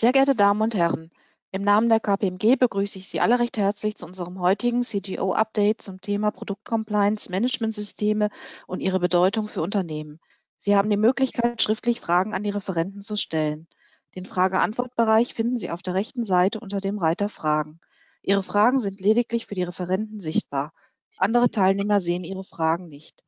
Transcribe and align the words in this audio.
Sehr 0.00 0.12
geehrte 0.12 0.34
Damen 0.34 0.62
und 0.62 0.74
Herren, 0.74 1.10
im 1.50 1.60
Namen 1.60 1.90
der 1.90 2.00
KPMG 2.00 2.56
begrüße 2.56 2.98
ich 2.98 3.10
Sie 3.10 3.20
alle 3.20 3.38
recht 3.38 3.58
herzlich 3.58 3.96
zu 3.96 4.06
unserem 4.06 4.40
heutigen 4.40 4.82
CGO-Update 4.82 5.82
zum 5.82 6.00
Thema 6.00 6.30
Produktcompliance 6.30 7.30
Managementsysteme 7.30 8.30
und 8.66 8.80
ihre 8.80 8.98
Bedeutung 8.98 9.46
für 9.46 9.60
Unternehmen. 9.60 10.18
Sie 10.56 10.74
haben 10.74 10.88
die 10.88 10.96
Möglichkeit, 10.96 11.60
schriftlich 11.60 12.00
Fragen 12.00 12.32
an 12.32 12.42
die 12.42 12.48
Referenten 12.48 13.02
zu 13.02 13.14
stellen. 13.16 13.68
Den 14.14 14.24
Frage-Antwort-Bereich 14.24 15.34
finden 15.34 15.58
Sie 15.58 15.70
auf 15.70 15.82
der 15.82 15.92
rechten 15.92 16.24
Seite 16.24 16.60
unter 16.60 16.80
dem 16.80 16.96
Reiter 16.96 17.28
Fragen. 17.28 17.78
Ihre 18.22 18.42
Fragen 18.42 18.78
sind 18.78 19.02
lediglich 19.02 19.48
für 19.48 19.54
die 19.54 19.64
Referenten 19.64 20.18
sichtbar. 20.18 20.72
Andere 21.18 21.50
Teilnehmer 21.50 22.00
sehen 22.00 22.24
Ihre 22.24 22.44
Fragen 22.44 22.88
nicht. 22.88 23.22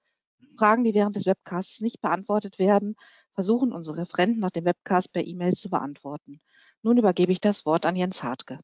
Fragen, 0.57 0.85
die 0.85 0.95
während 0.95 1.17
des 1.17 1.27
Webcasts 1.27 1.83
nicht 1.83 2.01
beantwortet 2.01 2.59
werden, 2.59 2.97
versuchen 3.35 3.73
unsere 3.73 3.99
Referenten 3.99 4.41
nach 4.41 4.51
dem 4.51 4.65
Webcast 4.65 5.13
per 5.13 5.27
E-Mail 5.27 5.53
zu 5.53 5.69
beantworten. 5.69 6.41
Nun 6.83 6.99
übergebe 6.99 7.31
ich 7.31 7.41
das 7.41 7.65
Wort 7.65 7.87
an 7.87 7.95
Jens 7.95 8.23
Hartke. 8.23 8.59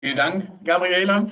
Vielen 0.00 0.16
Dank, 0.16 0.64
Gabriele. 0.64 1.30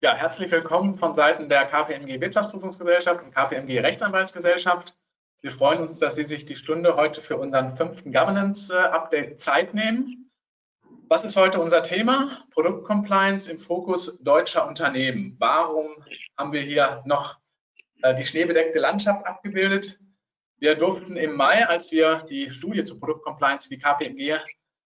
Ja, 0.00 0.14
herzlich 0.14 0.48
willkommen 0.52 0.94
von 0.94 1.16
Seiten 1.16 1.48
der 1.48 1.66
KPMG 1.66 2.20
Wirtschaftsprüfungsgesellschaft 2.20 3.24
und 3.24 3.34
KPMG 3.34 3.80
Rechtsanwaltsgesellschaft. 3.80 4.96
Wir 5.40 5.50
freuen 5.50 5.82
uns, 5.82 5.98
dass 5.98 6.14
Sie 6.14 6.24
sich 6.24 6.44
die 6.44 6.54
Stunde 6.54 6.94
heute 6.94 7.20
für 7.20 7.36
unseren 7.36 7.76
fünften 7.76 8.12
Governance-Update 8.12 9.40
Zeit 9.40 9.74
nehmen. 9.74 10.30
Was 11.08 11.24
ist 11.24 11.36
heute 11.36 11.58
unser 11.58 11.82
Thema? 11.82 12.44
Produktcompliance 12.50 13.50
im 13.50 13.58
Fokus 13.58 14.22
deutscher 14.22 14.68
Unternehmen. 14.68 15.34
Warum 15.40 16.04
haben 16.36 16.52
wir 16.52 16.62
hier 16.62 17.02
noch 17.04 17.38
äh, 18.02 18.14
die 18.14 18.24
schneebedeckte 18.24 18.78
Landschaft 18.78 19.26
abgebildet. 19.26 19.98
Wir 20.60 20.74
durften 20.74 21.16
im 21.16 21.36
Mai, 21.36 21.66
als 21.68 21.92
wir 21.92 22.26
die 22.28 22.50
Studie 22.50 22.82
zur 22.82 22.98
Produktcompliance, 22.98 23.68
die 23.68 23.76
die 23.76 23.82
KPMG 23.82 24.38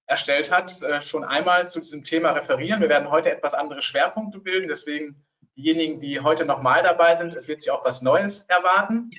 erstellt 0.07 0.51
hat, 0.51 0.83
äh, 0.83 1.01
schon 1.01 1.25
einmal 1.25 1.67
zu 1.69 1.81
diesem 1.81 2.05
Thema 2.05 2.33
referieren. 2.33 2.83
Wir 2.83 2.91
werden 2.91 3.11
heute 3.11 3.31
etwas 3.31 3.55
andere 3.55 3.81
Schwerpunkte 3.81 4.39
bilden, 4.39 4.69
deswegen 4.69 5.25
diejenigen, 5.57 6.01
die 6.01 6.21
heute 6.21 6.45
nochmal 6.45 6.83
dabei 6.83 7.15
sind, 7.15 7.35
es 7.35 7.49
wird 7.49 7.63
sich 7.63 7.71
auch 7.71 7.87
was 7.87 8.03
Neues 8.03 8.43
erwarten. 8.45 9.11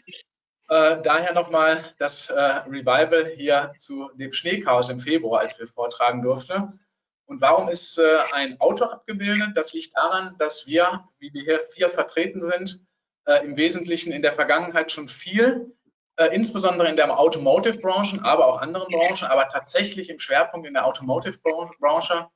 Äh, 0.69 1.01
daher 1.01 1.33
nochmal 1.33 1.83
das 1.97 2.29
äh, 2.29 2.39
Revival 2.39 3.31
hier 3.35 3.73
zu 3.77 4.11
dem 4.13 4.31
Schneechaos 4.31 4.89
im 4.89 4.99
Februar, 4.99 5.41
als 5.41 5.57
wir 5.59 5.65
vortragen 5.65 6.21
durften. 6.21 6.79
Und 7.25 7.41
warum 7.41 7.69
ist 7.69 7.99
ein 8.33 8.59
Auto 8.59 8.83
abgebildet? 8.83 9.51
Das 9.55 9.73
liegt 9.73 9.95
daran, 9.95 10.35
dass 10.37 10.67
wir, 10.67 11.07
wie 11.19 11.33
wir 11.33 11.41
hier 11.41 11.61
vier 11.73 11.89
vertreten 11.89 12.41
sind, 12.41 12.85
im 13.43 13.55
Wesentlichen 13.55 14.11
in 14.11 14.21
der 14.21 14.33
Vergangenheit 14.33 14.91
schon 14.91 15.07
viel, 15.07 15.73
äh, 16.17 16.27
insbesondere 16.27 16.89
in 16.89 16.95
der 16.95 17.17
Automotive-Branche, 17.17 18.19
aber 18.23 18.47
auch 18.47 18.61
anderen 18.61 18.87
Branchen, 18.91 19.27
aber 19.27 19.47
tatsächlich 19.49 20.09
im 20.09 20.19
Schwerpunkt 20.19 20.67
in 20.67 20.73
der 20.73 20.85
Automotive-Branche 20.85 22.27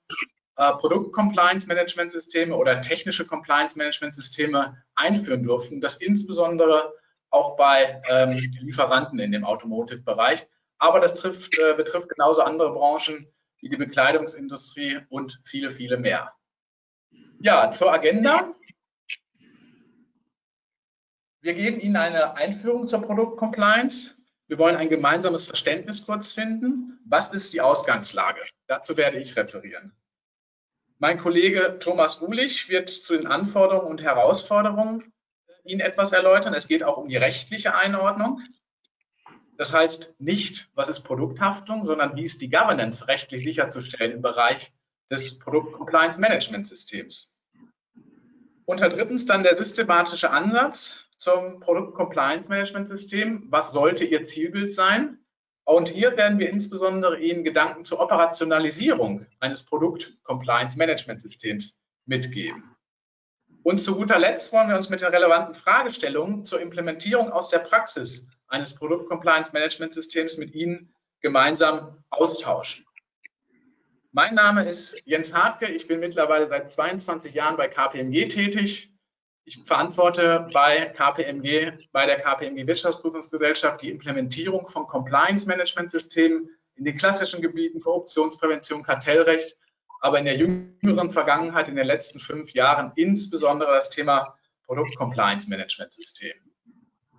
äh, 0.57 0.73
Produkt-Compliance-Management-Systeme 0.73 2.55
oder 2.55 2.81
technische 2.81 3.25
Compliance-Management-Systeme 3.25 4.83
einführen 4.95 5.43
durften. 5.43 5.81
Das 5.81 5.97
insbesondere 5.97 6.93
auch 7.29 7.55
bei 7.57 8.01
ähm, 8.09 8.31
Lieferanten 8.61 9.19
in 9.19 9.31
dem 9.31 9.45
Automotive-Bereich. 9.45 10.47
Aber 10.79 10.99
das 10.99 11.15
trifft, 11.15 11.57
äh, 11.57 11.75
betrifft 11.75 12.09
genauso 12.09 12.41
andere 12.41 12.71
Branchen 12.73 13.27
wie 13.59 13.69
die 13.69 13.77
Bekleidungsindustrie 13.77 14.99
und 15.09 15.39
viele, 15.43 15.69
viele 15.71 15.97
mehr. 15.97 16.33
Ja, 17.39 17.71
zur 17.71 17.91
Agenda. 17.91 18.53
Wir 21.47 21.53
geben 21.53 21.79
Ihnen 21.79 21.95
eine 21.95 22.35
Einführung 22.35 22.89
zur 22.89 23.01
Produktcompliance. 23.01 24.17
Wir 24.47 24.59
wollen 24.59 24.75
ein 24.75 24.89
gemeinsames 24.89 25.47
Verständnis 25.47 26.05
kurz 26.05 26.33
finden. 26.33 26.99
Was 27.05 27.29
ist 27.29 27.53
die 27.53 27.61
Ausgangslage? 27.61 28.41
Dazu 28.67 28.97
werde 28.97 29.17
ich 29.19 29.37
referieren. 29.37 29.93
Mein 30.97 31.17
Kollege 31.17 31.77
Thomas 31.79 32.21
Ulich 32.21 32.67
wird 32.67 32.89
zu 32.89 33.15
den 33.15 33.27
Anforderungen 33.27 33.89
und 33.89 34.01
Herausforderungen 34.01 35.13
Ihnen 35.63 35.79
etwas 35.79 36.11
erläutern. 36.11 36.53
Es 36.53 36.67
geht 36.67 36.83
auch 36.83 36.97
um 36.97 37.07
die 37.07 37.15
rechtliche 37.15 37.73
Einordnung. 37.75 38.41
Das 39.55 39.71
heißt 39.71 40.15
nicht, 40.19 40.69
was 40.73 40.89
ist 40.89 41.03
Produkthaftung, 41.05 41.85
sondern 41.85 42.17
wie 42.17 42.25
ist 42.25 42.41
die 42.41 42.49
Governance 42.49 43.07
rechtlich 43.07 43.45
sicherzustellen 43.45 44.11
im 44.11 44.21
Bereich 44.21 44.73
des 45.09 45.39
Produkt 45.39 45.71
Compliance 45.71 46.19
Management 46.19 46.67
Systems. 46.67 47.31
Unter 48.65 48.89
drittens 48.89 49.25
dann 49.25 49.43
der 49.43 49.55
systematische 49.55 50.29
Ansatz, 50.31 51.06
zum 51.17 51.59
Produkt 51.59 51.95
Compliance 51.95 52.47
Management 52.47 52.87
System. 52.87 53.47
Was 53.49 53.71
sollte 53.71 54.05
Ihr 54.05 54.25
Zielbild 54.25 54.73
sein? 54.73 55.19
Und 55.65 55.89
hier 55.89 56.15
werden 56.15 56.39
wir 56.39 56.49
insbesondere 56.49 57.19
Ihnen 57.19 57.43
Gedanken 57.43 57.83
zur 57.83 57.99
Operationalisierung 57.99 59.25
eines 59.39 59.63
Produkt 59.63 60.17
Compliance 60.23 60.77
Management 60.77 61.19
Systems 61.19 61.79
mitgeben. 62.05 62.63
Und 63.63 63.79
zu 63.79 63.95
guter 63.95 64.17
Letzt 64.17 64.53
wollen 64.53 64.69
wir 64.69 64.77
uns 64.77 64.89
mit 64.89 65.01
den 65.01 65.09
relevanten 65.09 65.53
Fragestellungen 65.53 66.45
zur 66.45 66.61
Implementierung 66.61 67.33
aus 67.33 67.49
der 67.49 67.59
Praxis 67.59 68.25
eines 68.47 68.73
Produkt 68.73 69.09
Compliance 69.09 69.51
Management 69.51 69.93
Systems 69.93 70.37
mit 70.37 70.55
Ihnen 70.55 70.93
gemeinsam 71.19 72.01
austauschen. 72.09 72.85
Mein 74.13 74.35
Name 74.35 74.63
ist 74.63 74.95
Jens 75.03 75.33
Hartke. 75.33 75.67
Ich 75.67 75.85
bin 75.85 75.99
mittlerweile 75.99 76.47
seit 76.47 76.71
22 76.71 77.33
Jahren 77.33 77.57
bei 77.57 77.67
KPMG 77.67 78.29
tätig 78.29 78.96
ich 79.47 79.63
verantworte 79.63 80.49
bei 80.51 80.87
KPMG, 80.87 81.71
bei 81.93 82.05
der 82.05 82.19
KPMG 82.19 82.67
Wirtschaftsprüfungsgesellschaft 82.67 83.81
die 83.81 83.89
Implementierung 83.89 84.67
von 84.67 84.87
Compliance-Management-Systemen 84.87 86.49
in 86.75 86.83
den 86.83 86.97
klassischen 86.97 87.41
Gebieten 87.41 87.79
Korruptionsprävention, 87.79 88.83
Kartellrecht, 88.83 89.57
aber 90.01 90.19
in 90.19 90.25
der 90.25 90.35
jüngeren 90.35 91.11
Vergangenheit, 91.11 91.69
in 91.69 91.77
den 91.77 91.87
letzten 91.87 92.19
fünf 92.19 92.51
Jahren, 92.51 92.91
insbesondere 92.97 93.71
das 93.71 93.89
Thema 93.89 94.37
Produkt-Compliance-Management-System. 94.65 96.33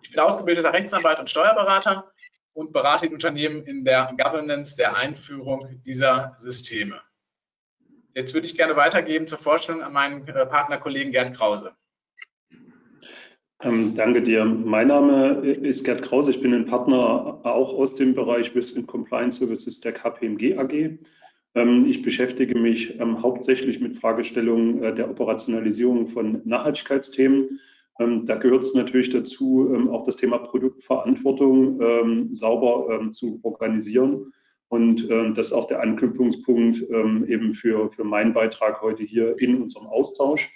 Ich 0.02 0.10
bin 0.10 0.20
ausgebildeter 0.20 0.74
Rechtsanwalt 0.74 1.18
und 1.18 1.30
Steuerberater 1.30 2.12
und 2.52 2.74
berate 2.74 3.08
die 3.08 3.14
Unternehmen 3.14 3.64
in 3.64 3.86
der 3.86 4.14
Governance 4.18 4.76
der 4.76 4.96
Einführung 4.96 5.80
dieser 5.86 6.34
Systeme. 6.36 7.00
Jetzt 8.12 8.34
würde 8.34 8.46
ich 8.46 8.54
gerne 8.54 8.76
weitergeben 8.76 9.26
zur 9.26 9.38
Vorstellung 9.38 9.82
an 9.82 9.94
meinen 9.94 10.28
äh, 10.28 10.44
Partnerkollegen 10.44 11.10
Gerd 11.10 11.34
Krause. 11.34 11.74
Ähm, 13.60 13.96
danke 13.96 14.22
dir. 14.22 14.44
Mein 14.44 14.86
Name 14.86 15.40
ist 15.44 15.82
Gerd 15.82 16.02
Kraus. 16.02 16.28
Ich 16.28 16.40
bin 16.40 16.54
ein 16.54 16.66
Partner 16.66 17.40
auch 17.42 17.74
aus 17.74 17.96
dem 17.96 18.14
Bereich 18.14 18.54
Risk 18.54 18.76
and 18.76 18.86
Compliance 18.86 19.40
Services 19.40 19.80
der 19.80 19.92
KPMG 19.92 20.56
AG. 20.56 20.98
Ähm, 21.56 21.86
ich 21.86 22.02
beschäftige 22.02 22.56
mich 22.56 23.00
ähm, 23.00 23.20
hauptsächlich 23.20 23.80
mit 23.80 23.96
Fragestellungen 23.96 24.82
äh, 24.84 24.94
der 24.94 25.10
Operationalisierung 25.10 26.06
von 26.06 26.40
Nachhaltigkeitsthemen. 26.44 27.58
Ähm, 27.98 28.26
da 28.26 28.36
gehört 28.36 28.62
es 28.62 28.74
natürlich 28.74 29.10
dazu, 29.10 29.68
ähm, 29.74 29.88
auch 29.88 30.04
das 30.04 30.16
Thema 30.16 30.38
Produktverantwortung 30.38 31.80
ähm, 31.80 32.34
sauber 32.34 33.08
zu 33.10 33.40
organisieren. 33.42 34.32
Und 34.68 35.08
das 35.08 35.46
ist 35.46 35.52
auch 35.54 35.66
der 35.66 35.80
Anknüpfungspunkt 35.80 36.82
eben 36.82 37.54
für, 37.54 37.90
für 37.90 38.04
meinen 38.04 38.34
Beitrag 38.34 38.82
heute 38.82 39.02
hier 39.02 39.34
in 39.38 39.62
unserem 39.62 39.86
Austausch. 39.86 40.52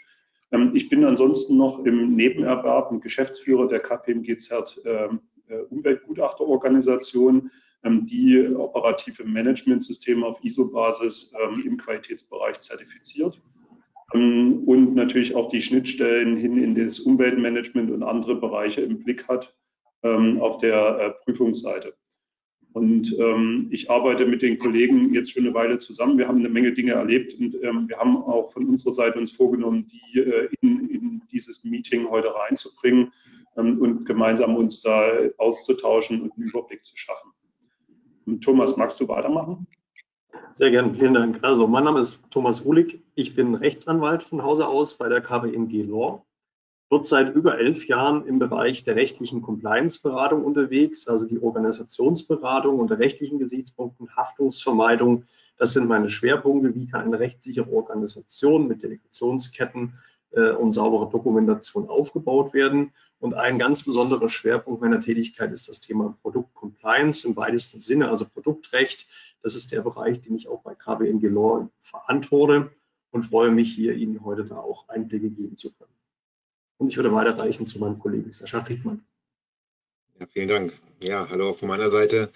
Ähm, 0.52 0.70
ich 0.74 0.88
bin 0.88 1.04
ansonsten 1.04 1.56
noch 1.56 1.84
im 1.84 2.14
Nebenerwerb 2.14 2.92
ein 2.92 3.00
Geschäftsführer 3.00 3.68
der 3.68 3.80
KPMG 3.80 4.38
ZERT 4.38 4.80
ähm, 4.84 5.20
äh, 5.48 5.56
Umweltgutachterorganisation, 5.70 7.50
ähm, 7.84 8.06
die 8.06 8.46
operative 8.54 9.24
Managementsysteme 9.24 10.24
auf 10.24 10.42
ISO-Basis 10.44 11.34
im 11.64 11.76
Qualitätsbereich 11.78 12.60
zertifiziert 12.60 13.40
und 14.12 14.94
natürlich 14.94 15.34
auch 15.34 15.48
die 15.48 15.62
Schnittstellen 15.62 16.36
hin 16.36 16.62
in 16.62 16.74
das 16.74 17.00
Umweltmanagement 17.00 17.90
und 17.90 18.02
andere 18.02 18.36
Bereiche 18.36 18.82
im 18.82 19.02
Blick 19.02 19.26
hat 19.26 19.56
auf 20.02 20.58
der 20.58 20.98
äh, 20.98 21.24
Prüfungsseite. 21.24 21.94
Und 22.72 23.14
ähm, 23.18 23.68
ich 23.70 23.90
arbeite 23.90 24.24
mit 24.24 24.40
den 24.40 24.58
Kollegen 24.58 25.12
jetzt 25.12 25.32
schon 25.32 25.44
eine 25.44 25.54
Weile 25.54 25.78
zusammen. 25.78 26.16
Wir 26.16 26.26
haben 26.26 26.38
eine 26.38 26.48
Menge 26.48 26.72
Dinge 26.72 26.92
erlebt 26.92 27.38
und 27.38 27.54
ähm, 27.62 27.88
wir 27.88 27.98
haben 27.98 28.16
auch 28.16 28.50
von 28.52 28.66
unserer 28.66 28.92
Seite 28.92 29.18
uns 29.18 29.30
vorgenommen, 29.30 29.86
die 29.86 30.20
äh, 30.20 30.48
in, 30.62 30.88
in, 30.88 31.22
dieses 31.30 31.64
Meeting 31.64 32.08
heute 32.08 32.34
reinzubringen 32.34 33.12
ähm, 33.56 33.78
und 33.80 34.06
gemeinsam 34.06 34.56
uns 34.56 34.80
da 34.80 35.10
auszutauschen 35.36 36.22
und 36.22 36.32
einen 36.32 36.48
Überblick 36.48 36.82
zu 36.84 36.96
schaffen. 36.96 37.30
Und 38.24 38.42
Thomas, 38.42 38.76
magst 38.76 39.00
du 39.00 39.08
weitermachen? 39.08 39.66
Sehr 40.54 40.70
gerne, 40.70 40.94
vielen 40.94 41.14
Dank. 41.14 41.38
Also, 41.42 41.66
mein 41.66 41.84
Name 41.84 42.00
ist 42.00 42.22
Thomas 42.30 42.64
Uhlig. 42.64 43.02
Ich 43.14 43.34
bin 43.34 43.54
Rechtsanwalt 43.54 44.22
von 44.22 44.42
Hause 44.42 44.66
aus 44.66 44.96
bei 44.96 45.08
der 45.08 45.20
KBMG 45.20 45.82
Law 45.82 46.24
dort 46.92 47.06
seit 47.06 47.34
über 47.34 47.58
elf 47.58 47.86
Jahren 47.86 48.26
im 48.26 48.38
Bereich 48.38 48.84
der 48.84 48.96
rechtlichen 48.96 49.40
Compliance-Beratung 49.40 50.44
unterwegs, 50.44 51.08
also 51.08 51.26
die 51.26 51.40
Organisationsberatung 51.40 52.78
unter 52.78 52.98
rechtlichen 52.98 53.38
Gesichtspunkten, 53.38 54.14
Haftungsvermeidung. 54.14 55.24
Das 55.56 55.72
sind 55.72 55.88
meine 55.88 56.10
Schwerpunkte. 56.10 56.74
Wie 56.74 56.86
kann 56.86 57.06
eine 57.06 57.18
rechtssichere 57.18 57.72
Organisation 57.72 58.68
mit 58.68 58.82
Delegationsketten 58.82 59.94
äh, 60.32 60.50
und 60.50 60.72
saubere 60.72 61.08
Dokumentation 61.08 61.88
aufgebaut 61.88 62.52
werden. 62.52 62.92
Und 63.20 63.32
ein 63.32 63.58
ganz 63.58 63.84
besonderer 63.84 64.28
Schwerpunkt 64.28 64.82
meiner 64.82 65.00
Tätigkeit 65.00 65.50
ist 65.50 65.70
das 65.70 65.80
Thema 65.80 66.14
Produktcompliance 66.20 67.26
im 67.26 67.36
weitesten 67.36 67.78
Sinne, 67.78 68.10
also 68.10 68.26
Produktrecht. 68.28 69.06
Das 69.42 69.54
ist 69.54 69.72
der 69.72 69.80
Bereich, 69.80 70.20
den 70.20 70.34
ich 70.34 70.46
auch 70.46 70.60
bei 70.60 70.74
KBMG 70.74 71.28
Law 71.28 71.70
verantworte 71.80 72.70
und 73.12 73.24
freue 73.24 73.50
mich 73.50 73.72
hier, 73.72 73.94
Ihnen 73.94 74.22
heute 74.22 74.44
da 74.44 74.58
auch 74.58 74.90
Einblicke 74.90 75.30
geben 75.30 75.56
zu 75.56 75.72
können. 75.72 75.91
Und 76.78 76.88
ich 76.88 76.96
würde 76.96 77.12
weiterreichen 77.12 77.66
zu 77.66 77.78
meinem 77.78 77.98
Kollegen 77.98 78.32
Sascha 78.32 78.58
Rickmann. 78.58 79.04
Ja, 80.18 80.26
vielen 80.26 80.48
Dank. 80.48 80.72
Ja, 81.02 81.28
hallo 81.30 81.52
von 81.52 81.68
meiner 81.68 81.88
Seite. 81.88 82.30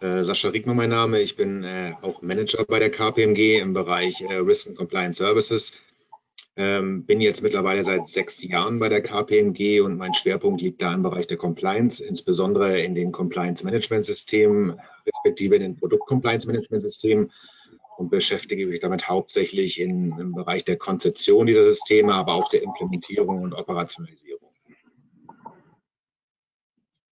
Äh, 0.00 0.22
Sascha 0.22 0.48
Rickmann 0.48 0.76
mein 0.76 0.90
Name. 0.90 1.20
Ich 1.20 1.36
bin 1.36 1.64
äh, 1.64 1.94
auch 2.02 2.22
Manager 2.22 2.64
bei 2.64 2.78
der 2.78 2.90
KPMG 2.90 3.58
im 3.60 3.72
Bereich 3.72 4.20
äh, 4.22 4.34
Risk 4.34 4.66
and 4.66 4.76
Compliance 4.76 5.18
Services. 5.18 5.72
Ähm, 6.56 7.04
bin 7.04 7.20
jetzt 7.20 7.42
mittlerweile 7.42 7.82
seit 7.82 8.06
sechs 8.06 8.42
Jahren 8.44 8.78
bei 8.78 8.88
der 8.88 9.02
KPMG 9.02 9.80
und 9.80 9.96
mein 9.96 10.14
Schwerpunkt 10.14 10.60
liegt 10.60 10.82
da 10.82 10.94
im 10.94 11.02
Bereich 11.02 11.26
der 11.26 11.36
Compliance, 11.36 12.02
insbesondere 12.02 12.80
in 12.80 12.94
den 12.94 13.10
Compliance 13.10 13.64
Management 13.64 14.04
Systemen, 14.04 14.80
respektive 15.04 15.56
in 15.56 15.62
den 15.62 15.76
Produkt 15.76 16.06
Compliance 16.06 16.46
Management 16.46 16.82
Systemen 16.82 17.32
und 17.96 18.10
beschäftige 18.10 18.66
mich 18.66 18.80
damit 18.80 19.08
hauptsächlich 19.08 19.80
in, 19.80 20.18
im 20.18 20.32
Bereich 20.32 20.64
der 20.64 20.76
Konzeption 20.76 21.46
dieser 21.46 21.64
Systeme, 21.64 22.14
aber 22.14 22.34
auch 22.34 22.48
der 22.48 22.62
Implementierung 22.62 23.42
und 23.42 23.54
Operationalisierung. 23.54 24.52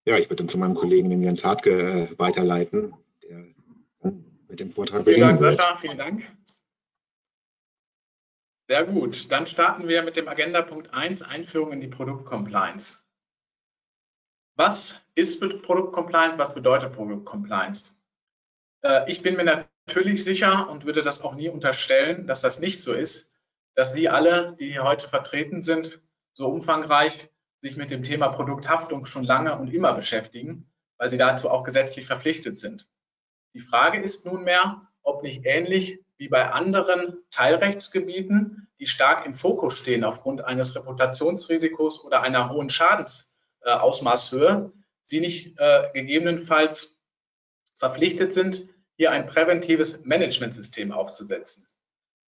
Ja, 0.05 0.19
ich 0.19 0.27
würde 0.27 0.37
dann 0.37 0.49
zu 0.49 0.59
meinem 0.59 0.75
Kollegen, 0.75 1.11
den 1.11 1.23
Jens 1.23 1.45
Hartke, 1.45 2.09
äh, 2.11 2.19
weiterleiten, 2.19 2.95
der 3.23 3.55
mit 4.49 4.61
dem 4.61 4.71
Vortrag 4.73 5.05
vielen 5.05 5.21
beginnen 5.21 5.39
Dank, 5.39 5.61
Sascha, 5.61 5.77
vielen 5.77 5.99
Dank. 5.99 6.25
Sehr 8.69 8.85
gut, 8.85 9.31
dann 9.31 9.47
starten 9.47 9.87
wir 9.87 10.03
mit 10.03 10.17
dem 10.17 10.29
Agenda-Punkt 10.29 10.93
1, 10.93 11.23
Einführung 11.23 11.73
in 11.73 11.81
die 11.81 11.89
Produktcompliance. 11.89 12.99
Was 14.57 15.01
ist 15.15 15.41
Produktcompliance? 15.63 16.39
Was 16.39 16.55
bedeutet 16.55 16.93
Produktcompliance? 16.93 17.95
Äh, 18.83 19.11
ich 19.11 19.23
bin 19.23 19.37
mir 19.37 19.67
natürlich 19.87 20.25
sicher 20.25 20.69
und 20.69 20.85
würde 20.85 21.03
das 21.03 21.23
auch 21.23 21.35
nie 21.35 21.49
unterstellen, 21.49 22.27
dass 22.27 22.41
das 22.41 22.61
nicht 22.61 22.81
so 22.81 22.93
ist, 22.93 23.31
dass 23.75 23.93
Sie 23.93 24.09
alle, 24.09 24.57
die 24.59 24.71
hier 24.71 24.85
heute 24.85 25.09
vertreten 25.09 25.63
sind, 25.63 26.01
so 26.35 26.49
umfangreich 26.49 27.31
sich 27.63 27.77
mit 27.77 27.91
dem 27.91 28.03
Thema 28.03 28.29
Produkthaftung 28.29 29.07
schon 29.07 29.25
lange 29.25 29.59
und 29.59 29.73
immer 29.73 29.95
beschäftigen, 29.95 30.71
weil 30.99 31.11
Sie 31.11 31.19
dazu 31.19 31.51
auch 31.51 31.65
gesetzlich 31.65 32.07
verpflichtet 32.07 32.59
sind. 32.59 32.89
Die 33.55 33.61
Frage 33.61 34.01
ist 34.01 34.27
nunmehr, 34.27 34.89
ob 35.03 35.23
nicht 35.23 35.45
ähnlich 35.45 36.01
wie 36.17 36.29
bei 36.29 36.51
anderen 36.51 37.19
Teilrechtsgebieten, 37.31 38.69
die 38.79 38.87
stark 38.87 39.27
im 39.27 39.35
Fokus 39.35 39.79
stehen 39.79 40.05
aufgrund 40.05 40.45
eines 40.45 40.77
Reputationsrisikos 40.77 42.05
oder 42.05 42.23
einer 42.23 42.51
hohen 42.51 42.71
Schadensausmaßhöhe, 42.71 44.73
äh, 44.75 44.79
Sie 45.05 45.21
nicht 45.21 45.59
äh, 45.59 45.91
gegebenenfalls 45.93 47.01
verpflichtet 47.75 48.33
sind, 48.33 48.69
hier 49.03 49.11
ein 49.11 49.27
präventives 49.27 50.05
Managementsystem 50.05 50.93
aufzusetzen. 50.93 51.67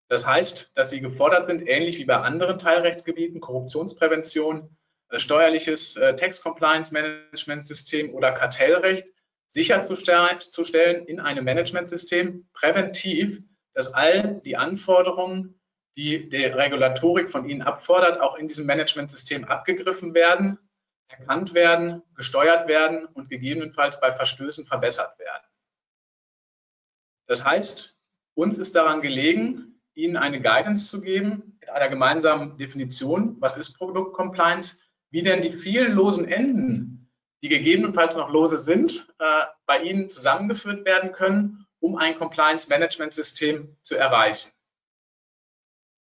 Das 0.07 0.25
heißt, 0.25 0.71
dass 0.73 0.89
sie 0.89 1.01
gefordert 1.01 1.45
sind, 1.45 1.67
ähnlich 1.67 1.97
wie 1.97 2.05
bei 2.05 2.15
anderen 2.15 2.59
Teilrechtsgebieten, 2.59 3.41
Korruptionsprävention, 3.41 4.77
äh, 5.09 5.19
steuerliches 5.19 5.97
äh, 5.97 6.15
Tax 6.15 6.41
Compliance 6.41 6.93
Management 6.93 7.67
System 7.67 8.13
oder 8.13 8.31
Kartellrecht, 8.31 9.05
sicherzustellen 9.47 11.05
in 11.07 11.19
einem 11.19 11.43
Managementsystem 11.43 12.47
präventiv, 12.53 13.41
dass 13.73 13.93
all 13.93 14.39
die 14.45 14.55
Anforderungen, 14.55 15.59
die 15.97 16.29
die 16.29 16.45
Regulatorik 16.45 17.29
von 17.29 17.49
Ihnen 17.49 17.63
abfordert, 17.63 18.21
auch 18.21 18.37
in 18.37 18.47
diesem 18.47 18.65
Managementsystem 18.65 19.43
abgegriffen 19.43 20.13
werden, 20.13 20.57
erkannt 21.09 21.53
werden, 21.53 22.01
gesteuert 22.15 22.69
werden 22.69 23.07
und 23.07 23.29
gegebenenfalls 23.29 23.99
bei 23.99 24.13
Verstößen 24.13 24.65
verbessert 24.65 25.19
werden. 25.19 25.50
Das 27.31 27.45
heißt, 27.45 27.97
uns 28.33 28.57
ist 28.57 28.75
daran 28.75 29.01
gelegen, 29.01 29.81
Ihnen 29.93 30.17
eine 30.17 30.41
Guidance 30.41 30.89
zu 30.89 30.99
geben 30.99 31.55
mit 31.61 31.69
einer 31.69 31.87
gemeinsamen 31.87 32.57
Definition, 32.57 33.37
was 33.39 33.57
ist 33.57 33.77
Produktcompliance, 33.77 34.79
wie 35.11 35.23
denn 35.23 35.41
die 35.41 35.53
vielen 35.53 35.93
losen 35.93 36.27
Enden, 36.27 37.09
die 37.41 37.47
gegebenenfalls 37.47 38.17
noch 38.17 38.27
lose 38.27 38.57
sind, 38.57 39.07
äh, 39.19 39.43
bei 39.65 39.81
Ihnen 39.81 40.09
zusammengeführt 40.09 40.83
werden 40.83 41.13
können, 41.13 41.65
um 41.79 41.95
ein 41.95 42.17
Compliance-Management-System 42.17 43.77
zu 43.81 43.95
erreichen. 43.95 44.51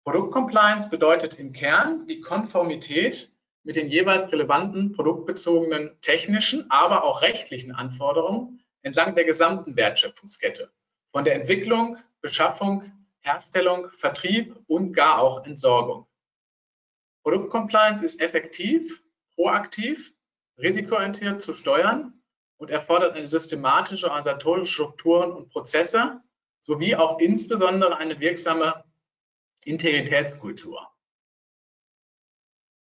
Produktcompliance 0.05 0.89
bedeutet 0.89 1.35
im 1.35 1.53
Kern 1.53 2.07
die 2.07 2.21
Konformität 2.21 3.31
mit 3.63 3.75
den 3.75 3.91
jeweils 3.91 4.31
relevanten 4.31 4.93
produktbezogenen 4.93 5.95
technischen, 6.01 6.71
aber 6.71 7.03
auch 7.03 7.21
rechtlichen 7.21 7.71
Anforderungen 7.71 8.65
entlang 8.81 9.13
der 9.13 9.25
gesamten 9.25 9.75
Wertschöpfungskette 9.75 10.71
von 11.11 11.23
der 11.23 11.35
Entwicklung, 11.35 11.97
Beschaffung, 12.21 12.91
Herstellung, 13.21 13.89
Vertrieb 13.91 14.55
und 14.67 14.93
gar 14.93 15.19
auch 15.19 15.45
Entsorgung. 15.45 16.07
Produktcompliance 17.23 18.03
ist 18.03 18.21
effektiv, 18.21 19.03
proaktiv, 19.35 20.13
risikoorientiert 20.57 21.41
zu 21.41 21.53
steuern 21.53 22.21
und 22.57 22.69
erfordert 22.69 23.15
eine 23.15 23.27
systematische 23.27 24.07
organisatorische 24.07 24.73
Strukturen 24.73 25.31
und 25.31 25.49
Prozesse 25.49 26.21
sowie 26.61 26.95
auch 26.95 27.19
insbesondere 27.19 27.97
eine 27.97 28.19
wirksame 28.19 28.83
Integritätskultur. 29.63 30.87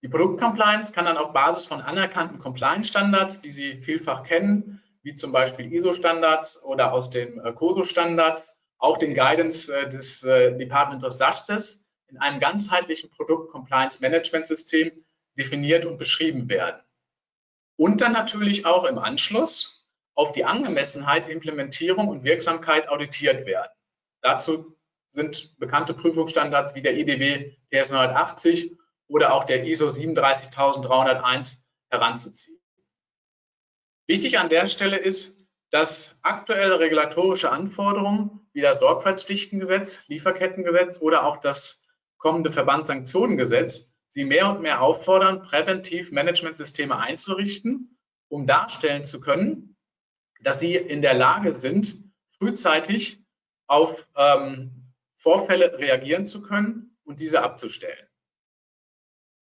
Die 0.03 0.09
Produktcompliance 0.09 0.93
kann 0.93 1.05
dann 1.05 1.17
auf 1.17 1.33
Basis 1.33 1.65
von 1.65 1.81
anerkannten 1.81 2.39
Compliance-Standards, 2.39 3.41
die 3.41 3.51
Sie 3.51 3.77
vielfach 3.81 4.23
kennen, 4.23 4.81
wie 5.07 5.15
zum 5.15 5.31
Beispiel 5.31 5.71
ISO-Standards 5.71 6.61
oder 6.63 6.91
aus 6.91 7.09
den 7.09 7.39
äh, 7.39 7.53
COSO-Standards, 7.53 8.59
auch 8.77 8.97
den 8.97 9.15
Guidance 9.15 9.73
äh, 9.73 9.87
des 9.87 10.21
äh, 10.23 10.57
Department 10.57 11.05
of 11.05 11.17
Justice 11.17 11.79
in 12.09 12.17
einem 12.17 12.41
ganzheitlichen 12.41 13.09
Produkt-Compliance-Management-System 13.11 14.91
definiert 15.37 15.85
und 15.85 15.97
beschrieben 15.97 16.49
werden. 16.49 16.81
Und 17.77 18.01
dann 18.01 18.11
natürlich 18.11 18.65
auch 18.65 18.83
im 18.83 18.99
Anschluss 18.99 19.87
auf 20.13 20.33
die 20.33 20.43
Angemessenheit, 20.43 21.29
Implementierung 21.29 22.09
und 22.09 22.25
Wirksamkeit 22.25 22.89
auditiert 22.89 23.45
werden. 23.45 23.71
Dazu 24.19 24.77
sind 25.13 25.57
bekannte 25.57 25.93
Prüfungsstandards 25.93 26.75
wie 26.75 26.81
der 26.81 26.97
IDW 26.97 27.55
PS 27.71 27.91
980 27.91 28.75
oder 29.07 29.33
auch 29.33 29.45
der 29.45 29.63
ISO 29.63 29.87
37301 29.87 31.65
heranzuziehen. 31.91 32.56
Wichtig 34.07 34.39
an 34.39 34.49
der 34.49 34.67
Stelle 34.67 34.97
ist, 34.97 35.35
dass 35.69 36.15
aktuelle 36.21 36.79
regulatorische 36.79 37.51
Anforderungen 37.51 38.47
wie 38.53 38.61
das 38.61 38.79
Sorgfaltspflichtengesetz, 38.79 40.07
Lieferkettengesetz 40.07 40.99
oder 41.01 41.25
auch 41.25 41.37
das 41.37 41.83
kommende 42.17 42.51
Verbandssanktionengesetz 42.51 43.91
sie 44.09 44.23
mehr 44.23 44.49
und 44.49 44.61
mehr 44.61 44.81
auffordern, 44.81 45.43
präventiv 45.43 46.11
Managementsysteme 46.11 46.97
einzurichten, 46.97 47.99
um 48.29 48.47
darstellen 48.47 49.03
zu 49.03 49.19
können, 49.19 49.75
dass 50.41 50.59
sie 50.59 50.75
in 50.75 51.01
der 51.01 51.13
Lage 51.13 51.53
sind, 51.53 52.03
frühzeitig 52.39 53.23
auf 53.67 54.07
ähm, 54.15 54.93
Vorfälle 55.15 55.77
reagieren 55.77 56.25
zu 56.25 56.41
können 56.41 56.97
und 57.03 57.19
diese 57.19 57.43
abzustellen. 57.43 58.06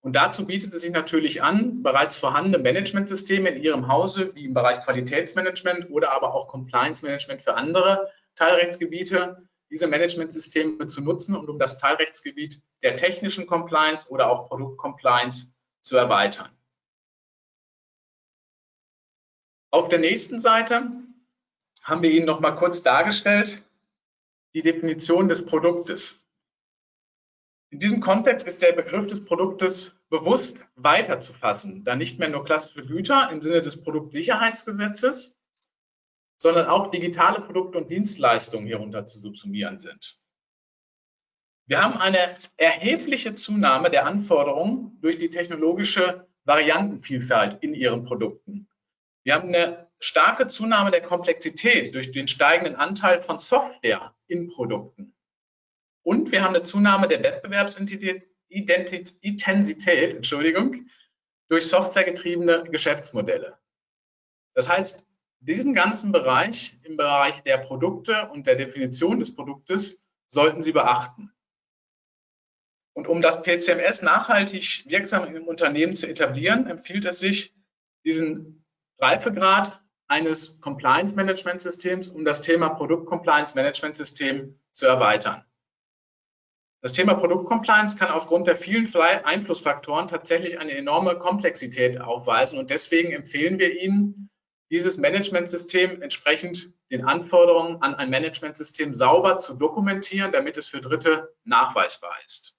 Und 0.05 0.15
dazu 0.15 0.45
bietet 0.45 0.71
es 0.71 0.81
sich 0.81 0.91
natürlich 0.91 1.41
an, 1.41 1.81
bereits 1.81 2.19
vorhandene 2.19 2.59
Managementsysteme 2.59 3.49
in 3.49 3.63
Ihrem 3.63 3.87
Hause, 3.87 4.35
wie 4.35 4.45
im 4.45 4.53
Bereich 4.53 4.83
Qualitätsmanagement 4.83 5.89
oder 5.89 6.11
aber 6.11 6.35
auch 6.35 6.47
Compliance 6.47 7.03
Management 7.03 7.41
für 7.41 7.55
andere 7.55 8.11
Teilrechtsgebiete, 8.35 9.47
diese 9.71 9.87
Managementsysteme 9.87 10.85
zu 10.85 11.01
nutzen 11.01 11.35
und 11.35 11.49
um 11.49 11.57
das 11.57 11.79
Teilrechtsgebiet 11.79 12.61
der 12.83 12.97
technischen 12.97 13.47
Compliance 13.47 14.07
oder 14.07 14.29
auch 14.29 14.47
Produktcompliance 14.47 15.51
zu 15.81 15.97
erweitern. 15.97 16.51
Auf 19.71 19.87
der 19.87 19.97
nächsten 19.97 20.39
Seite 20.39 20.87
haben 21.81 22.03
wir 22.03 22.11
Ihnen 22.11 22.27
noch 22.27 22.41
mal 22.41 22.51
kurz 22.51 22.83
dargestellt 22.83 23.63
die 24.53 24.61
Definition 24.61 25.29
des 25.29 25.47
Produktes. 25.47 26.24
In 27.75 27.79
diesem 27.79 27.99
Kontext 27.99 28.47
ist 28.47 28.61
der 28.61 28.71
Begriff 28.71 29.05
des 29.05 29.25
Produktes 29.25 29.93
bewusst 30.07 30.63
weiterzufassen, 30.75 31.83
da 31.83 31.97
nicht 31.97 32.19
mehr 32.19 32.29
nur 32.29 32.45
klassische 32.45 32.85
Güter 32.85 33.29
im 33.33 33.41
Sinne 33.41 33.61
des 33.61 33.83
Produktsicherheitsgesetzes, 33.83 35.37
sondern 36.37 36.67
auch 36.67 36.89
digitale 36.89 37.41
Produkte 37.41 37.77
und 37.77 37.91
Dienstleistungen 37.91 38.65
hierunter 38.65 39.05
zu 39.07 39.19
subsumieren 39.19 39.77
sind. 39.77 40.17
Wir 41.65 41.83
haben 41.83 41.97
eine 41.97 42.37
erhebliche 42.55 43.35
Zunahme 43.35 43.91
der 43.91 44.05
Anforderungen 44.05 44.97
durch 45.01 45.17
die 45.17 45.29
technologische 45.29 46.29
Variantenvielfalt 46.45 47.61
in 47.61 47.73
ihren 47.73 48.05
Produkten. 48.05 48.69
Wir 49.23 49.35
haben 49.35 49.49
eine 49.49 49.89
starke 49.99 50.47
Zunahme 50.47 50.91
der 50.91 51.01
Komplexität 51.01 51.93
durch 51.93 52.13
den 52.13 52.29
steigenden 52.29 52.77
Anteil 52.77 53.19
von 53.19 53.37
Software 53.37 54.15
in 54.27 54.47
Produkten. 54.47 55.14
Und 56.05 56.31
wir 56.31 56.43
haben 56.43 56.55
eine 56.55 56.63
Zunahme 56.63 57.07
der 57.07 57.23
Wettbewerbsintensität 57.23 58.29
Intensität 58.47 60.13
Entschuldigung, 60.13 60.87
durch 61.49 61.67
softwaregetriebene 61.67 62.65
Geschäftsmodelle. 62.69 63.57
Das 64.53 64.69
heißt, 64.69 65.07
diesen 65.39 65.73
ganzen 65.73 66.11
Bereich 66.11 66.77
im 66.83 66.95
Bereich 66.95 67.41
der 67.41 67.57
Produkte 67.57 68.29
und 68.29 68.45
der 68.45 68.55
Definition 68.55 69.19
des 69.19 69.33
Produktes 69.33 70.05
sollten 70.27 70.61
Sie 70.61 70.71
beachten. 70.71 71.31
Und 72.93 73.07
um 73.07 73.21
das 73.21 73.41
PCMS 73.41 74.03
nachhaltig 74.03 74.85
wirksam 74.87 75.35
im 75.35 75.47
Unternehmen 75.47 75.95
zu 75.95 76.07
etablieren, 76.07 76.67
empfiehlt 76.67 77.05
es 77.05 77.19
sich, 77.19 77.53
diesen 78.05 78.63
Reifegrad 78.99 79.81
eines 80.07 80.61
Compliance 80.61 81.15
Management 81.15 81.61
Systems 81.61 82.11
um 82.11 82.23
das 82.25 82.43
Thema 82.43 82.69
Produkt 82.69 83.07
Compliance 83.07 83.55
Management 83.55 83.97
System 83.97 84.59
zu 84.71 84.85
erweitern. 84.85 85.43
Das 86.85 86.93
Thema 86.93 87.15
Produktcompliance 87.15 87.97
kann 87.97 88.11
aufgrund 88.11 88.45
der 88.45 88.55
vielen 88.55 88.87
Einflussfaktoren 88.95 90.07
tatsächlich 90.07 90.59
eine 90.59 90.73
enorme 90.73 91.17
Komplexität 91.17 91.99
aufweisen 91.99 92.59
und 92.59 92.69
deswegen 92.69 93.11
empfehlen 93.11 93.57
wir 93.57 93.81
Ihnen, 93.81 94.29
dieses 94.69 94.99
Managementsystem 94.99 96.03
entsprechend 96.03 96.75
den 96.91 97.03
Anforderungen 97.03 97.81
an 97.81 97.95
ein 97.95 98.11
Managementsystem 98.11 98.93
sauber 98.93 99.39
zu 99.39 99.55
dokumentieren, 99.55 100.31
damit 100.31 100.57
es 100.57 100.69
für 100.69 100.79
Dritte 100.79 101.33
nachweisbar 101.43 102.13
ist. 102.23 102.55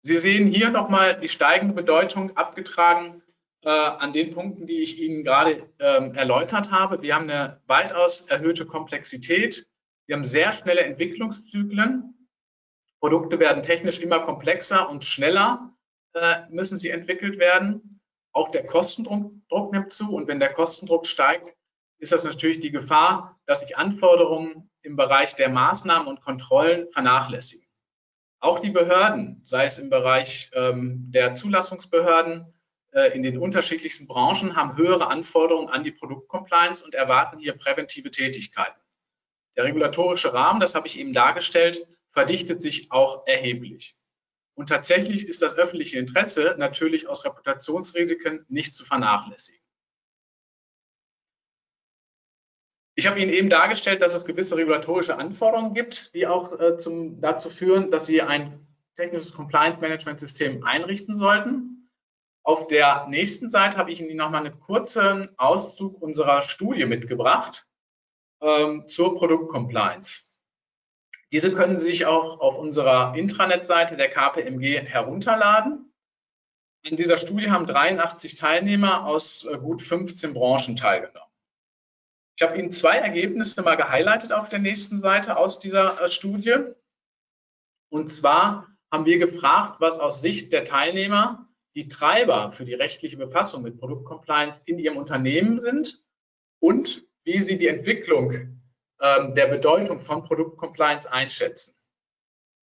Sie 0.00 0.16
sehen 0.16 0.46
hier 0.46 0.70
nochmal 0.70 1.20
die 1.20 1.28
steigende 1.28 1.74
Bedeutung 1.74 2.38
abgetragen 2.38 3.22
äh, 3.64 3.68
an 3.68 4.14
den 4.14 4.32
Punkten, 4.32 4.66
die 4.66 4.80
ich 4.82 4.98
Ihnen 4.98 5.24
gerade 5.24 5.68
ähm, 5.78 6.14
erläutert 6.14 6.70
habe. 6.70 7.02
Wir 7.02 7.16
haben 7.16 7.28
eine 7.28 7.60
weitaus 7.66 8.22
erhöhte 8.22 8.64
Komplexität. 8.64 9.67
Wir 10.08 10.16
haben 10.16 10.24
sehr 10.24 10.52
schnelle 10.52 10.80
Entwicklungszyklen. 10.80 12.14
Produkte 12.98 13.38
werden 13.38 13.62
technisch 13.62 14.00
immer 14.00 14.20
komplexer 14.20 14.88
und 14.88 15.04
schneller 15.04 15.76
äh, 16.14 16.48
müssen 16.48 16.78
sie 16.78 16.88
entwickelt 16.88 17.38
werden. 17.38 18.00
Auch 18.32 18.50
der 18.50 18.64
Kostendruck 18.64 19.72
nimmt 19.72 19.92
zu. 19.92 20.14
Und 20.14 20.26
wenn 20.26 20.40
der 20.40 20.54
Kostendruck 20.54 21.06
steigt, 21.06 21.54
ist 21.98 22.12
das 22.12 22.24
natürlich 22.24 22.60
die 22.60 22.70
Gefahr, 22.70 23.38
dass 23.44 23.60
sich 23.60 23.76
Anforderungen 23.76 24.70
im 24.80 24.96
Bereich 24.96 25.36
der 25.36 25.50
Maßnahmen 25.50 26.08
und 26.08 26.22
Kontrollen 26.22 26.88
vernachlässigen. 26.88 27.66
Auch 28.40 28.60
die 28.60 28.70
Behörden, 28.70 29.42
sei 29.44 29.66
es 29.66 29.76
im 29.76 29.90
Bereich 29.90 30.50
ähm, 30.54 31.10
der 31.10 31.34
Zulassungsbehörden 31.34 32.54
äh, 32.92 33.14
in 33.14 33.22
den 33.22 33.36
unterschiedlichsten 33.36 34.06
Branchen, 34.06 34.56
haben 34.56 34.78
höhere 34.78 35.08
Anforderungen 35.08 35.68
an 35.68 35.84
die 35.84 35.92
Produktcompliance 35.92 36.82
und 36.82 36.94
erwarten 36.94 37.40
hier 37.40 37.58
präventive 37.58 38.10
Tätigkeiten. 38.10 38.80
Der 39.58 39.64
regulatorische 39.64 40.32
Rahmen, 40.32 40.60
das 40.60 40.76
habe 40.76 40.86
ich 40.86 40.96
eben 41.00 41.12
dargestellt, 41.12 41.84
verdichtet 42.06 42.62
sich 42.62 42.92
auch 42.92 43.26
erheblich. 43.26 43.98
Und 44.54 44.68
tatsächlich 44.68 45.26
ist 45.26 45.42
das 45.42 45.56
öffentliche 45.56 45.98
Interesse 45.98 46.54
natürlich 46.58 47.08
aus 47.08 47.24
Reputationsrisiken 47.24 48.46
nicht 48.48 48.72
zu 48.76 48.84
vernachlässigen. 48.84 49.60
Ich 52.94 53.08
habe 53.08 53.20
Ihnen 53.20 53.32
eben 53.32 53.50
dargestellt, 53.50 54.00
dass 54.00 54.14
es 54.14 54.24
gewisse 54.24 54.56
regulatorische 54.56 55.16
Anforderungen 55.16 55.74
gibt, 55.74 56.14
die 56.14 56.28
auch 56.28 56.58
äh, 56.60 56.76
zum, 56.76 57.20
dazu 57.20 57.50
führen, 57.50 57.90
dass 57.90 58.06
Sie 58.06 58.22
ein 58.22 58.64
technisches 58.94 59.32
Compliance-Management-System 59.32 60.62
einrichten 60.62 61.16
sollten. 61.16 61.90
Auf 62.44 62.68
der 62.68 63.08
nächsten 63.08 63.50
Seite 63.50 63.76
habe 63.76 63.90
ich 63.90 64.00
Ihnen 64.00 64.16
nochmal 64.16 64.46
einen 64.46 64.60
kurzen 64.60 65.36
Auszug 65.36 66.00
unserer 66.00 66.42
Studie 66.42 66.86
mitgebracht 66.86 67.67
ähm, 68.40 68.86
zur 68.88 69.16
Produktcompliance. 69.16 70.28
Diese 71.32 71.52
können 71.52 71.76
Sie 71.76 71.84
sich 71.84 72.06
auch 72.06 72.40
auf 72.40 72.56
unserer 72.56 73.14
Intranet-Seite 73.14 73.96
der 73.96 74.10
KPMG 74.10 74.80
herunterladen. 74.86 75.92
In 76.82 76.96
dieser 76.96 77.18
Studie 77.18 77.50
haben 77.50 77.66
83 77.66 78.34
Teilnehmer 78.34 79.04
aus 79.04 79.44
äh, 79.44 79.58
gut 79.58 79.82
15 79.82 80.32
Branchen 80.32 80.76
teilgenommen. 80.76 81.28
Ich 82.36 82.46
habe 82.46 82.56
Ihnen 82.56 82.72
zwei 82.72 82.96
Ergebnisse 82.96 83.60
mal 83.62 83.74
gehighlightet 83.74 84.32
auf 84.32 84.48
der 84.48 84.60
nächsten 84.60 84.98
Seite 84.98 85.36
aus 85.36 85.58
dieser 85.58 86.00
äh, 86.00 86.10
Studie. 86.10 86.56
Und 87.90 88.08
zwar 88.08 88.68
haben 88.90 89.06
wir 89.06 89.18
gefragt, 89.18 89.80
was 89.80 89.98
aus 89.98 90.20
Sicht 90.20 90.52
der 90.52 90.64
Teilnehmer 90.64 91.48
die 91.74 91.88
Treiber 91.88 92.50
für 92.50 92.64
die 92.64 92.74
rechtliche 92.74 93.16
Befassung 93.16 93.62
mit 93.62 93.78
Produktcompliance 93.78 94.62
in 94.66 94.78
ihrem 94.78 94.96
Unternehmen 94.96 95.60
sind 95.60 96.04
und 96.60 97.07
wie 97.28 97.38
sie 97.40 97.58
die 97.58 97.68
Entwicklung 97.68 98.58
ähm, 99.02 99.34
der 99.34 99.48
Bedeutung 99.48 100.00
von 100.00 100.24
Produktcompliance 100.24 101.12
einschätzen. 101.12 101.74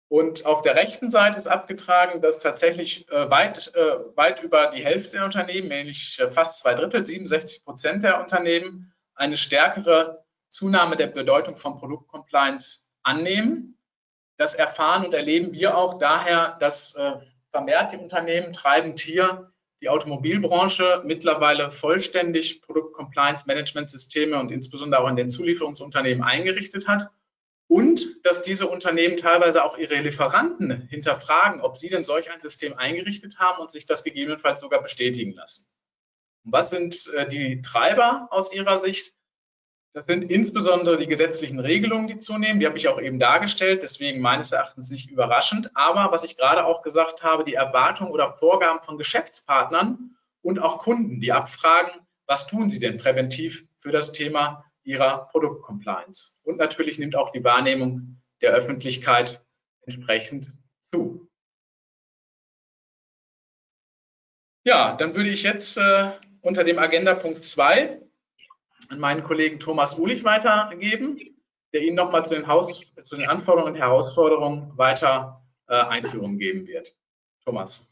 Und 0.06 0.46
auf 0.46 0.62
der 0.62 0.76
rechten 0.76 1.10
Seite 1.10 1.40
ist 1.40 1.48
abgetragen, 1.48 2.22
dass 2.22 2.38
tatsächlich 2.38 3.10
äh, 3.10 3.28
weit, 3.30 3.74
äh, 3.74 3.96
weit 4.14 4.44
über 4.44 4.68
die 4.68 4.84
Hälfte 4.84 5.16
der 5.16 5.24
Unternehmen, 5.24 5.66
nämlich 5.66 6.20
äh, 6.20 6.30
fast 6.30 6.60
zwei 6.60 6.74
Drittel, 6.74 7.04
67 7.04 7.64
Prozent 7.64 8.04
der 8.04 8.20
Unternehmen, 8.20 8.94
eine 9.16 9.36
stärkere 9.36 10.24
Zunahme 10.50 10.96
der 10.96 11.08
Bedeutung 11.08 11.56
von 11.56 11.76
Produktcompliance 11.76 12.86
annehmen. 13.02 13.76
Das 14.36 14.54
erfahren 14.54 15.06
und 15.06 15.14
erleben 15.14 15.52
wir 15.52 15.76
auch 15.76 15.98
daher, 15.98 16.56
dass 16.60 16.94
äh, 16.94 17.14
vermehrt 17.50 17.90
die 17.90 17.96
Unternehmen 17.98 18.52
treibend 18.52 19.00
hier 19.00 19.52
die 19.84 19.90
Automobilbranche 19.90 21.02
mittlerweile 21.04 21.70
vollständig 21.70 22.62
Produktcompliance-Management-Systeme 22.62 24.40
und 24.40 24.50
insbesondere 24.50 25.02
auch 25.02 25.08
in 25.10 25.16
den 25.16 25.30
Zulieferungsunternehmen 25.30 26.24
eingerichtet 26.24 26.88
hat 26.88 27.10
und 27.68 28.24
dass 28.24 28.40
diese 28.40 28.66
Unternehmen 28.66 29.18
teilweise 29.18 29.62
auch 29.62 29.76
ihre 29.76 29.96
Lieferanten 29.96 30.88
hinterfragen, 30.88 31.60
ob 31.60 31.76
sie 31.76 31.90
denn 31.90 32.02
solch 32.02 32.30
ein 32.32 32.40
System 32.40 32.72
eingerichtet 32.78 33.38
haben 33.38 33.60
und 33.60 33.70
sich 33.70 33.84
das 33.84 34.04
gegebenenfalls 34.04 34.60
sogar 34.60 34.82
bestätigen 34.82 35.34
lassen. 35.34 35.66
Was 36.44 36.70
sind 36.70 37.06
äh, 37.14 37.28
die 37.28 37.60
Treiber 37.60 38.28
aus 38.30 38.54
Ihrer 38.54 38.78
Sicht? 38.78 39.14
Das 39.94 40.06
sind 40.06 40.28
insbesondere 40.28 40.98
die 40.98 41.06
gesetzlichen 41.06 41.60
Regelungen, 41.60 42.08
die 42.08 42.18
zunehmen. 42.18 42.58
Die 42.58 42.66
habe 42.66 42.76
ich 42.76 42.88
auch 42.88 43.00
eben 43.00 43.20
dargestellt, 43.20 43.84
deswegen 43.84 44.20
meines 44.20 44.50
Erachtens 44.50 44.90
nicht 44.90 45.08
überraschend. 45.08 45.70
Aber 45.74 46.10
was 46.10 46.24
ich 46.24 46.36
gerade 46.36 46.64
auch 46.64 46.82
gesagt 46.82 47.22
habe, 47.22 47.44
die 47.44 47.54
Erwartungen 47.54 48.10
oder 48.10 48.32
Vorgaben 48.32 48.82
von 48.82 48.98
Geschäftspartnern 48.98 50.16
und 50.42 50.58
auch 50.58 50.78
Kunden, 50.78 51.20
die 51.20 51.30
abfragen, 51.30 51.92
was 52.26 52.48
tun 52.48 52.70
sie 52.70 52.80
denn 52.80 52.98
präventiv 52.98 53.68
für 53.78 53.92
das 53.92 54.10
Thema 54.10 54.64
ihrer 54.82 55.28
Produktcompliance? 55.28 56.32
Und 56.42 56.58
natürlich 56.58 56.98
nimmt 56.98 57.14
auch 57.14 57.30
die 57.30 57.44
Wahrnehmung 57.44 58.20
der 58.40 58.50
Öffentlichkeit 58.50 59.46
entsprechend 59.82 60.50
zu. 60.80 61.30
Ja, 64.64 64.96
dann 64.96 65.14
würde 65.14 65.30
ich 65.30 65.44
jetzt 65.44 65.76
äh, 65.76 66.10
unter 66.40 66.64
dem 66.64 66.80
Agenda-Punkt 66.80 67.44
2 67.44 68.03
an 68.88 68.98
meinen 68.98 69.22
Kollegen 69.22 69.58
Thomas 69.58 69.98
Ulich 69.98 70.24
weitergeben, 70.24 71.18
der 71.72 71.82
Ihnen 71.82 71.96
nochmal 71.96 72.24
zu, 72.24 72.34
den 72.34 72.44
zu 73.02 73.16
den 73.16 73.28
Anforderungen 73.28 73.74
und 73.74 73.78
Herausforderungen 73.78 74.72
weiter 74.76 75.42
äh, 75.68 75.74
Einführungen 75.74 76.38
geben 76.38 76.66
wird. 76.66 76.94
Thomas. 77.44 77.90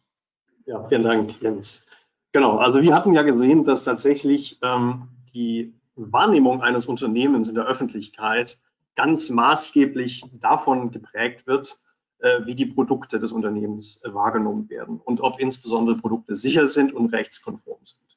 Ja, 0.66 0.86
vielen 0.88 1.02
Dank, 1.02 1.40
Jens. 1.42 1.86
Genau, 2.32 2.58
also 2.58 2.80
wir 2.80 2.94
hatten 2.94 3.12
ja 3.12 3.22
gesehen, 3.22 3.64
dass 3.64 3.84
tatsächlich 3.84 4.58
ähm, 4.62 5.08
die 5.34 5.74
Wahrnehmung 5.96 6.62
eines 6.62 6.86
Unternehmens 6.86 7.48
in 7.48 7.54
der 7.54 7.66
Öffentlichkeit 7.66 8.58
ganz 8.94 9.28
maßgeblich 9.28 10.24
davon 10.40 10.90
geprägt 10.90 11.46
wird, 11.46 11.78
äh, 12.18 12.44
wie 12.46 12.54
die 12.54 12.66
Produkte 12.66 13.18
des 13.18 13.32
Unternehmens 13.32 14.02
äh, 14.04 14.14
wahrgenommen 14.14 14.70
werden 14.70 15.00
und 15.00 15.20
ob 15.20 15.40
insbesondere 15.40 15.96
Produkte 15.96 16.34
sicher 16.34 16.68
sind 16.68 16.92
und 16.92 17.12
rechtskonform 17.12 17.84
sind. 17.84 18.12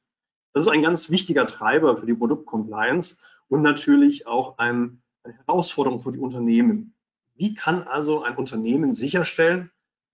Das 0.56 0.64
ist 0.64 0.72
ein 0.72 0.80
ganz 0.80 1.10
wichtiger 1.10 1.46
Treiber 1.46 1.98
für 1.98 2.06
die 2.06 2.14
Produktcompliance 2.14 3.18
und 3.48 3.60
natürlich 3.60 4.26
auch 4.26 4.56
ein, 4.56 5.02
eine 5.22 5.34
Herausforderung 5.34 6.00
für 6.00 6.12
die 6.12 6.18
Unternehmen. 6.18 6.94
Wie 7.34 7.52
kann 7.52 7.82
also 7.82 8.22
ein 8.22 8.36
Unternehmen 8.36 8.94
sicherstellen, 8.94 9.70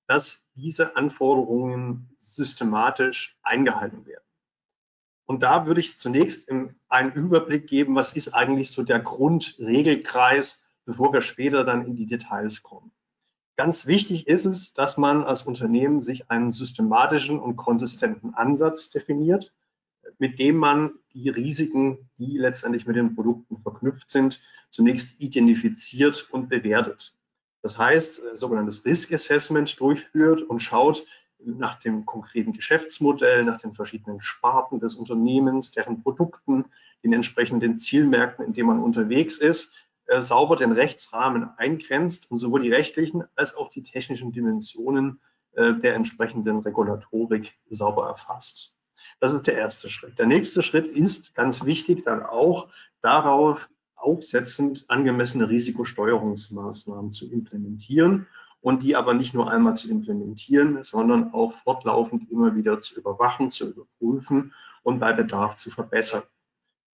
dass 0.09 0.45
diese 0.57 0.97
Anforderungen 0.97 2.09
systematisch 2.19 3.39
eingehalten 3.45 4.05
werden? 4.05 4.25
Und 5.27 5.45
da 5.45 5.69
würde 5.69 5.81
ich 5.81 5.97
zunächst 5.97 6.51
einen 6.89 7.13
Überblick 7.13 7.69
geben, 7.69 7.95
was 7.95 8.17
ist 8.17 8.35
eigentlich 8.35 8.73
so 8.73 8.83
der 8.83 8.99
Grundregelkreis, 8.99 10.65
bevor 10.85 11.13
wir 11.13 11.21
später 11.21 11.63
dann 11.63 11.87
in 11.87 11.95
die 11.95 12.07
Details 12.07 12.65
kommen. 12.65 12.91
Ganz 13.55 13.87
wichtig 13.87 14.27
ist 14.27 14.47
es, 14.47 14.75
dass 14.75 14.97
man 14.97 15.23
als 15.23 15.43
Unternehmen 15.43 16.01
sich 16.01 16.33
einen 16.33 16.51
systematischen 16.51 17.39
und 17.39 17.55
konsistenten 17.55 18.35
Ansatz 18.35 18.91
definiert 18.91 19.53
mit 20.19 20.38
dem 20.38 20.57
man 20.57 20.92
die 21.14 21.28
Risiken, 21.28 22.11
die 22.19 22.38
letztendlich 22.38 22.87
mit 22.87 22.97
den 22.97 23.14
Produkten 23.14 23.59
verknüpft 23.59 24.11
sind, 24.11 24.40
zunächst 24.71 25.21
identifiziert 25.21 26.28
und 26.31 26.49
bewertet. 26.49 27.14
Das 27.62 27.78
heißt, 27.78 28.23
äh, 28.23 28.37
sogenanntes 28.37 28.85
Risk 28.85 29.12
Assessment 29.12 29.78
durchführt 29.78 30.42
und 30.42 30.61
schaut 30.61 31.04
nach 31.45 31.81
dem 31.81 32.07
konkreten 32.07 32.52
Geschäftsmodell, 32.52 33.45
nach 33.45 33.59
den 33.61 33.75
verschiedenen 33.75 34.21
Sparten 34.21 34.81
des 34.81 34.95
Unternehmens, 34.95 35.73
deren 35.73 36.02
Produkten, 36.02 36.66
den 37.02 37.12
entsprechenden 37.12 37.78
Zielmärkten, 37.78 38.45
in 38.45 38.52
denen 38.52 38.69
man 38.69 38.83
unterwegs 38.83 39.38
ist, 39.38 39.73
äh, 40.07 40.21
sauber 40.21 40.57
den 40.57 40.73
Rechtsrahmen 40.73 41.50
eingrenzt 41.59 42.31
und 42.31 42.38
sowohl 42.38 42.62
die 42.62 42.73
rechtlichen 42.73 43.25
als 43.35 43.54
auch 43.57 43.71
die 43.71 43.83
technischen 43.83 44.33
Dimensionen 44.33 45.21
äh, 45.52 45.75
der 45.75 45.95
entsprechenden 45.95 46.59
Regulatorik 46.59 47.54
sauber 47.69 48.07
erfasst. 48.07 48.72
Das 49.23 49.33
ist 49.33 49.47
der 49.47 49.57
erste 49.57 49.88
Schritt. 49.88 50.19
Der 50.19 50.26
nächste 50.26 50.64
Schritt 50.64 50.88
ist 50.88 51.37
ganz 51.37 51.64
wichtig 51.64 52.02
dann 52.05 52.25
auch 52.25 52.67
darauf 53.02 53.69
aufsetzend 53.95 54.87
angemessene 54.88 55.49
Risikosteuerungsmaßnahmen 55.49 57.12
zu 57.12 57.31
implementieren 57.31 58.26
und 58.61 58.83
die 58.83 58.97
aber 58.97 59.14
nicht 59.14 59.33
nur 59.33 59.49
einmal 59.49 59.76
zu 59.76 59.88
implementieren, 59.88 60.83
sondern 60.83 61.33
auch 61.33 61.52
fortlaufend 61.52 62.33
immer 62.33 62.57
wieder 62.57 62.81
zu 62.81 62.99
überwachen, 62.99 63.52
zu 63.52 63.71
überprüfen 63.71 64.55
und 64.83 64.99
bei 64.99 65.12
Bedarf 65.12 65.55
zu 65.55 65.71
verbessern. 65.71 66.25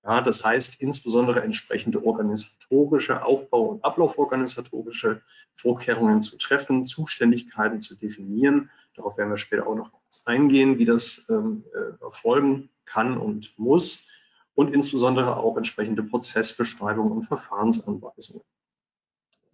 Ja, 0.05 0.21
das 0.21 0.45
heißt 0.45 0.83
insbesondere 0.83 1.41
entsprechende 1.41 2.05
organisatorische, 2.05 3.25
Aufbau- 3.25 3.69
und 3.69 3.85
Ablauforganisatorische 3.87 5.23
Vorkehrungen 5.55 6.23
zu 6.23 6.37
treffen, 6.37 6.85
Zuständigkeiten 6.85 7.81
zu 7.81 7.97
definieren. 7.97 8.71
Darauf 8.97 9.17
werden 9.17 9.31
wir 9.31 9.39
später 9.39 9.67
auch 9.67 9.77
noch 9.77 9.98
eingehen, 10.25 10.79
wie 10.79 10.85
das 10.85 11.25
ähm, 11.29 11.65
äh, 11.75 12.03
erfolgen 12.03 12.71
kann 12.85 13.19
und 13.19 13.59
muss. 13.59 14.07
Und 14.55 14.75
insbesondere 14.75 15.37
auch 15.37 15.57
entsprechende 15.57 16.03
Prozessbeschreibungen 16.03 17.13
und 17.13 17.27
Verfahrensanweisungen. 17.27 18.43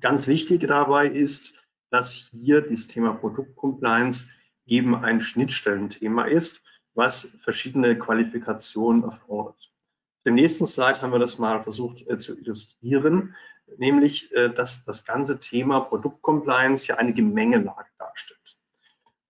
Ganz 0.00 0.26
wichtig 0.26 0.66
dabei 0.66 1.08
ist, 1.08 1.54
dass 1.90 2.11
hier 2.30 2.62
das 2.62 2.87
Thema 2.87 3.12
Produktcompliance 3.12 4.28
eben 4.64 4.94
ein 4.94 5.20
Schnittstellenthema 5.20 6.25
ist, 6.25 6.62
was 6.94 7.37
verschiedene 7.42 7.99
Qualifikationen 7.99 9.02
erfordert 9.02 9.70
dem 10.25 10.34
nächsten 10.34 10.66
Slide 10.66 11.00
haben 11.02 11.12
wir 11.12 11.18
das 11.18 11.38
mal 11.38 11.62
versucht 11.62 12.06
äh, 12.08 12.16
zu 12.16 12.38
illustrieren, 12.38 13.34
nämlich, 13.76 14.32
äh, 14.32 14.49
dass 14.50 14.84
das 14.84 15.04
ganze 15.04 15.38
Thema 15.38 15.80
Produktcompliance 15.80 16.87
ja 16.87 16.96
eine 16.96 17.12
Gemengelage 17.12 17.90
darstellt. 17.99 18.58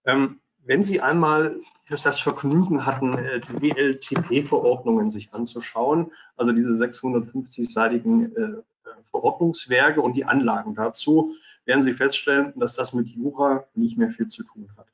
Ähm, 0.04 0.40
wenn 0.66 0.83
Sie 0.83 1.00
einmal 1.00 1.61
das 1.88 2.21
Vergnügen 2.21 2.87
hatten, 2.87 3.16
äh, 3.18 3.40
die 3.40 3.62
WLTP-Verordnungen 3.62 5.11
sich 5.11 5.33
anzuschauen, 5.33 6.12
also 6.37 6.52
diese 6.52 6.73
650-seitigen 6.73 8.37
äh, 8.37 8.62
Verordnungswerke 9.11 10.00
und 10.00 10.14
die 10.16 10.25
Anlagen 10.25 10.75
dazu, 10.75 11.35
werden 11.64 11.83
Sie 11.83 11.92
feststellen, 11.92 12.52
dass 12.56 12.75
das 12.75 12.92
mit 12.92 13.09
Jura 13.09 13.66
nicht 13.75 13.97
mehr 13.97 14.11
viel 14.11 14.28
zu 14.28 14.42
tun 14.42 14.68
hat. 14.76 14.87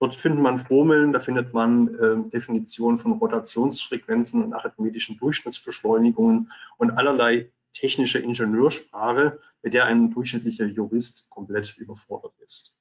Dort 0.00 0.14
findet 0.14 0.40
man 0.40 0.58
Formeln, 0.58 1.12
da 1.12 1.20
findet 1.20 1.52
man 1.52 1.94
äh, 1.94 2.30
Definitionen 2.30 2.98
von 2.98 3.12
Rotationsfrequenzen 3.12 4.42
und 4.42 4.54
arithmetischen 4.54 5.18
Durchschnittsbeschleunigungen 5.18 6.50
und 6.78 6.90
allerlei 6.92 7.50
technische 7.74 8.18
Ingenieursprache, 8.18 9.38
mit 9.62 9.74
der 9.74 9.84
ein 9.84 10.10
durchschnittlicher 10.10 10.64
Jurist 10.64 11.28
komplett 11.28 11.76
überfordert 11.76 12.32
ist. 12.40 12.72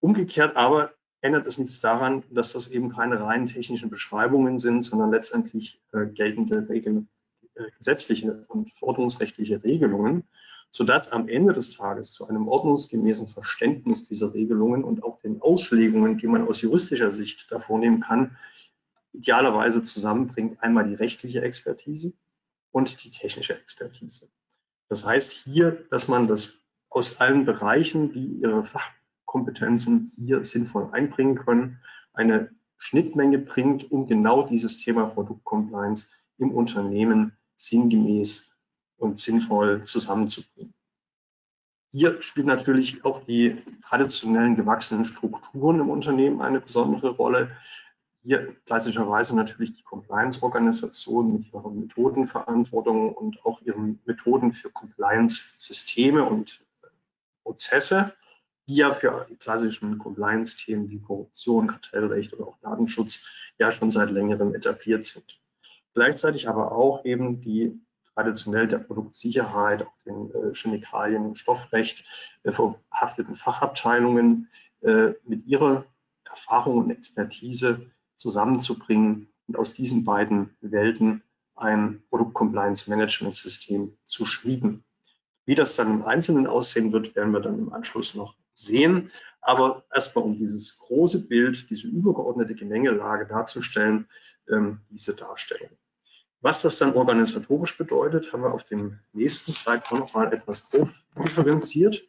Umgekehrt 0.00 0.56
aber 0.56 0.92
ändert 1.22 1.46
es 1.46 1.56
nichts 1.56 1.80
daran, 1.80 2.24
dass 2.30 2.52
das 2.52 2.68
eben 2.68 2.90
keine 2.90 3.20
rein 3.20 3.46
technischen 3.46 3.88
Beschreibungen 3.88 4.58
sind, 4.58 4.82
sondern 4.82 5.10
letztendlich 5.10 5.80
äh, 5.92 6.06
geltende 6.06 6.68
Regeln, 6.68 7.08
äh, 7.54 7.70
gesetzliche 7.78 8.44
und 8.48 8.72
verordnungsrechtliche 8.72 9.62
Regelungen, 9.62 10.24
sodass 10.70 11.12
am 11.12 11.28
Ende 11.28 11.52
des 11.52 11.76
Tages 11.76 12.12
zu 12.12 12.26
einem 12.26 12.48
ordnungsgemäßen 12.48 13.28
Verständnis 13.28 14.08
dieser 14.08 14.34
Regelungen 14.34 14.82
und 14.82 15.04
auch 15.04 15.18
den 15.20 15.40
Auslegungen, 15.40 16.18
die 16.18 16.26
man 16.26 16.46
aus 16.46 16.60
juristischer 16.60 17.12
Sicht 17.12 17.46
da 17.50 17.60
vornehmen 17.60 18.00
kann, 18.00 18.36
idealerweise 19.12 19.82
zusammenbringt 19.82 20.60
einmal 20.62 20.88
die 20.88 20.94
rechtliche 20.94 21.42
Expertise 21.42 22.14
und 22.72 23.04
die 23.04 23.10
technische 23.10 23.54
Expertise. 23.54 24.28
Das 24.88 25.04
heißt 25.04 25.32
hier, 25.32 25.86
dass 25.90 26.08
man 26.08 26.26
das 26.26 26.58
aus 26.88 27.20
allen 27.20 27.44
Bereichen, 27.44 28.12
die 28.12 28.40
ihre 28.40 28.64
Fachkompetenzen 29.32 30.12
hier 30.14 30.44
sinnvoll 30.44 30.90
einbringen 30.92 31.36
können, 31.36 31.80
eine 32.12 32.50
Schnittmenge 32.76 33.38
bringt, 33.38 33.90
um 33.90 34.06
genau 34.06 34.42
dieses 34.42 34.78
Thema 34.78 35.06
Produktcompliance 35.06 36.10
im 36.38 36.50
Unternehmen 36.50 37.32
sinngemäß 37.56 38.50
und 38.98 39.18
sinnvoll 39.18 39.84
zusammenzubringen. 39.84 40.74
Hier 41.92 42.20
spielen 42.22 42.46
natürlich 42.46 43.04
auch 43.04 43.24
die 43.24 43.62
traditionellen 43.82 44.56
gewachsenen 44.56 45.04
Strukturen 45.04 45.80
im 45.80 45.90
Unternehmen 45.90 46.40
eine 46.40 46.60
besondere 46.60 47.10
Rolle. 47.10 47.56
Hier 48.22 48.54
klassischerweise 48.66 49.34
natürlich 49.34 49.74
die 49.74 49.82
Compliance-Organisation 49.82 51.32
mit 51.32 51.52
ihrer 51.52 51.70
Methodenverantwortung 51.70 53.12
und 53.14 53.44
auch 53.44 53.60
ihren 53.62 54.00
Methoden 54.04 54.52
für 54.52 54.70
Compliance-Systeme 54.70 56.24
und 56.24 56.64
Prozesse, 57.42 58.14
die 58.66 58.76
ja 58.76 58.92
für 58.92 59.26
die 59.28 59.36
klassischen 59.36 59.98
Compliance-Themen 59.98 60.88
wie 60.88 61.00
Korruption, 61.00 61.68
Kartellrecht 61.68 62.32
oder 62.32 62.48
auch 62.48 62.58
Datenschutz 62.60 63.24
ja 63.58 63.72
schon 63.72 63.90
seit 63.90 64.10
längerem 64.10 64.54
etabliert 64.54 65.04
sind. 65.04 65.40
Gleichzeitig 65.94 66.48
aber 66.48 66.72
auch 66.72 67.04
eben 67.04 67.40
die 67.40 67.80
traditionell 68.14 68.68
der 68.68 68.78
Produktsicherheit, 68.78 69.82
auch 69.82 69.98
den 70.04 70.30
äh, 70.30 70.54
Chemikalien- 70.54 71.26
und 71.26 71.38
Stoffrecht 71.38 72.04
äh, 72.42 72.52
verhafteten 72.52 73.36
Fachabteilungen 73.36 74.48
äh, 74.82 75.12
mit 75.24 75.46
ihrer 75.46 75.84
Erfahrung 76.24 76.78
und 76.78 76.90
Expertise 76.90 77.90
zusammenzubringen 78.16 79.28
und 79.48 79.56
aus 79.56 79.74
diesen 79.74 80.04
beiden 80.04 80.56
Welten 80.60 81.22
ein 81.54 82.02
Produkt-Compliance-Management-System 82.10 83.96
zu 84.04 84.26
schmieden. 84.26 84.84
Wie 85.44 85.54
das 85.54 85.74
dann 85.74 85.90
im 85.90 86.04
Einzelnen 86.04 86.46
aussehen 86.46 86.92
wird, 86.92 87.14
werden 87.16 87.32
wir 87.32 87.40
dann 87.40 87.58
im 87.58 87.72
Anschluss 87.72 88.14
noch 88.14 88.36
sehen. 88.54 89.10
Aber 89.40 89.84
erstmal 89.92 90.24
um 90.24 90.38
dieses 90.38 90.78
große 90.78 91.26
Bild, 91.26 91.68
diese 91.68 91.88
übergeordnete 91.88 92.54
Gemengelage 92.54 93.26
darzustellen, 93.26 94.08
ähm, 94.48 94.80
diese 94.90 95.14
Darstellung. 95.14 95.70
Was 96.40 96.62
das 96.62 96.76
dann 96.76 96.94
organisatorisch 96.94 97.78
bedeutet, 97.78 98.32
haben 98.32 98.42
wir 98.42 98.52
auf 98.52 98.64
dem 98.64 98.98
nächsten 99.12 99.52
Slide 99.52 99.84
auch 99.86 99.98
noch 99.98 100.14
mal 100.14 100.32
etwas 100.32 100.68
differenziert. 101.16 102.02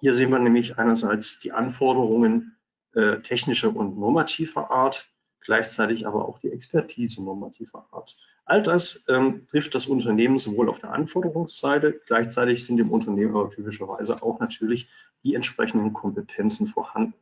Hier 0.00 0.14
sehen 0.14 0.30
wir 0.30 0.38
nämlich 0.38 0.78
einerseits 0.78 1.40
die 1.40 1.52
Anforderungen 1.52 2.56
äh, 2.94 3.20
technischer 3.22 3.74
und 3.74 3.98
normativer 3.98 4.70
Art, 4.70 5.08
gleichzeitig 5.40 6.06
aber 6.06 6.28
auch 6.28 6.38
die 6.38 6.50
Expertise 6.50 7.22
normativer 7.22 7.88
Art. 7.90 8.16
All 8.44 8.62
das 8.62 9.04
ähm, 9.08 9.48
trifft 9.48 9.74
das 9.74 9.86
Unternehmen 9.86 10.38
sowohl 10.38 10.68
auf 10.68 10.78
der 10.78 10.92
Anforderungsseite, 10.92 12.00
gleichzeitig 12.06 12.64
sind 12.64 12.78
im 12.78 12.92
Unternehmen 12.92 13.34
aber 13.34 13.50
typischerweise 13.50 14.22
auch 14.22 14.38
natürlich 14.38 14.88
die 15.26 15.34
entsprechenden 15.34 15.92
Kompetenzen 15.92 16.68
vorhanden. 16.68 17.14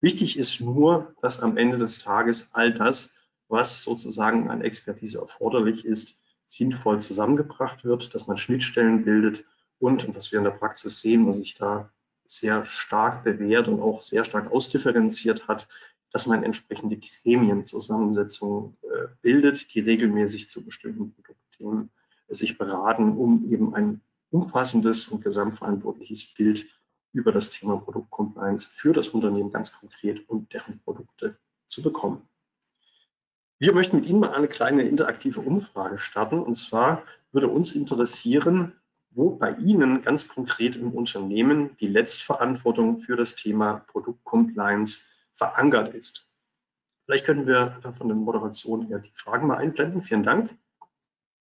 Wichtig 0.00 0.36
ist 0.36 0.60
nur, 0.60 1.14
dass 1.22 1.40
am 1.40 1.56
Ende 1.56 1.78
des 1.78 2.00
Tages 2.00 2.50
all 2.52 2.74
das 2.74 3.14
was 3.48 3.82
sozusagen 3.82 4.50
an 4.50 4.62
Expertise 4.62 5.18
erforderlich 5.18 5.84
ist, 5.84 6.18
sinnvoll 6.46 7.00
zusammengebracht 7.00 7.84
wird, 7.84 8.14
dass 8.14 8.26
man 8.26 8.36
Schnittstellen 8.36 9.04
bildet 9.04 9.44
und, 9.78 10.04
und 10.04 10.16
was 10.16 10.32
wir 10.32 10.38
in 10.38 10.44
der 10.44 10.50
Praxis 10.50 11.00
sehen, 11.00 11.26
was 11.26 11.36
sich 11.36 11.54
da 11.54 11.90
sehr 12.26 12.64
stark 12.64 13.22
bewährt 13.22 13.68
und 13.68 13.80
auch 13.80 14.02
sehr 14.02 14.24
stark 14.24 14.50
ausdifferenziert 14.50 15.46
hat, 15.46 15.68
dass 16.10 16.26
man 16.26 16.42
entsprechende 16.42 16.98
Gremienzusammensetzungen 16.98 18.76
äh, 18.82 19.08
bildet, 19.20 19.72
die 19.74 19.80
regelmäßig 19.80 20.48
zu 20.48 20.64
bestimmten 20.64 21.12
Produktthemen 21.12 21.90
sich 22.28 22.58
beraten, 22.58 23.16
um 23.16 23.52
eben 23.52 23.74
ein 23.74 24.00
umfassendes 24.30 25.08
und 25.08 25.22
gesamtverantwortliches 25.22 26.34
Bild 26.34 26.66
über 27.14 27.32
das 27.32 27.48
Thema 27.48 27.78
Produktcompliance 27.78 28.66
für 28.66 28.92
das 28.92 29.08
Unternehmen 29.08 29.52
ganz 29.52 29.72
konkret 29.72 30.28
und 30.28 30.52
deren 30.52 30.80
Produkte 30.80 31.38
zu 31.68 31.80
bekommen. 31.80 32.28
Wir 33.58 33.72
möchten 33.72 33.96
mit 33.96 34.06
Ihnen 34.06 34.20
mal 34.20 34.34
eine 34.34 34.48
kleine 34.48 34.82
interaktive 34.82 35.40
Umfrage 35.40 35.98
starten. 35.98 36.42
Und 36.42 36.56
zwar 36.56 37.04
würde 37.32 37.48
uns 37.48 37.72
interessieren, 37.74 38.72
wo 39.10 39.30
bei 39.30 39.54
Ihnen 39.54 40.02
ganz 40.02 40.28
konkret 40.28 40.74
im 40.74 40.92
Unternehmen 40.92 41.76
die 41.78 41.86
Letztverantwortung 41.86 42.98
für 42.98 43.16
das 43.16 43.36
Thema 43.36 43.84
Produktcompliance 43.86 45.04
verankert 45.34 45.94
ist. 45.94 46.26
Vielleicht 47.04 47.26
können 47.26 47.46
wir 47.46 47.74
einfach 47.74 47.96
von 47.96 48.08
der 48.08 48.16
Moderation 48.16 48.86
her 48.88 48.98
die 48.98 49.12
Fragen 49.12 49.46
mal 49.46 49.58
einblenden. 49.58 50.02
Vielen 50.02 50.24
Dank. 50.24 50.56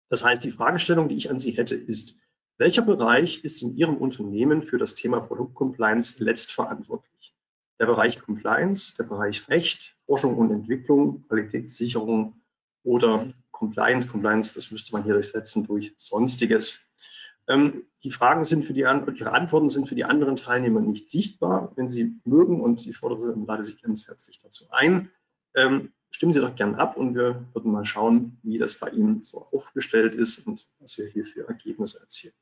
Das 0.09 0.23
heißt, 0.23 0.43
die 0.43 0.51
Fragestellung, 0.51 1.09
die 1.09 1.17
ich 1.17 1.31
an 1.31 1.39
Sie 1.39 1.51
hätte, 1.51 1.75
ist, 1.75 2.19
welcher 2.63 2.81
Bereich 2.81 3.43
ist 3.43 3.61
in 3.61 3.75
Ihrem 3.75 3.97
Unternehmen 3.97 4.63
für 4.63 4.77
das 4.77 4.95
Thema 4.95 5.19
Produktcompliance 5.19 6.15
letztverantwortlich? 6.23 7.13
der 7.79 7.87
Bereich 7.87 8.19
Compliance, 8.19 8.95
der 8.97 9.03
Bereich 9.03 9.49
Recht, 9.49 9.97
Forschung 10.05 10.37
und 10.37 10.51
Entwicklung, 10.51 11.27
Qualitätssicherung 11.27 12.41
oder 12.83 13.33
Compliance. 13.51 14.07
Compliance, 14.07 14.53
das 14.53 14.71
müsste 14.71 14.93
man 14.93 15.03
hier 15.03 15.13
durchsetzen 15.13 15.65
durch 15.65 15.93
Sonstiges. 15.97 16.85
Ähm, 17.47 17.83
die 18.03 18.11
Fragen 18.11 18.45
sind 18.45 18.63
für 18.63 18.71
die, 18.73 18.81
Ihre 18.81 19.31
Antworten 19.31 19.67
sind 19.67 19.89
für 19.89 19.95
die 19.95 20.05
anderen 20.05 20.37
Teilnehmer 20.37 20.79
nicht 20.79 21.09
sichtbar. 21.09 21.73
Wenn 21.75 21.89
Sie 21.89 22.15
mögen 22.23 22.61
und 22.61 22.87
ich 22.87 22.95
fordere, 22.95 23.35
lade 23.45 23.65
Sie 23.65 23.75
ganz 23.75 24.07
herzlich 24.07 24.39
dazu 24.39 24.67
ein, 24.69 25.11
ähm, 25.55 25.91
stimmen 26.09 26.31
Sie 26.31 26.39
doch 26.39 26.55
gern 26.55 26.75
ab 26.75 26.95
und 26.95 27.15
wir 27.15 27.45
würden 27.53 27.71
mal 27.71 27.83
schauen, 27.85 28.37
wie 28.43 28.59
das 28.59 28.75
bei 28.75 28.91
Ihnen 28.91 29.23
so 29.23 29.41
aufgestellt 29.51 30.15
ist 30.15 30.47
und 30.47 30.69
was 30.79 30.97
wir 30.97 31.07
hier 31.07 31.25
für 31.25 31.47
Ergebnisse 31.49 31.99
erzielen. 31.99 32.33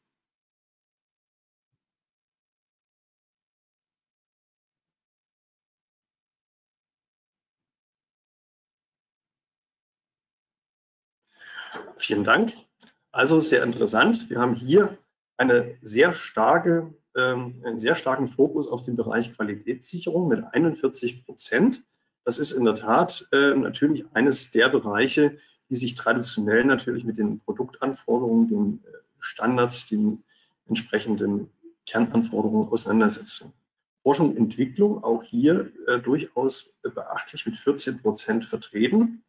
Vielen 12.02 12.24
Dank. 12.24 12.56
Also 13.12 13.40
sehr 13.40 13.62
interessant. 13.62 14.28
Wir 14.28 14.40
haben 14.40 14.56
hier 14.56 14.98
eine 15.38 15.78
sehr 15.82 16.16
starke, 16.16 16.96
ähm, 17.16 17.62
einen 17.64 17.78
sehr 17.78 17.96
starken 17.96 18.28
Fokus 18.28 18.68
auf 18.68 18.82
den 18.82 18.96
Bereich 18.96 19.32
Qualitätssicherung 19.34 20.28
mit 20.28 20.44
41 20.52 21.24
Prozent. 21.26 21.84
Das 22.26 22.40
ist 22.40 22.54
in 22.54 22.66
der 22.66 22.74
Tat 22.74 23.28
äh, 23.32 23.54
natürlich 23.54 24.04
eines 24.14 24.50
der 24.50 24.70
Bereiche, 24.70 25.38
die 25.70 25.76
sich 25.76 25.94
traditionell 25.94 26.66
natürlich 26.66 27.04
mit 27.04 27.20
den 27.20 27.40
Produktanforderungen, 27.40 28.48
den 28.48 28.84
äh, 28.84 28.98
Standards, 29.20 29.88
den 29.88 30.24
entsprechenden 30.68 31.52
Kernanforderungen 31.86 32.68
auseinandersetzen. 32.70 33.54
Forschung 34.02 34.32
und 34.32 34.38
Entwicklung 34.38 35.04
auch 35.04 35.22
hier 35.22 35.72
äh, 35.86 36.00
durchaus 36.00 36.74
beachtlich 36.82 37.46
mit 37.46 37.58
14 37.58 38.02
Prozent 38.02 38.46
vertreten. 38.46 39.24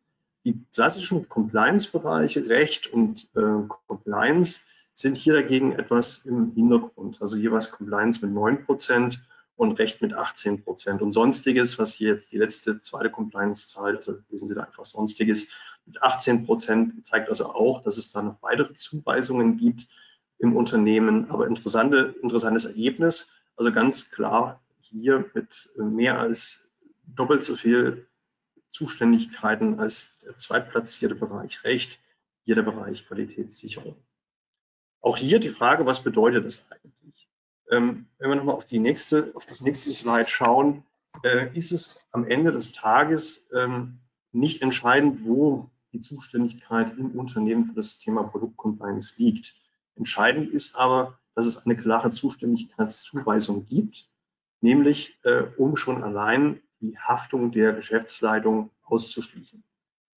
Die 0.44 0.60
klassischen 0.72 1.28
Compliance-Bereiche, 1.28 2.48
Recht 2.48 2.92
und 2.92 3.28
äh, 3.36 3.66
Compliance, 3.86 4.60
sind 4.94 5.16
hier 5.16 5.34
dagegen 5.34 5.72
etwas 5.72 6.18
im 6.24 6.52
Hintergrund. 6.52 7.18
Also 7.20 7.36
jeweils 7.36 7.70
Compliance 7.70 8.24
mit 8.24 8.34
9 8.34 8.64
Prozent 8.64 9.22
und 9.56 9.78
Recht 9.78 10.02
mit 10.02 10.12
18 10.12 10.64
Prozent. 10.64 11.02
Und 11.02 11.12
Sonstiges, 11.12 11.78
was 11.78 11.94
hier 11.94 12.10
jetzt 12.10 12.32
die 12.32 12.38
letzte 12.38 12.80
zweite 12.80 13.10
Compliance-Zahl, 13.10 13.96
also 13.96 14.18
lesen 14.28 14.48
Sie 14.48 14.54
da 14.54 14.62
einfach 14.64 14.84
Sonstiges, 14.84 15.46
mit 15.86 16.02
18 16.02 16.44
Prozent 16.44 17.06
zeigt 17.06 17.28
also 17.28 17.46
auch, 17.46 17.82
dass 17.82 17.96
es 17.96 18.12
da 18.12 18.22
noch 18.22 18.42
weitere 18.42 18.74
Zuweisungen 18.74 19.56
gibt 19.56 19.88
im 20.38 20.56
Unternehmen. 20.56 21.30
Aber 21.30 21.46
interessante, 21.46 22.14
interessantes 22.22 22.64
Ergebnis. 22.64 23.30
Also 23.56 23.72
ganz 23.72 24.10
klar 24.10 24.60
hier 24.80 25.30
mit 25.34 25.70
mehr 25.76 26.18
als 26.18 26.64
doppelt 27.06 27.44
so 27.44 27.56
viel 27.56 28.06
Zuständigkeiten 28.72 29.78
als 29.78 30.16
der 30.24 30.36
zweitplatzierte 30.36 31.14
Bereich 31.14 31.62
Recht, 31.64 32.00
hier 32.44 32.56
der 32.56 32.62
Bereich 32.62 33.06
Qualitätssicherung. 33.06 33.96
Auch 35.00 35.16
hier 35.16 35.38
die 35.38 35.50
Frage, 35.50 35.86
was 35.86 36.02
bedeutet 36.02 36.44
das 36.44 36.70
eigentlich? 36.70 37.28
Ähm, 37.70 38.06
wenn 38.18 38.30
wir 38.30 38.36
nochmal 38.36 38.56
auf, 38.56 38.64
auf 39.34 39.46
das 39.46 39.60
nächste 39.60 39.90
Slide 39.90 40.28
schauen, 40.28 40.84
äh, 41.22 41.56
ist 41.56 41.72
es 41.72 42.08
am 42.12 42.24
Ende 42.26 42.52
des 42.52 42.72
Tages 42.72 43.48
ähm, 43.54 43.98
nicht 44.32 44.62
entscheidend, 44.62 45.24
wo 45.24 45.70
die 45.92 46.00
Zuständigkeit 46.00 46.96
im 46.96 47.10
Unternehmen 47.12 47.66
für 47.66 47.74
das 47.74 47.98
Thema 47.98 48.22
Produktcompliance 48.22 49.14
liegt. 49.18 49.54
Entscheidend 49.96 50.50
ist 50.50 50.74
aber, 50.74 51.18
dass 51.34 51.46
es 51.46 51.58
eine 51.58 51.76
klare 51.76 52.10
Zuständigkeitszuweisung 52.10 53.66
gibt, 53.66 54.08
nämlich 54.60 55.18
äh, 55.24 55.42
um 55.56 55.76
schon 55.76 56.02
allein 56.02 56.62
die 56.82 56.98
Haftung 56.98 57.52
der 57.52 57.72
Geschäftsleitung 57.72 58.70
auszuschließen. 58.84 59.64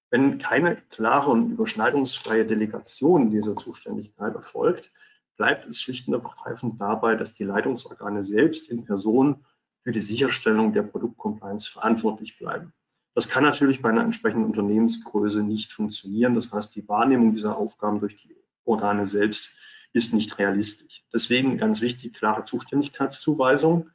Wenn 0.10 0.40
keine 0.40 0.78
klare 0.90 1.32
und 1.32 1.52
überschneidungsfreie 1.52 2.46
Delegation 2.46 3.32
dieser 3.32 3.56
Zuständigkeit 3.56 4.36
erfolgt, 4.36 4.92
bleibt 5.38 5.66
es 5.66 5.82
schlicht 5.82 6.08
und 6.08 6.14
ergreifend 6.14 6.80
dabei, 6.80 7.16
dass 7.16 7.34
die 7.34 7.44
Leitungsorgane 7.44 8.24
selbst 8.24 8.70
in 8.70 8.86
Person 8.86 9.46
für 9.84 9.92
die 9.92 10.02
Sicherstellung 10.02 10.74
der 10.74 10.84
Produktcompliance 10.84 11.70
verantwortlich 11.70 12.38
bleiben. 12.38 12.74
Das 13.14 13.30
kann 13.30 13.44
natürlich 13.44 13.82
bei 13.82 13.90
einer 13.90 14.04
entsprechenden 14.04 14.46
Unternehmensgröße 14.46 15.44
nicht 15.44 15.72
funktionieren. 15.72 16.36
Das 16.36 16.52
heißt, 16.52 16.76
die 16.76 16.88
Wahrnehmung 16.88 17.34
dieser 17.34 17.58
Aufgaben 17.58 18.00
durch 18.00 18.18
die 18.18 18.36
Organe 18.66 19.08
selbst 19.08 19.52
ist 19.94 20.14
nicht 20.14 20.38
realistisch. 20.38 21.04
Deswegen 21.14 21.58
ganz 21.58 21.82
wichtig, 21.82 22.14
klare 22.14 22.44
Zuständigkeitszuweisung 22.44 23.90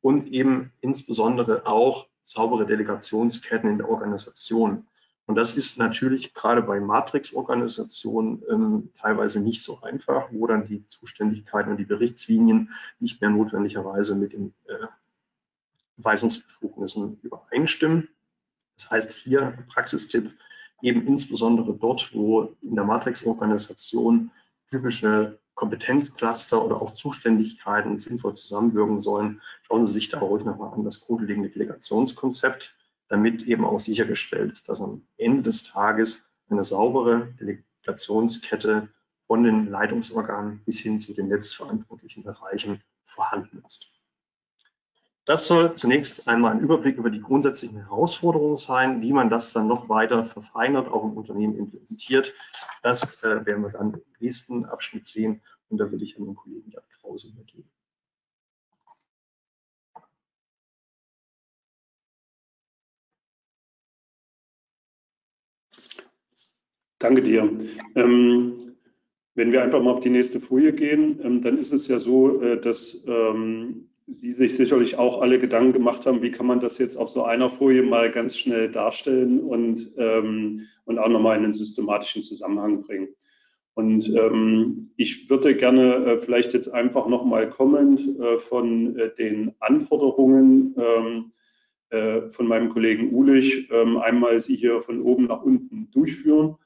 und 0.00 0.26
eben 0.26 0.72
insbesondere 0.80 1.66
auch 1.66 2.08
saubere 2.24 2.66
Delegationsketten 2.66 3.70
in 3.70 3.78
der 3.78 3.88
Organisation. 3.88 4.86
Und 5.26 5.36
das 5.36 5.56
ist 5.56 5.78
natürlich 5.78 6.34
gerade 6.34 6.62
bei 6.62 6.80
Matrix-Organisationen 6.80 8.42
ähm, 8.50 8.90
teilweise 8.94 9.40
nicht 9.40 9.62
so 9.62 9.80
einfach, 9.80 10.28
wo 10.30 10.46
dann 10.46 10.66
die 10.66 10.86
Zuständigkeiten 10.88 11.70
und 11.70 11.78
die 11.78 11.86
Berichtslinien 11.86 12.70
nicht 13.00 13.20
mehr 13.20 13.30
notwendigerweise 13.30 14.16
mit 14.16 14.34
den 14.34 14.52
äh, 14.66 14.86
Weisungsbefugnissen 15.96 17.20
übereinstimmen. 17.22 18.08
Das 18.76 18.90
heißt 18.90 19.12
hier 19.12 19.56
Praxistipp 19.72 20.30
eben 20.82 21.06
insbesondere 21.06 21.72
dort, 21.74 22.14
wo 22.14 22.54
in 22.60 22.74
der 22.74 22.84
Matrix-Organisation 22.84 24.30
typische 24.68 25.38
Kompetenzcluster 25.54 26.64
oder 26.64 26.80
auch 26.82 26.94
Zuständigkeiten 26.94 27.98
sinnvoll 27.98 28.34
zusammenwirken 28.34 29.00
sollen, 29.00 29.40
schauen 29.62 29.86
Sie 29.86 29.92
sich 29.92 30.08
da 30.08 30.18
ruhig 30.18 30.44
nochmal 30.44 30.72
an 30.74 30.84
das 30.84 31.00
grundlegende 31.00 31.50
Delegationskonzept, 31.50 32.74
damit 33.08 33.42
eben 33.42 33.64
auch 33.64 33.80
sichergestellt 33.80 34.52
ist, 34.52 34.68
dass 34.68 34.80
am 34.80 35.06
Ende 35.16 35.42
des 35.42 35.62
Tages 35.62 36.24
eine 36.48 36.64
saubere 36.64 37.32
Delegationskette 37.40 38.88
von 39.26 39.44
den 39.44 39.66
Leitungsorganen 39.66 40.62
bis 40.64 40.78
hin 40.78 41.00
zu 41.00 41.14
den 41.14 41.28
letztverantwortlichen 41.28 42.24
Bereichen 42.24 42.82
vorhanden 43.04 43.62
ist. 43.66 43.93
Das 45.26 45.46
soll 45.46 45.72
zunächst 45.74 46.28
einmal 46.28 46.52
ein 46.52 46.60
Überblick 46.60 46.98
über 46.98 47.08
die 47.08 47.20
grundsätzlichen 47.20 47.78
Herausforderungen 47.78 48.58
sein, 48.58 49.00
wie 49.00 49.12
man 49.12 49.30
das 49.30 49.54
dann 49.54 49.66
noch 49.66 49.88
weiter 49.88 50.26
verfeinert, 50.26 50.88
auch 50.88 51.02
im 51.04 51.16
Unternehmen 51.16 51.56
implementiert. 51.56 52.34
Das 52.82 53.22
äh, 53.22 53.46
werden 53.46 53.62
wir 53.62 53.70
dann 53.70 53.94
im 53.94 54.02
nächsten 54.20 54.66
Abschnitt 54.66 55.06
sehen 55.06 55.40
und 55.70 55.78
da 55.78 55.90
würde 55.90 56.04
ich 56.04 56.18
an 56.18 56.26
den 56.26 56.34
Kollegen 56.34 56.70
Gerd 56.70 56.84
Krause 56.90 57.28
übergeben. 57.28 57.70
Danke 66.98 67.22
dir. 67.22 67.42
Ähm, 67.94 68.76
wenn 69.34 69.52
wir 69.52 69.62
einfach 69.62 69.82
mal 69.82 69.92
auf 69.92 70.00
die 70.00 70.10
nächste 70.10 70.38
Folie 70.38 70.72
gehen, 70.72 71.18
ähm, 71.22 71.40
dann 71.40 71.56
ist 71.56 71.72
es 71.72 71.88
ja 71.88 71.98
so, 71.98 72.42
äh, 72.42 72.60
dass 72.60 73.02
ähm, 73.06 73.90
Sie 74.06 74.32
sich 74.32 74.54
sicherlich 74.56 74.98
auch 74.98 75.22
alle 75.22 75.38
Gedanken 75.38 75.72
gemacht 75.72 76.04
haben, 76.04 76.20
wie 76.20 76.30
kann 76.30 76.46
man 76.46 76.60
das 76.60 76.76
jetzt 76.76 76.96
auf 76.96 77.08
so 77.08 77.22
einer 77.22 77.48
Folie 77.48 77.82
mal 77.82 78.10
ganz 78.10 78.36
schnell 78.36 78.70
darstellen 78.70 79.40
und, 79.40 79.92
ähm, 79.96 80.66
und 80.84 80.98
auch 80.98 81.08
nochmal 81.08 81.38
in 81.38 81.44
einen 81.44 81.54
systematischen 81.54 82.22
Zusammenhang 82.22 82.82
bringen. 82.82 83.08
Und 83.74 84.08
ähm, 84.14 84.90
ich 84.96 85.28
würde 85.28 85.56
gerne 85.56 85.94
äh, 85.94 86.18
vielleicht 86.18 86.54
jetzt 86.54 86.68
einfach 86.68 87.08
nochmal 87.08 87.48
kommend 87.48 88.00
äh, 88.20 88.38
von 88.38 88.96
äh, 88.98 89.12
den 89.14 89.52
Anforderungen 89.58 90.74
ähm, 90.78 91.32
äh, 91.90 92.30
von 92.30 92.46
meinem 92.46 92.68
Kollegen 92.68 93.12
Ulich 93.12 93.68
ähm, 93.70 93.96
einmal 93.96 94.38
sie 94.38 94.54
hier 94.54 94.80
von 94.82 95.00
oben 95.00 95.24
nach 95.24 95.42
unten 95.42 95.90
durchführen. 95.92 96.56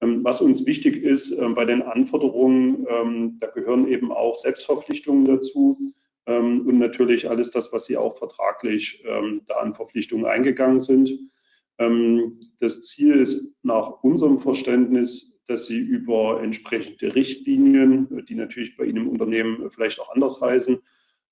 Ähm, 0.00 0.24
was 0.24 0.40
uns 0.40 0.66
wichtig 0.66 1.02
ist 1.02 1.32
äh, 1.32 1.48
bei 1.50 1.64
den 1.64 1.82
Anforderungen, 1.82 2.86
ähm, 2.88 3.36
da 3.40 3.48
gehören 3.48 3.86
eben 3.86 4.10
auch 4.10 4.34
Selbstverpflichtungen 4.34 5.26
dazu 5.26 5.78
ähm, 6.28 6.66
und 6.66 6.78
natürlich 6.78 7.28
alles 7.28 7.50
das, 7.50 7.72
was 7.72 7.86
Sie 7.86 7.96
auch 7.96 8.16
vertraglich 8.16 9.02
ähm, 9.06 9.42
da 9.46 9.54
an 9.56 9.74
Verpflichtungen 9.74 10.26
eingegangen 10.26 10.80
sind. 10.80 11.18
Ähm, 11.78 12.38
das 12.60 12.82
Ziel 12.82 13.16
ist 13.16 13.56
nach 13.62 14.02
unserem 14.02 14.38
Verständnis, 14.38 15.40
dass 15.46 15.66
Sie 15.66 15.78
über 15.78 16.42
entsprechende 16.42 17.14
Richtlinien, 17.14 18.26
die 18.26 18.34
natürlich 18.34 18.76
bei 18.76 18.84
Ihnen 18.84 18.98
im 18.98 19.08
Unternehmen 19.08 19.70
vielleicht 19.70 19.98
auch 19.98 20.14
anders 20.14 20.40
heißen, 20.40 20.78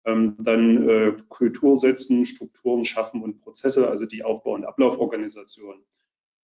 dann 0.05 0.89
äh, 0.89 1.17
Kultur 1.29 1.77
setzen, 1.77 2.25
Strukturen 2.25 2.85
schaffen 2.85 3.23
und 3.23 3.41
Prozesse, 3.41 3.89
also 3.89 4.07
die 4.07 4.23
Aufbau- 4.23 4.55
und 4.55 4.65
Ablauforganisation 4.65 5.85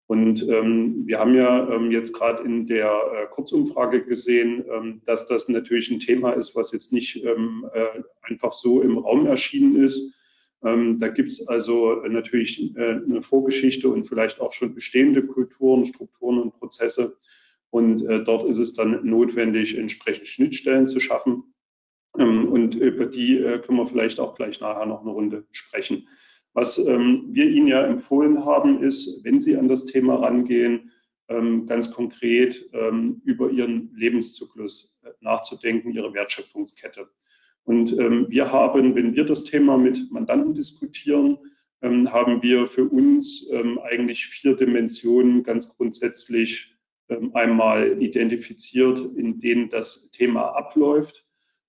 und 0.08 0.48
ähm, 0.48 1.02
wir 1.04 1.18
haben 1.18 1.34
ja 1.34 1.68
ähm, 1.68 1.90
jetzt 1.90 2.12
gerade 2.12 2.44
in 2.44 2.66
der 2.66 2.86
äh, 2.90 3.26
Kurzumfrage 3.26 4.04
gesehen, 4.04 4.64
ähm, 4.72 5.02
dass 5.04 5.26
das 5.26 5.48
natürlich 5.48 5.90
ein 5.90 5.98
Thema 5.98 6.32
ist, 6.32 6.54
was 6.54 6.70
jetzt 6.70 6.92
nicht 6.92 7.24
ähm, 7.24 7.68
äh, 7.74 8.02
einfach 8.22 8.52
so 8.52 8.82
im 8.82 8.98
Raum 8.98 9.26
erschienen 9.26 9.82
ist. 9.82 10.12
Ähm, 10.62 11.00
da 11.00 11.08
gibt 11.08 11.32
es 11.32 11.48
also 11.48 11.96
natürlich 12.08 12.76
äh, 12.76 13.00
eine 13.04 13.20
Vorgeschichte 13.20 13.88
und 13.88 14.06
vielleicht 14.06 14.40
auch 14.40 14.52
schon 14.52 14.74
bestehende 14.74 15.26
Kulturen, 15.26 15.84
Strukturen 15.84 16.40
und 16.40 16.54
Prozesse. 16.54 17.16
Und 17.70 18.06
äh, 18.06 18.22
dort 18.22 18.48
ist 18.48 18.58
es 18.58 18.74
dann 18.74 19.04
notwendig, 19.04 19.76
entsprechend 19.76 20.28
Schnittstellen 20.28 20.86
zu 20.86 21.00
schaffen. 21.00 21.52
Ähm, 22.16 22.48
und 22.48 22.76
über 22.76 23.06
die 23.06 23.38
äh, 23.38 23.58
können 23.58 23.78
wir 23.78 23.88
vielleicht 23.88 24.20
auch 24.20 24.36
gleich 24.36 24.60
nachher 24.60 24.86
noch 24.86 25.00
eine 25.00 25.10
Runde 25.10 25.46
sprechen. 25.50 26.06
Was 26.56 26.78
ähm, 26.78 27.26
wir 27.32 27.50
Ihnen 27.50 27.66
ja 27.66 27.84
empfohlen 27.84 28.42
haben, 28.42 28.82
ist, 28.82 29.22
wenn 29.24 29.40
Sie 29.40 29.58
an 29.58 29.68
das 29.68 29.84
Thema 29.84 30.14
rangehen, 30.14 30.90
ähm, 31.28 31.66
ganz 31.66 31.90
konkret 31.90 32.70
ähm, 32.72 33.20
über 33.26 33.50
Ihren 33.50 33.94
Lebenszyklus 33.94 34.98
äh, 35.04 35.10
nachzudenken, 35.20 35.92
Ihre 35.92 36.14
Wertschöpfungskette. 36.14 37.10
Und 37.64 37.92
ähm, 37.98 38.24
wir 38.30 38.50
haben, 38.50 38.94
wenn 38.94 39.14
wir 39.14 39.26
das 39.26 39.44
Thema 39.44 39.76
mit 39.76 40.10
Mandanten 40.10 40.54
diskutieren, 40.54 41.36
ähm, 41.82 42.10
haben 42.10 42.42
wir 42.42 42.66
für 42.68 42.88
uns 42.88 43.46
ähm, 43.52 43.78
eigentlich 43.80 44.24
vier 44.26 44.56
Dimensionen 44.56 45.42
ganz 45.42 45.76
grundsätzlich 45.76 46.72
einmal 47.34 48.02
identifiziert, 48.02 48.98
in 49.16 49.38
denen 49.38 49.68
das 49.68 50.10
Thema 50.10 50.56
abläuft. 50.56 51.25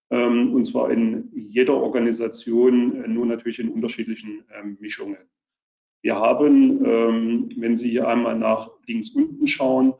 Und 0.09 0.63
zwar 0.65 0.89
in 0.89 1.29
jeder 1.33 1.73
Organisation, 1.73 3.03
äh, 3.03 3.07
nur 3.07 3.25
natürlich 3.25 3.59
in 3.59 3.69
unterschiedlichen 3.69 4.43
Mischungen. 4.79 5.17
Wir 6.01 6.15
haben, 6.15 6.79
wenn 7.59 7.75
Sie 7.75 7.89
hier 7.89 8.07
einmal 8.07 8.37
nach 8.37 8.69
links 8.85 9.09
unten 9.09 9.47
schauen, 9.47 9.93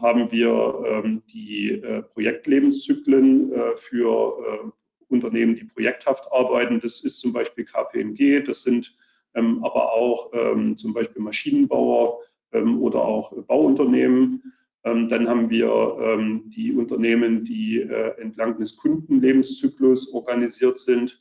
haben 0.00 0.30
wir 0.30 1.20
die 1.34 1.70
äh, 1.72 2.02
Projektlebenszyklen 2.02 3.52
äh, 3.52 3.76
für 3.76 4.72
Unternehmen, 5.08 5.56
die 5.56 5.64
projekthaft 5.64 6.30
arbeiten. 6.32 6.80
Das 6.80 7.04
ist 7.04 7.18
zum 7.18 7.32
Beispiel 7.32 7.64
KPMG, 7.64 8.44
das 8.46 8.62
sind 8.62 8.96
ähm, 9.34 9.64
aber 9.64 9.92
auch 9.92 10.30
ähm, 10.32 10.76
zum 10.76 10.94
Beispiel 10.94 11.22
Maschinenbauer 11.22 12.20
ähm, 12.52 12.80
oder 12.80 13.02
auch 13.02 13.32
Bauunternehmen. 13.46 14.52
Dann 14.84 15.28
haben 15.28 15.48
wir 15.48 16.18
die 16.48 16.72
Unternehmen, 16.72 17.44
die 17.44 17.80
äh, 17.80 18.20
entlang 18.20 18.58
des 18.58 18.76
Kundenlebenszyklus 18.76 20.12
organisiert 20.12 20.78
sind. 20.78 21.20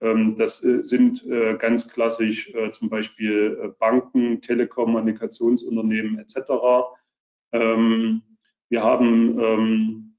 das 0.00 0.64
äh, 0.64 0.82
sind 0.82 1.24
äh, 1.26 1.56
ganz 1.56 1.88
klassisch 1.88 2.52
zum 2.72 2.90
Beispiel 2.90 3.74
Banken, 3.78 4.40
Telekommunikationsunternehmen 4.42 6.18
etc. 6.18 6.38
wir 7.52 8.82
haben 8.82 10.16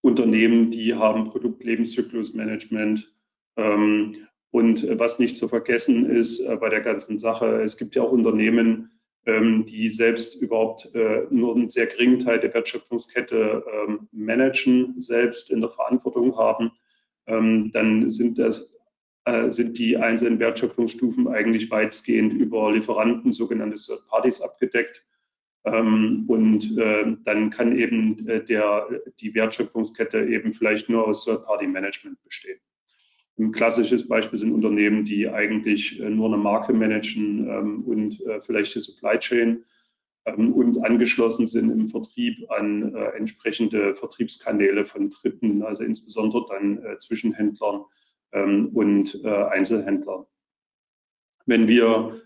Unternehmen, 0.00 0.70
die 0.70 0.94
haben 0.94 1.28
Produktlebenszyklus-Management. 1.30 3.12
Und 4.50 4.88
was 4.98 5.18
nicht 5.18 5.36
zu 5.36 5.48
vergessen 5.48 6.08
ist 6.08 6.46
bei 6.60 6.68
der 6.68 6.82
ganzen 6.82 7.18
Sache, 7.18 7.62
es 7.62 7.76
gibt 7.76 7.96
ja 7.96 8.02
auch 8.02 8.12
Unternehmen, 8.12 8.62
ähm, 8.62 8.97
die 9.66 9.88
selbst 9.88 10.40
überhaupt 10.40 10.94
äh, 10.94 11.26
nur 11.30 11.54
einen 11.54 11.68
sehr 11.68 11.86
geringen 11.86 12.18
Teil 12.18 12.40
der 12.40 12.54
Wertschöpfungskette 12.54 13.64
ähm, 13.72 14.08
managen, 14.12 15.00
selbst 15.00 15.50
in 15.50 15.60
der 15.60 15.70
Verantwortung 15.70 16.36
haben. 16.36 16.72
Ähm, 17.26 17.70
dann 17.72 18.10
sind 18.10 18.38
das 18.38 18.74
sind 19.48 19.76
die 19.76 19.94
einzelnen 19.98 20.38
Wertschöpfungsstufen 20.38 21.28
eigentlich 21.28 21.70
weitgehend 21.70 22.32
über 22.32 22.72
Lieferanten, 22.72 23.30
sogenannte 23.30 23.76
Third 23.76 24.06
Parties, 24.08 24.40
abgedeckt. 24.40 25.04
Und 25.64 26.76
dann 27.24 27.50
kann 27.50 27.76
eben 27.76 28.24
der, 28.24 28.88
die 29.20 29.34
Wertschöpfungskette 29.34 30.24
eben 30.24 30.54
vielleicht 30.54 30.88
nur 30.88 31.06
aus 31.06 31.26
Third 31.26 31.44
Party 31.44 31.66
Management 31.66 32.22
bestehen. 32.24 32.58
Ein 33.38 33.52
klassisches 33.52 34.08
Beispiel 34.08 34.38
sind 34.38 34.52
Unternehmen, 34.52 35.04
die 35.04 35.28
eigentlich 35.28 36.00
äh, 36.00 36.10
nur 36.10 36.26
eine 36.26 36.36
Marke 36.36 36.72
managen 36.72 37.48
ähm, 37.48 37.84
und 37.84 38.20
äh, 38.26 38.40
vielleicht 38.40 38.74
die 38.74 38.80
Supply 38.80 39.16
Chain 39.18 39.64
ähm, 40.24 40.52
und 40.52 40.84
angeschlossen 40.84 41.46
sind 41.46 41.70
im 41.70 41.86
Vertrieb 41.86 42.50
an 42.50 42.92
äh, 42.96 43.16
entsprechende 43.16 43.94
Vertriebskanäle 43.94 44.84
von 44.84 45.10
Dritten, 45.10 45.62
also 45.62 45.84
insbesondere 45.84 46.46
dann 46.48 46.80
Zwischenhändlern 46.98 47.84
ähm, 48.32 48.70
und 48.74 49.24
Einzelhändlern. 49.24 50.26
Wenn 51.46 51.66
wir 51.66 52.20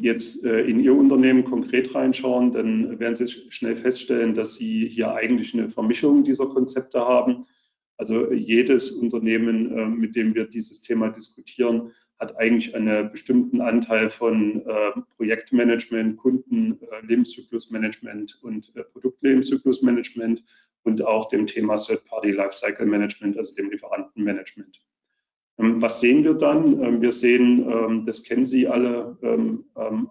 jetzt 0.00 0.44
in 0.44 0.80
Ihr 0.80 0.94
Unternehmen 0.94 1.42
konkret 1.42 1.94
reinschauen, 1.94 2.52
dann 2.52 2.98
werden 2.98 3.16
Sie 3.16 3.26
schnell 3.28 3.76
feststellen, 3.76 4.34
dass 4.34 4.56
Sie 4.56 4.86
hier 4.86 5.14
eigentlich 5.14 5.54
eine 5.54 5.70
Vermischung 5.70 6.22
dieser 6.22 6.44
Konzepte 6.48 7.00
haben. 7.00 7.46
Also 7.98 8.32
jedes 8.32 8.92
Unternehmen, 8.92 9.76
äh, 9.76 9.84
mit 9.86 10.16
dem 10.16 10.34
wir 10.34 10.46
dieses 10.46 10.80
Thema 10.80 11.10
diskutieren, 11.10 11.92
hat 12.20 12.38
eigentlich 12.38 12.74
einen 12.74 13.12
bestimmten 13.12 13.60
Anteil 13.60 14.08
von 14.08 14.64
äh, 14.66 14.92
Projektmanagement, 15.16 16.16
Kundenlebenszyklusmanagement 16.16 18.38
und 18.42 18.72
äh, 18.76 18.84
Produktlebenszyklus-Management 18.84 20.42
und 20.84 21.02
auch 21.02 21.28
dem 21.28 21.46
Thema 21.46 21.76
Third-Party 21.78 22.30
Lifecycle 22.30 22.86
Management, 22.86 23.36
also 23.36 23.54
dem 23.56 23.70
Lieferantenmanagement. 23.70 24.80
Ähm, 25.58 25.82
was 25.82 26.00
sehen 26.00 26.22
wir 26.22 26.34
dann? 26.34 26.80
Ähm, 26.80 27.02
wir 27.02 27.12
sehen, 27.12 27.68
ähm, 27.68 28.06
das 28.06 28.22
kennen 28.22 28.46
Sie 28.46 28.68
alle 28.68 29.18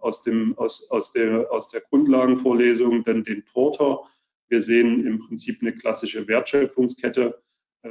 aus, 0.02 0.24
dem, 0.24 0.58
aus, 0.58 0.92
aus, 0.92 1.14
der, 1.14 1.50
aus 1.52 1.70
der 1.70 1.80
Grundlagenvorlesung, 1.82 3.06
dann 3.06 3.24
den 3.24 3.46
Porter. 3.46 4.02
Wir 4.50 4.62
sehen 4.62 5.06
im 5.06 5.20
Prinzip 5.20 5.62
eine 5.62 5.74
klassische 5.74 6.28
Wertschöpfungskette 6.28 7.26
äh, 7.26 7.34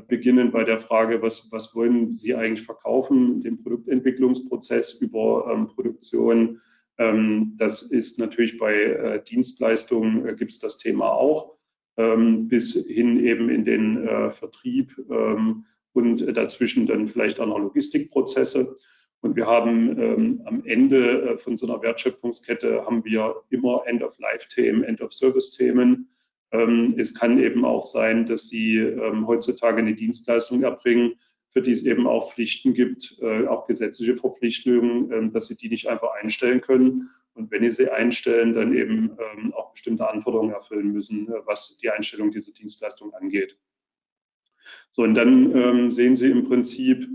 beginnen 0.02 0.50
bei 0.50 0.64
der 0.64 0.80
Frage, 0.80 1.22
was, 1.22 1.50
was 1.50 1.74
wollen 1.74 2.12
Sie 2.12 2.34
eigentlich 2.34 2.66
verkaufen, 2.66 3.40
den 3.40 3.62
Produktentwicklungsprozess 3.62 4.94
über 5.00 5.50
ähm, 5.52 5.68
Produktion. 5.68 6.60
Ähm, 6.98 7.54
das 7.58 7.82
ist 7.82 8.18
natürlich 8.18 8.58
bei 8.58 8.74
äh, 8.74 9.22
Dienstleistungen 9.22 10.26
äh, 10.26 10.34
gibt 10.34 10.52
es 10.52 10.58
das 10.58 10.78
Thema 10.78 11.10
auch, 11.10 11.56
ähm, 11.96 12.48
bis 12.48 12.74
hin 12.74 13.24
eben 13.24 13.50
in 13.50 13.64
den 13.64 14.06
äh, 14.06 14.30
Vertrieb 14.30 14.96
ähm, 15.10 15.64
und 15.92 16.20
dazwischen 16.36 16.86
dann 16.86 17.08
vielleicht 17.08 17.40
auch 17.40 17.46
noch 17.46 17.58
Logistikprozesse. 17.58 18.76
Und 19.20 19.34
wir 19.34 19.46
haben 19.46 20.00
ähm, 20.00 20.42
am 20.44 20.64
Ende 20.64 21.22
äh, 21.22 21.38
von 21.38 21.56
so 21.56 21.66
einer 21.66 21.82
Wertschöpfungskette 21.82 22.84
haben 22.84 23.04
wir 23.04 23.42
immer 23.50 23.82
End-of-Life-Themen, 23.86 24.84
End-of-Service-Themen 24.84 26.08
es 26.50 27.14
kann 27.14 27.38
eben 27.40 27.64
auch 27.64 27.84
sein, 27.84 28.24
dass 28.26 28.48
Sie 28.48 28.76
ähm, 28.76 29.26
heutzutage 29.26 29.78
eine 29.78 29.94
Dienstleistung 29.94 30.62
erbringen, 30.62 31.14
für 31.56 31.62
die 31.62 31.70
es 31.70 31.84
eben 31.84 32.06
auch 32.06 32.34
Pflichten 32.34 32.74
gibt, 32.74 33.16
äh, 33.22 33.46
auch 33.46 33.66
gesetzliche 33.66 34.16
Verpflichtungen, 34.16 35.10
ähm, 35.10 35.32
dass 35.32 35.46
Sie 35.48 35.56
die 35.56 35.70
nicht 35.70 35.88
einfach 35.88 36.10
einstellen 36.20 36.60
können. 36.60 37.08
Und 37.32 37.50
wenn 37.50 37.62
Sie 37.62 37.70
sie 37.70 37.90
einstellen, 37.90 38.52
dann 38.52 38.74
eben 38.74 39.16
auch 39.54 39.72
bestimmte 39.72 40.08
Anforderungen 40.08 40.52
erfüllen 40.52 40.92
müssen, 40.92 41.28
äh, 41.28 41.32
was 41.46 41.78
die 41.78 41.88
Einstellung 41.88 42.30
dieser 42.30 42.52
Dienstleistung 42.52 43.12
angeht. 43.14 43.58
So, 44.90 45.02
und 45.02 45.14
dann 45.14 45.92
sehen 45.92 46.16
Sie 46.16 46.30
im 46.30 46.44
Prinzip 46.44 47.08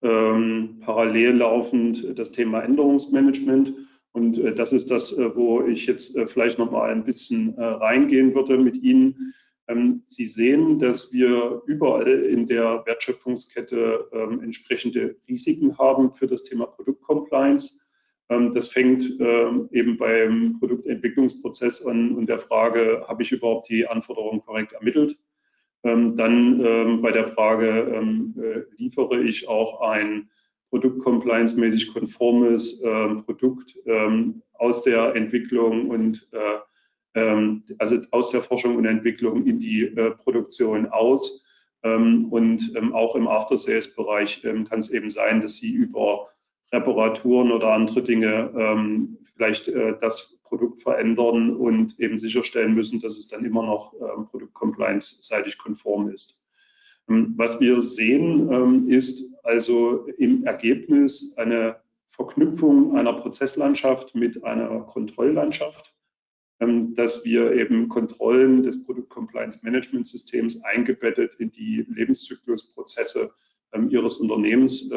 parallel 0.00 1.36
laufend 1.36 2.18
das 2.18 2.32
Thema 2.32 2.60
Änderungsmanagement. 2.60 3.72
Und 4.18 4.36
äh, 4.38 4.52
das 4.52 4.72
ist 4.72 4.90
das, 4.90 5.16
äh, 5.16 5.36
wo 5.36 5.62
ich 5.62 5.86
jetzt 5.86 6.16
äh, 6.16 6.26
vielleicht 6.26 6.58
noch 6.58 6.72
mal 6.72 6.90
ein 6.90 7.04
bisschen 7.04 7.54
reingehen 7.56 8.34
würde 8.34 8.58
mit 8.58 8.76
Ihnen. 8.76 9.32
Ähm, 9.68 10.02
Sie 10.06 10.26
sehen, 10.26 10.78
dass 10.80 11.12
wir 11.12 11.62
überall 11.66 12.08
in 12.08 12.46
der 12.46 12.82
Wertschöpfungskette 12.84 14.08
ähm, 14.12 14.42
entsprechende 14.42 15.16
Risiken 15.28 15.78
haben 15.78 16.12
für 16.14 16.26
das 16.26 16.42
Thema 16.42 16.66
Produktcompliance. 16.66 17.80
Ähm, 18.28 18.52
das 18.52 18.68
fängt 18.68 19.04
eben 19.70 19.96
beim 19.96 20.56
Produktentwicklungsprozess 20.58 21.86
an 21.86 22.16
und 22.16 22.26
der 22.28 22.40
Frage, 22.40 23.04
habe 23.06 23.22
ich 23.22 23.32
überhaupt 23.32 23.68
die 23.68 23.86
Anforderungen 23.86 24.42
korrekt 24.42 24.72
ermittelt? 24.72 25.16
Dann 25.82 27.00
bei 27.00 27.12
der 27.12 27.28
Frage, 27.28 28.66
liefere 28.76 29.22
ich 29.22 29.48
auch 29.48 29.80
ein 29.80 30.28
produktcompliance-mäßig 30.70 31.92
konformes 31.92 32.80
äh, 32.82 33.14
Produkt 33.24 33.74
ähm, 33.86 34.42
aus 34.54 34.82
der 34.82 35.14
Entwicklung 35.14 35.88
und 35.88 36.28
äh, 36.32 36.58
ähm, 37.14 37.64
also 37.78 37.98
aus 38.10 38.30
der 38.30 38.42
Forschung 38.42 38.76
und 38.76 38.84
Entwicklung 38.84 39.46
in 39.46 39.58
die 39.58 39.82
äh, 39.82 40.10
Produktion 40.12 40.86
aus. 40.86 41.44
Ähm, 41.82 42.26
und 42.30 42.72
ähm, 42.76 42.92
auch 42.92 43.14
im 43.14 43.28
After-Sales-Bereich 43.28 44.44
ähm, 44.44 44.64
kann 44.64 44.80
es 44.80 44.90
eben 44.90 45.10
sein, 45.10 45.40
dass 45.40 45.56
Sie 45.56 45.70
über 45.70 46.28
Reparaturen 46.72 47.52
oder 47.52 47.72
andere 47.72 48.02
Dinge 48.02 48.52
ähm, 48.56 49.18
vielleicht 49.34 49.68
äh, 49.68 49.96
das 50.00 50.36
Produkt 50.42 50.82
verändern 50.82 51.54
und 51.54 51.98
eben 52.00 52.18
sicherstellen 52.18 52.74
müssen, 52.74 53.00
dass 53.00 53.16
es 53.16 53.28
dann 53.28 53.44
immer 53.44 53.62
noch 53.62 53.94
ähm, 53.94 54.26
Produkt-Compliance-seitig 54.26 55.56
konform 55.58 56.10
ist. 56.10 56.42
Ähm, 57.08 57.34
was 57.36 57.60
wir 57.60 57.80
sehen, 57.80 58.50
ähm, 58.52 58.88
ist 58.88 59.32
also 59.48 60.06
im 60.18 60.44
Ergebnis 60.44 61.34
eine 61.38 61.76
Verknüpfung 62.10 62.96
einer 62.96 63.14
Prozesslandschaft 63.14 64.14
mit 64.14 64.44
einer 64.44 64.80
Kontrolllandschaft, 64.80 65.94
ähm, 66.60 66.94
dass 66.94 67.24
wir 67.24 67.52
eben 67.52 67.88
Kontrollen 67.88 68.62
des 68.62 68.84
Produkt 68.84 69.08
Compliance 69.08 69.60
Management 69.62 70.06
Systems 70.06 70.62
eingebettet 70.64 71.34
in 71.38 71.50
die 71.50 71.86
Lebenszyklusprozesse 71.88 73.30
ihres 73.90 74.16
Unternehmens 74.16 74.90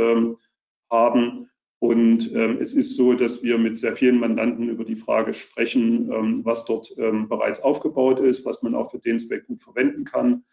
haben. 0.90 1.50
Und 1.80 2.32
es 2.32 2.74
ist 2.74 2.96
so, 2.96 3.14
dass 3.14 3.44
wir 3.44 3.58
mit 3.58 3.78
sehr 3.78 3.98
vielen 3.98 4.18
Mandanten 4.18 4.70
über 4.70 4.86
die 4.86 4.96
Frage 4.96 5.34
sprechen, 5.34 6.46
was 6.46 6.64
dort 6.64 6.96
bereits 6.96 7.62
aufgebaut 7.62 8.22
ist, 8.22 8.46
was 8.46 8.64
man 8.64 8.76
auch 8.76 8.90
für 8.90 9.00
den 9.00 9.20
Zweck 9.20 9.46
gut 9.48 9.62
verwenden 9.62 10.06
kann 10.06 10.46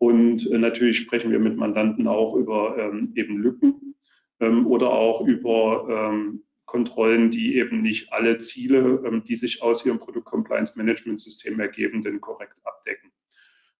und 0.00 0.50
äh, 0.50 0.56
natürlich 0.56 0.96
sprechen 0.96 1.30
wir 1.30 1.38
mit 1.38 1.58
Mandanten 1.58 2.08
auch 2.08 2.34
über 2.34 2.78
ähm, 2.78 3.12
eben 3.16 3.36
Lücken 3.36 3.94
ähm, 4.40 4.66
oder 4.66 4.90
auch 4.92 5.26
über 5.26 5.86
ähm, 5.90 6.42
Kontrollen, 6.64 7.30
die 7.30 7.56
eben 7.56 7.82
nicht 7.82 8.10
alle 8.10 8.38
Ziele, 8.38 9.02
ähm, 9.04 9.24
die 9.24 9.36
sich 9.36 9.62
aus 9.62 9.84
ihrem 9.84 9.98
Produkt 9.98 10.24
Compliance 10.24 10.72
Management 10.78 11.20
System 11.20 11.60
ergeben, 11.60 12.00
denn 12.00 12.18
korrekt 12.18 12.56
abdecken. 12.64 13.12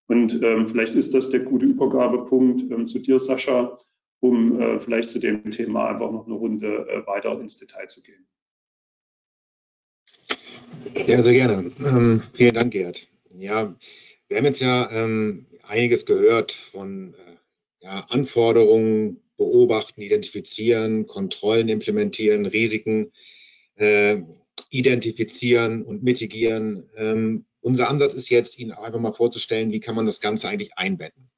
Und 0.09 0.43
ähm, 0.43 0.69
vielleicht 0.69 0.95
ist 0.95 1.15
das 1.15 1.31
der 1.31 1.41
gute 1.41 1.65
Übergabepunkt 1.65 2.71
ähm, 2.71 2.87
zu 2.87 2.99
dir, 2.99 3.19
Sascha. 3.19 3.79
um 4.21 4.61
äh, 4.61 4.79
vielleicht 4.79 5.09
zu 5.09 5.21
dem 5.21 5.51
Thema 5.51 5.89
einfach 5.89 6.13
noch 6.13 6.27
eine 6.27 6.35
Runde 6.35 6.87
äh, 6.87 7.07
weiter 7.07 7.41
ins 7.41 7.57
Detail 7.57 7.89
zu 7.89 8.03
gehen. 8.03 8.27
Ja, 11.07 11.23
sehr 11.23 11.33
gerne. 11.33 11.71
Vielen 12.35 12.55
Dank, 12.55 12.73
Gerd. 12.73 13.09
Ja, 13.39 13.75
wir 14.29 14.37
haben 14.37 14.45
jetzt 14.45 14.61
ja 14.61 14.91
ähm, 14.93 15.47
einiges 15.71 16.05
gehört 16.05 16.53
von 16.53 17.15
äh, 17.15 17.37
ja, 17.81 18.07
Anforderungen, 18.09 19.23
beobachten, 19.37 20.03
identifizieren, 20.03 21.07
Kontrollen 21.07 21.69
implementieren, 21.69 22.45
Risiken 22.45 23.13
äh, 23.77 24.19
identifizieren 24.69 25.83
und 25.83 26.03
mitigieren. 26.03 26.91
Ähm, 26.97 27.47
unser 27.63 27.89
Ansatz 27.89 28.13
ist 28.13 28.29
jetzt, 28.29 28.59
Ihnen 28.59 28.73
einfach 28.73 29.01
mal 29.01 29.15
vorzustellen, 29.15 29.73
wie 29.73 29.81
kann 29.81 29.95
man 29.95 30.07
das 30.07 30.21
Ganze 30.21 30.49
eigentlich 30.49 30.77
einbetten. 30.77 31.31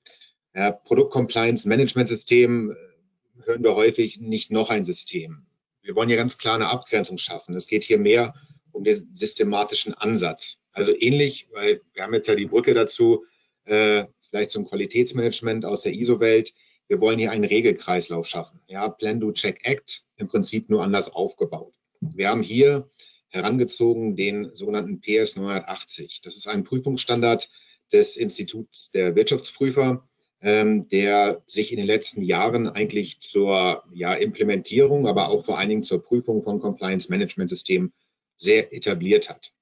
Ja, 0.54 0.72
Produkt-Compliance 0.72 1.68
Management 1.68 2.08
System 2.08 2.72
äh, 2.72 3.46
hören 3.46 3.62
wir 3.62 3.76
häufig 3.76 4.20
nicht 4.20 4.50
noch 4.50 4.70
ein 4.70 4.84
System. 4.84 5.46
Wir 5.82 5.94
wollen 5.94 6.08
hier 6.08 6.18
ganz 6.18 6.38
klar 6.38 6.56
eine 6.56 6.68
Abgrenzung 6.68 7.18
schaffen. 7.18 7.54
Es 7.54 7.66
geht 7.66 7.84
hier 7.84 7.98
mehr 7.98 8.34
um 8.72 8.84
den 8.84 9.14
systematischen 9.14 9.94
Ansatz. 9.94 10.58
Also 10.72 10.92
ähnlich, 10.98 11.46
weil 11.52 11.82
wir 11.92 12.02
haben 12.02 12.14
jetzt 12.14 12.28
ja 12.28 12.34
die 12.34 12.46
Brücke 12.46 12.72
dazu, 12.72 13.24
äh, 13.64 14.06
vielleicht 14.32 14.50
zum 14.50 14.64
Qualitätsmanagement 14.64 15.66
aus 15.66 15.82
der 15.82 15.92
ISO-Welt. 15.92 16.54
Wir 16.88 17.02
wollen 17.02 17.18
hier 17.18 17.30
einen 17.30 17.44
Regelkreislauf 17.44 18.26
schaffen. 18.26 18.60
Ja, 18.66 18.88
Plan, 18.88 19.20
Do, 19.20 19.30
Check, 19.32 19.60
Act 19.64 20.04
im 20.16 20.26
Prinzip 20.26 20.70
nur 20.70 20.82
anders 20.82 21.12
aufgebaut. 21.12 21.74
Wir 22.00 22.30
haben 22.30 22.42
hier 22.42 22.90
herangezogen 23.28 24.16
den 24.16 24.48
sogenannten 24.56 25.02
PS 25.02 25.36
980. 25.36 26.22
Das 26.22 26.36
ist 26.38 26.48
ein 26.48 26.64
Prüfungsstandard 26.64 27.50
des 27.92 28.16
Instituts 28.16 28.90
der 28.90 29.14
Wirtschaftsprüfer, 29.14 30.08
ähm, 30.40 30.88
der 30.88 31.42
sich 31.46 31.70
in 31.70 31.76
den 31.76 31.86
letzten 31.86 32.22
Jahren 32.22 32.68
eigentlich 32.68 33.20
zur 33.20 33.84
ja, 33.92 34.14
Implementierung, 34.14 35.06
aber 35.06 35.28
auch 35.28 35.44
vor 35.44 35.58
allen 35.58 35.68
Dingen 35.68 35.84
zur 35.84 36.02
Prüfung 36.02 36.42
von 36.42 36.58
Compliance 36.58 37.10
Management 37.10 37.50
Systemen 37.50 37.92
sehr 38.36 38.72
etabliert 38.72 39.28
hat. 39.28 39.52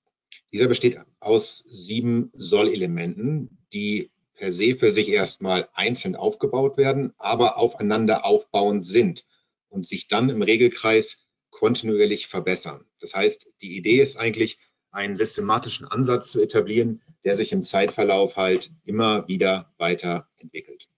Dieser 0.53 0.69
besteht 0.69 1.01
aus 1.19 1.65
sieben 1.67 2.31
Sollelementen, 2.35 3.59
die 3.73 4.11
per 4.41 4.53
se 4.53 4.75
für 4.75 4.91
sich 4.91 5.11
erstmal 5.11 5.69
einzeln 5.75 6.17
aufgebaut 6.17 6.79
werden, 6.79 7.13
aber 7.19 7.59
aufeinander 7.59 8.25
aufbauend 8.25 8.87
sind 8.87 9.27
und 9.69 9.87
sich 9.87 10.09
dann 10.09 10.31
im 10.31 10.41
Regelkreis 10.41 11.27
kontinuierlich 11.51 12.27
verbessern. 12.27 12.87
Das 13.01 13.15
heißt, 13.15 13.53
die 13.61 13.77
Idee 13.77 14.01
ist 14.01 14.17
eigentlich, 14.17 14.59
einen 14.93 15.15
systematischen 15.15 15.87
Ansatz 15.87 16.31
zu 16.31 16.41
etablieren, 16.41 17.03
der 17.23 17.37
sich 17.37 17.53
im 17.53 17.63
Zeitverlauf 17.63 18.37
halt 18.37 18.73
immer 18.85 19.29
wieder 19.29 19.73
weiterentwickelt. 19.77 20.89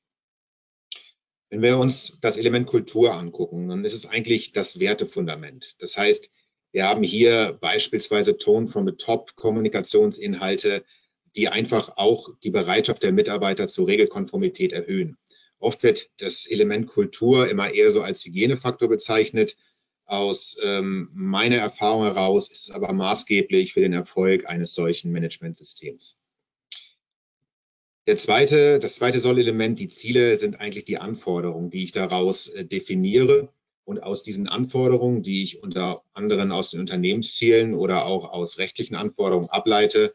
Wenn 1.51 1.63
wir 1.63 1.77
uns 1.79 2.17
das 2.21 2.37
Element 2.37 2.69
Kultur 2.69 3.13
angucken, 3.13 3.69
dann 3.69 3.85
ist 3.85 3.93
es 3.93 4.07
eigentlich 4.07 4.53
das 4.53 4.79
Wertefundament. 4.79 5.75
Das 5.81 5.99
heißt, 5.99 6.31
wir 6.71 6.85
haben 6.85 7.03
hier 7.03 7.59
beispielsweise 7.61 8.39
Tone 8.39 8.69
from 8.69 8.87
the 8.87 8.95
Top 8.97 9.35
Kommunikationsinhalte, 9.35 10.85
die 11.37 11.49
einfach 11.49 11.97
auch 11.97 12.29
die 12.43 12.51
Bereitschaft 12.51 13.03
der 13.03 13.13
Mitarbeiter 13.13 13.69
zur 13.69 13.87
Regelkonformität 13.87 14.73
erhöhen. 14.73 15.17
Oft 15.59 15.83
wird 15.83 16.11
das 16.19 16.47
Element 16.47 16.89
Kultur 16.89 17.49
immer 17.49 17.73
eher 17.73 17.91
so 17.91 18.03
als 18.03 18.25
Hygienefaktor 18.25 18.89
bezeichnet. 18.89 19.57
Aus 20.05 20.57
ähm, 20.63 21.09
meiner 21.15 21.59
Erfahrung 21.59 22.03
heraus 22.03 22.51
ist 22.51 22.69
es 22.69 22.71
aber 22.71 22.93
maßgeblich 22.93 23.73
für 23.73 23.81
den 23.81 23.93
Erfolg 23.93 24.49
eines 24.49 24.75
solchen 24.75 25.13
Managementsystems. 25.13 26.17
Der 28.09 28.17
zweite, 28.17 28.81
das 28.81 28.97
zweite 28.97 29.21
Sollelement, 29.21 29.79
die 29.79 29.87
Ziele, 29.87 30.37
sind 30.37 30.59
eigentlich 30.61 30.85
die 30.85 30.99
Anforderungen, 30.99 31.71
die 31.71 31.85
ich 31.85 31.93
daraus 31.93 32.49
äh, 32.49 32.65
definiere. 32.65 33.53
Und 33.85 34.03
aus 34.03 34.23
diesen 34.23 34.49
Anforderungen, 34.49 35.23
die 35.23 35.43
ich 35.43 35.63
unter 35.63 36.05
anderem 36.13 36.53
aus 36.53 36.71
den 36.71 36.81
Unternehmenszielen 36.81 37.75
oder 37.75 38.07
auch 38.07 38.33
aus 38.33 38.59
rechtlichen 38.59 38.95
Anforderungen 38.95 39.49
ableite, 39.49 40.15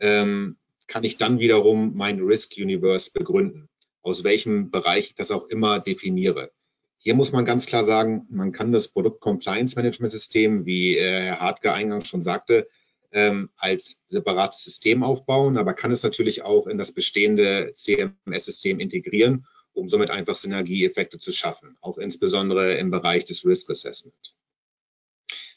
ähm, 0.00 0.56
kann 0.86 1.04
ich 1.04 1.16
dann 1.16 1.38
wiederum 1.38 1.96
mein 1.96 2.20
Risk 2.20 2.54
Universe 2.56 3.10
begründen, 3.12 3.68
aus 4.02 4.24
welchem 4.24 4.70
Bereich 4.70 5.08
ich 5.08 5.14
das 5.14 5.30
auch 5.30 5.48
immer 5.48 5.80
definiere. 5.80 6.52
Hier 6.98 7.14
muss 7.14 7.32
man 7.32 7.44
ganz 7.44 7.66
klar 7.66 7.84
sagen, 7.84 8.26
man 8.30 8.52
kann 8.52 8.72
das 8.72 8.88
Produkt 8.88 9.20
Compliance 9.20 9.76
Management 9.76 10.12
System, 10.12 10.66
wie 10.66 10.96
äh, 10.96 11.22
Herr 11.22 11.40
Hartger 11.40 11.74
eingangs 11.74 12.08
schon 12.08 12.22
sagte, 12.22 12.68
ähm, 13.12 13.50
als 13.56 14.00
separates 14.06 14.62
System 14.64 15.02
aufbauen, 15.02 15.56
aber 15.56 15.74
kann 15.74 15.92
es 15.92 16.02
natürlich 16.02 16.42
auch 16.42 16.66
in 16.66 16.78
das 16.78 16.92
bestehende 16.92 17.72
CMS-System 17.74 18.80
integrieren 18.80 19.46
um 19.76 19.88
somit 19.88 20.10
einfach 20.10 20.36
Synergieeffekte 20.36 21.18
zu 21.18 21.32
schaffen, 21.32 21.76
auch 21.80 21.98
insbesondere 21.98 22.76
im 22.78 22.90
Bereich 22.90 23.26
des 23.26 23.44
Risk 23.44 23.70
Assessment. 23.70 24.34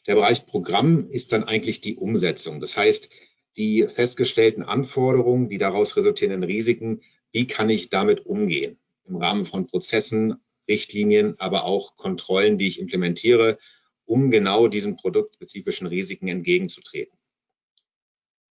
Der 0.07 0.15
Bereich 0.15 0.45
Programm 0.45 1.07
ist 1.09 1.31
dann 1.31 1.43
eigentlich 1.43 1.81
die 1.81 1.95
Umsetzung. 1.95 2.59
Das 2.59 2.75
heißt, 2.75 3.09
die 3.57 3.87
festgestellten 3.87 4.63
Anforderungen, 4.63 5.49
die 5.49 5.57
daraus 5.57 5.95
resultierenden 5.97 6.43
Risiken, 6.43 7.01
wie 7.31 7.47
kann 7.47 7.69
ich 7.69 7.89
damit 7.89 8.25
umgehen? 8.25 8.79
Im 9.05 9.17
Rahmen 9.17 9.45
von 9.45 9.67
Prozessen, 9.67 10.35
Richtlinien, 10.67 11.35
aber 11.39 11.65
auch 11.65 11.95
Kontrollen, 11.97 12.57
die 12.57 12.67
ich 12.67 12.79
implementiere, 12.79 13.57
um 14.05 14.31
genau 14.31 14.67
diesen 14.67 14.95
produktspezifischen 14.95 15.87
Risiken 15.87 16.27
entgegenzutreten. 16.27 17.17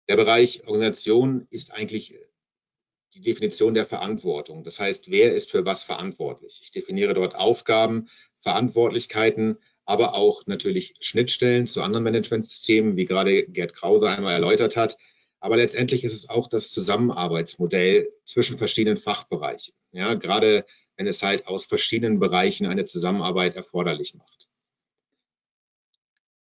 Der 0.08 0.16
Bereich 0.16 0.66
Organisation 0.66 1.46
ist 1.50 1.72
eigentlich 1.72 2.14
die 3.14 3.20
Definition 3.20 3.74
der 3.74 3.86
Verantwortung. 3.86 4.64
Das 4.64 4.80
heißt, 4.80 5.10
wer 5.10 5.34
ist 5.34 5.50
für 5.50 5.64
was 5.64 5.84
verantwortlich? 5.84 6.60
Ich 6.62 6.70
definiere 6.70 7.14
dort 7.14 7.34
Aufgaben, 7.34 8.08
Verantwortlichkeiten, 8.38 9.58
aber 9.88 10.12
auch 10.12 10.44
natürlich 10.44 10.96
Schnittstellen 11.00 11.66
zu 11.66 11.80
anderen 11.80 12.04
Managementsystemen, 12.04 12.98
wie 12.98 13.06
gerade 13.06 13.46
Gerd 13.46 13.72
Krause 13.72 14.10
einmal 14.10 14.34
erläutert 14.34 14.76
hat. 14.76 14.98
Aber 15.40 15.56
letztendlich 15.56 16.04
ist 16.04 16.12
es 16.12 16.28
auch 16.28 16.46
das 16.46 16.72
Zusammenarbeitsmodell 16.72 18.12
zwischen 18.26 18.58
verschiedenen 18.58 18.98
Fachbereichen. 18.98 19.72
Ja, 19.92 20.12
gerade 20.12 20.66
wenn 20.96 21.06
es 21.06 21.22
halt 21.22 21.46
aus 21.46 21.64
verschiedenen 21.64 22.20
Bereichen 22.20 22.66
eine 22.66 22.84
Zusammenarbeit 22.84 23.56
erforderlich 23.56 24.14
macht. 24.14 24.50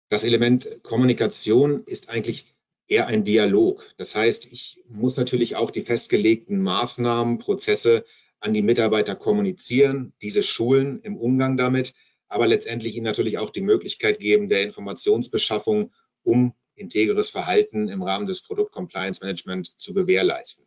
Das 0.09 0.25
Element 0.25 0.83
Kommunikation 0.83 1.85
ist 1.85 2.09
eigentlich 2.09 2.47
eher 2.87 3.09
ein 3.09 3.25
Dialog. 3.25 3.87
Das 3.99 4.15
heißt, 4.15 4.51
ich 4.55 4.83
muss 4.89 5.19
natürlich 5.19 5.57
auch 5.57 5.71
die 5.71 5.83
festgelegten 5.83 6.63
Maßnahmen, 6.63 7.41
Prozesse 7.41 8.07
an 8.41 8.55
die 8.55 8.63
Mitarbeiter 8.63 9.15
kommunizieren, 9.15 10.15
diese 10.23 10.43
schulen 10.43 11.01
im 11.03 11.19
Umgang 11.19 11.59
damit, 11.59 11.93
aber 12.35 12.49
letztendlich 12.49 12.97
ihnen 12.97 13.05
natürlich 13.05 13.39
auch 13.39 13.51
die 13.51 13.61
Möglichkeit 13.61 14.19
geben 14.19 14.49
der 14.49 14.65
Informationsbeschaffung, 14.65 15.93
um 16.25 16.53
integres 16.75 17.31
Verhalten 17.31 17.89
im 17.89 18.03
Rahmen 18.03 18.27
des 18.27 18.43
Produkt 18.43 18.73
Compliance 18.73 19.25
Management 19.25 19.79
zu 19.79 19.95
gewährleisten. 19.95 20.67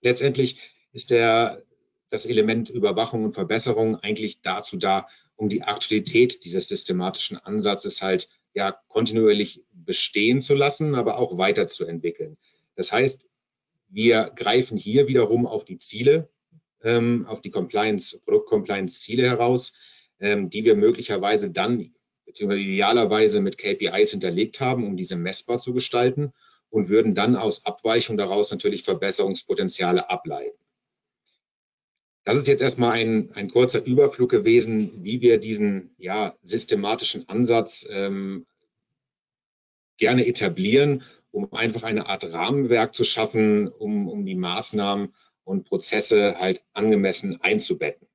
Letztendlich 0.00 0.58
ist 0.90 1.12
der, 1.12 1.62
das 2.10 2.26
Element 2.26 2.70
Überwachung 2.70 3.22
und 3.22 3.34
Verbesserung 3.34 4.00
eigentlich 4.00 4.40
dazu 4.42 4.76
da, 4.76 5.06
um 5.36 5.48
die 5.48 5.62
Aktualität 5.62 6.44
dieses 6.44 6.66
systematischen 6.66 7.38
Ansatzes 7.38 8.02
halt 8.02 8.28
ja 8.52 8.76
kontinuierlich 8.88 9.62
bestehen 9.72 10.40
zu 10.40 10.54
lassen, 10.54 10.96
aber 10.96 11.18
auch 11.18 11.38
weiterzuentwickeln. 11.38 12.36
Das 12.74 12.90
heißt, 12.90 13.28
wir 13.90 14.32
greifen 14.34 14.76
hier 14.76 15.06
wiederum 15.06 15.46
auf 15.46 15.64
die 15.64 15.78
Ziele, 15.78 16.28
ähm, 16.82 17.26
auf 17.28 17.42
die 17.42 17.50
Compliance, 17.50 18.18
Produkt-Compliance-Ziele 18.18 19.22
heraus, 19.22 19.72
ähm, 20.20 20.50
die 20.50 20.64
wir 20.64 20.76
möglicherweise 20.76 21.50
dann 21.50 21.94
beziehungsweise 22.24 22.62
idealerweise 22.62 23.40
mit 23.40 23.58
KPIs 23.58 24.12
hinterlegt 24.12 24.60
haben, 24.60 24.86
um 24.86 24.96
diese 24.96 25.16
messbar 25.16 25.58
zu 25.58 25.72
gestalten 25.72 26.32
und 26.70 26.88
würden 26.88 27.14
dann 27.14 27.36
aus 27.36 27.66
Abweichung 27.66 28.16
daraus 28.16 28.50
natürlich 28.50 28.82
Verbesserungspotenziale 28.82 30.10
ableiten. 30.10 30.58
Das 32.24 32.36
ist 32.36 32.48
jetzt 32.48 32.62
erstmal 32.62 32.92
ein, 32.92 33.32
ein 33.34 33.50
kurzer 33.50 33.84
Überflug 33.84 34.30
gewesen, 34.30 35.04
wie 35.04 35.20
wir 35.20 35.38
diesen 35.38 35.94
ja, 35.98 36.34
systematischen 36.42 37.28
Ansatz 37.28 37.86
ähm, 37.90 38.46
gerne 39.98 40.26
etablieren, 40.26 41.04
um 41.30 41.52
einfach 41.52 41.82
eine 41.82 42.06
Art 42.06 42.24
Rahmenwerk 42.32 42.94
zu 42.94 43.04
schaffen, 43.04 43.68
um, 43.68 44.08
um 44.08 44.24
die 44.24 44.34
Maßnahmen 44.34 45.14
und 45.44 45.66
Prozesse 45.66 46.38
halt 46.38 46.62
angemessen 46.72 47.40
einzubetten. 47.42 48.08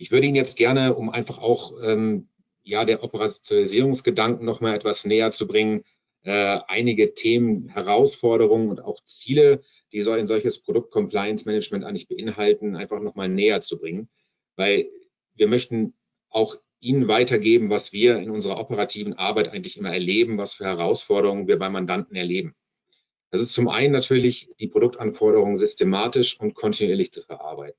Ich 0.00 0.10
würde 0.10 0.26
Ihnen 0.26 0.36
jetzt 0.36 0.56
gerne, 0.56 0.94
um 0.94 1.10
einfach 1.10 1.38
auch 1.38 1.72
ähm, 1.84 2.28
ja, 2.62 2.84
der 2.84 3.02
Operationalisierungsgedanken 3.04 4.44
noch 4.44 4.60
mal 4.60 4.74
etwas 4.74 5.04
näher 5.04 5.30
zu 5.30 5.46
bringen, 5.46 5.84
äh, 6.22 6.58
einige 6.68 7.14
Themen, 7.14 7.68
Herausforderungen 7.68 8.70
und 8.70 8.82
auch 8.82 9.00
Ziele 9.04 9.62
die 9.92 10.02
soll 10.02 10.18
ein 10.18 10.26
solches 10.26 10.60
Produkt 10.60 10.92
Compliance 10.92 11.46
Management 11.46 11.84
eigentlich 11.84 12.08
beinhalten, 12.08 12.76
einfach 12.76 13.00
nochmal 13.00 13.28
näher 13.28 13.60
zu 13.60 13.78
bringen, 13.78 14.08
weil 14.56 14.88
wir 15.34 15.48
möchten 15.48 15.94
auch 16.28 16.56
Ihnen 16.80 17.08
weitergeben, 17.08 17.68
was 17.68 17.92
wir 17.92 18.18
in 18.18 18.30
unserer 18.30 18.58
operativen 18.58 19.14
Arbeit 19.14 19.48
eigentlich 19.48 19.76
immer 19.76 19.92
erleben, 19.92 20.38
was 20.38 20.54
für 20.54 20.64
Herausforderungen 20.64 21.46
wir 21.46 21.58
bei 21.58 21.68
Mandanten 21.68 22.16
erleben. 22.16 22.54
Das 23.30 23.40
ist 23.40 23.52
zum 23.52 23.68
einen 23.68 23.92
natürlich 23.92 24.48
die 24.58 24.68
Produktanforderungen 24.68 25.56
systematisch 25.56 26.40
und 26.40 26.54
kontinuierlich 26.54 27.12
zu 27.12 27.22
verarbeiten. 27.22 27.78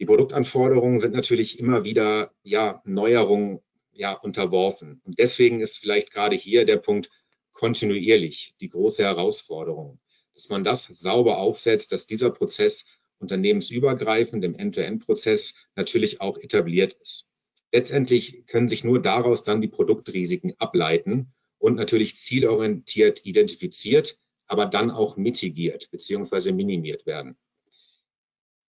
Die 0.00 0.06
Produktanforderungen 0.06 1.00
sind 1.00 1.14
natürlich 1.14 1.58
immer 1.58 1.84
wieder 1.84 2.32
ja, 2.42 2.80
Neuerungen 2.84 3.60
ja, 3.92 4.12
unterworfen. 4.12 5.00
Und 5.04 5.18
deswegen 5.18 5.60
ist 5.60 5.78
vielleicht 5.78 6.12
gerade 6.12 6.36
hier 6.36 6.64
der 6.64 6.76
Punkt 6.76 7.10
kontinuierlich 7.52 8.54
die 8.60 8.68
große 8.68 9.02
Herausforderung, 9.02 9.98
dass 10.34 10.48
man 10.48 10.62
das 10.62 10.84
sauber 10.84 11.38
aufsetzt, 11.38 11.90
dass 11.90 12.06
dieser 12.06 12.30
Prozess 12.30 12.86
unternehmensübergreifend 13.18 14.44
im 14.44 14.54
End-to-End-Prozess 14.54 15.54
natürlich 15.74 16.20
auch 16.20 16.38
etabliert 16.38 16.92
ist. 16.92 17.26
Letztendlich 17.72 18.46
können 18.46 18.68
sich 18.68 18.84
nur 18.84 19.02
daraus 19.02 19.42
dann 19.42 19.60
die 19.60 19.68
Produktrisiken 19.68 20.54
ableiten 20.58 21.32
und 21.58 21.74
natürlich 21.74 22.16
zielorientiert 22.16 23.26
identifiziert, 23.26 24.18
aber 24.46 24.66
dann 24.66 24.92
auch 24.92 25.16
mitigiert 25.16 25.90
bzw. 25.90 26.52
minimiert 26.52 27.04
werden. 27.04 27.36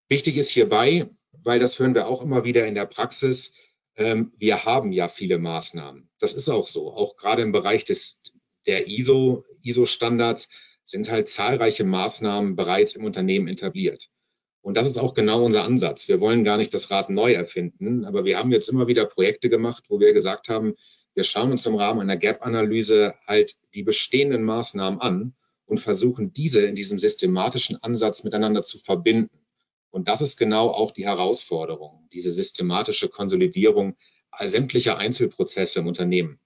Wichtig 0.10 0.38
ist 0.38 0.50
hierbei, 0.50 1.08
weil 1.32 1.60
das 1.60 1.80
hören 1.80 1.96
wir 1.96 2.08
auch 2.08 2.22
immer 2.22 2.44
wieder 2.44 2.66
in 2.68 2.76
der 2.76 2.86
Praxis, 2.86 3.54
ähm, 3.96 4.32
wir 4.38 4.66
haben 4.66 4.92
ja 4.92 5.10
viele 5.10 5.38
Maßnahmen. 5.38 6.10
Das 6.20 6.34
ist 6.34 6.50
auch 6.50 6.68
so. 6.68 6.94
Auch 6.94 7.18
gerade 7.18 7.42
im 7.42 7.52
Bereich 7.52 7.86
des, 7.86 8.22
der 8.66 8.88
ISO, 8.88 9.46
ISO-Standards 9.62 10.50
sind 10.84 11.10
halt 11.10 11.28
zahlreiche 11.28 11.84
Maßnahmen 11.84 12.56
bereits 12.56 12.96
im 12.96 13.06
Unternehmen 13.06 13.48
etabliert. 13.48 14.10
Und 14.62 14.76
das 14.76 14.88
ist 14.88 14.98
auch 14.98 15.14
genau 15.14 15.44
unser 15.44 15.64
Ansatz. 15.64 16.08
Wir 16.08 16.20
wollen 16.20 16.44
gar 16.44 16.58
nicht 16.58 16.74
das 16.74 16.92
Rad 16.92 17.10
neu 17.10 17.34
erfinden, 17.34 18.06
aber 18.06 18.26
wir 18.26 18.38
haben 18.38 18.52
jetzt 18.52 18.70
immer 18.70 18.88
wieder 18.88 19.06
Projekte 19.06 19.50
gemacht, 19.50 19.86
wo 19.88 20.00
wir 20.00 20.14
gesagt 20.14 20.50
haben, 20.50 20.76
wir 21.14 21.24
schauen 21.24 21.52
uns 21.52 21.66
im 21.66 21.76
Rahmen 21.76 22.02
einer 22.02 22.18
Gap-Analyse 22.18 23.16
halt 23.26 23.58
die 23.74 23.84
bestehenden 23.84 24.44
Maßnahmen 24.44 25.00
an 25.02 25.34
und 25.66 25.80
versuchen 25.80 26.34
diese 26.34 26.62
in 26.62 26.76
diesem 26.76 27.00
systematischen 27.00 27.82
Ansatz 27.82 28.24
miteinander 28.24 28.64
zu 28.64 28.80
verbinden. 28.80 29.30
Und 29.92 30.08
das 30.08 30.22
ist 30.22 30.38
genau 30.38 30.70
auch 30.70 30.92
die 30.92 31.06
Herausforderung, 31.06 32.08
diese 32.14 32.32
systematische 32.32 33.10
Konsolidierung 33.10 33.98
sämtlicher 34.40 34.98
Einzelprozesse 34.98 35.80
im 35.80 35.88
Unternehmen. 35.88 36.40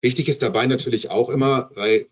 Wichtig 0.00 0.28
ist 0.28 0.42
dabei 0.42 0.66
natürlich 0.66 1.10
auch 1.10 1.30
immer, 1.30 1.70
weil, 1.74 2.08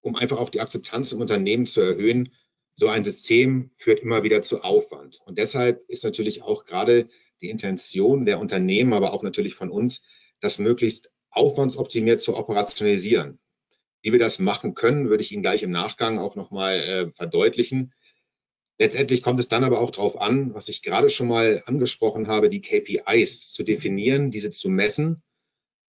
um 0.00 0.16
einfach 0.16 0.38
auch 0.38 0.50
die 0.50 0.60
Akzeptanz 0.60 1.12
im 1.12 1.20
Unternehmen 1.20 1.66
zu 1.66 1.80
erhöhen, 1.80 2.32
so 2.74 2.88
ein 2.88 3.04
System 3.04 3.70
führt 3.76 4.00
immer 4.00 4.22
wieder 4.22 4.42
zu 4.42 4.62
Aufwand. 4.62 5.20
Und 5.26 5.36
deshalb 5.36 5.84
ist 5.88 6.02
natürlich 6.04 6.42
auch 6.42 6.64
gerade 6.64 7.08
die 7.42 7.50
Intention 7.50 8.24
der 8.24 8.38
Unternehmen, 8.38 8.94
aber 8.94 9.12
auch 9.12 9.22
natürlich 9.22 9.54
von 9.54 9.70
uns, 9.70 10.02
das 10.40 10.58
möglichst 10.58 11.10
aufwandsoptimiert 11.30 12.20
zu 12.20 12.36
operationalisieren. 12.36 13.38
Wie 14.02 14.12
wir 14.12 14.18
das 14.18 14.38
machen 14.38 14.74
können, 14.74 15.10
würde 15.10 15.22
ich 15.22 15.32
Ihnen 15.32 15.42
gleich 15.42 15.62
im 15.62 15.70
Nachgang 15.70 16.18
auch 16.18 16.36
nochmal 16.36 16.80
äh, 16.80 17.10
verdeutlichen. 17.12 17.92
Letztendlich 18.80 19.20
kommt 19.20 19.38
es 19.38 19.48
dann 19.48 19.62
aber 19.62 19.78
auch 19.78 19.90
darauf 19.90 20.18
an, 20.18 20.54
was 20.54 20.70
ich 20.70 20.80
gerade 20.80 21.10
schon 21.10 21.28
mal 21.28 21.62
angesprochen 21.66 22.28
habe, 22.28 22.48
die 22.48 22.62
KPIs 22.62 23.52
zu 23.52 23.62
definieren, 23.62 24.30
diese 24.30 24.50
zu 24.50 24.70
messen, 24.70 25.22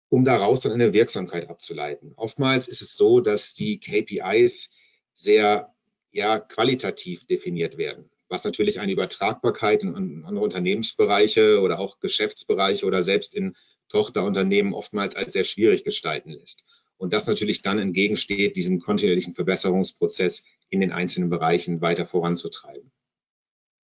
um 0.10 0.26
daraus 0.26 0.60
dann 0.60 0.74
eine 0.74 0.92
Wirksamkeit 0.92 1.50
abzuleiten. 1.50 2.12
Oftmals 2.18 2.68
ist 2.68 2.82
es 2.82 2.98
so, 2.98 3.22
dass 3.22 3.54
die 3.54 3.80
KPIs 3.80 4.72
sehr 5.14 5.74
ja, 6.12 6.38
qualitativ 6.38 7.26
definiert 7.26 7.78
werden, 7.78 8.12
was 8.28 8.44
natürlich 8.44 8.82
eine 8.82 8.92
Übertragbarkeit 8.92 9.84
in 9.84 10.26
andere 10.26 10.44
Unternehmensbereiche 10.44 11.62
oder 11.62 11.80
auch 11.80 12.02
Geschäftsbereiche 12.02 12.86
oder 12.86 13.04
selbst 13.04 13.34
in 13.34 13.56
Tochterunternehmen 13.88 14.74
oftmals 14.74 15.16
als 15.16 15.32
sehr 15.32 15.46
schwierig 15.46 15.86
gestalten 15.86 16.32
lässt. 16.32 16.66
Und 16.98 17.14
das 17.14 17.26
natürlich 17.26 17.62
dann 17.62 17.80
entgegensteht, 17.80 18.58
diesem 18.58 18.82
kontinuierlichen 18.82 19.34
Verbesserungsprozess 19.34 20.44
in 20.72 20.80
den 20.80 20.92
einzelnen 20.92 21.30
Bereichen 21.30 21.82
weiter 21.82 22.08
voranzutreiben. 22.08 22.92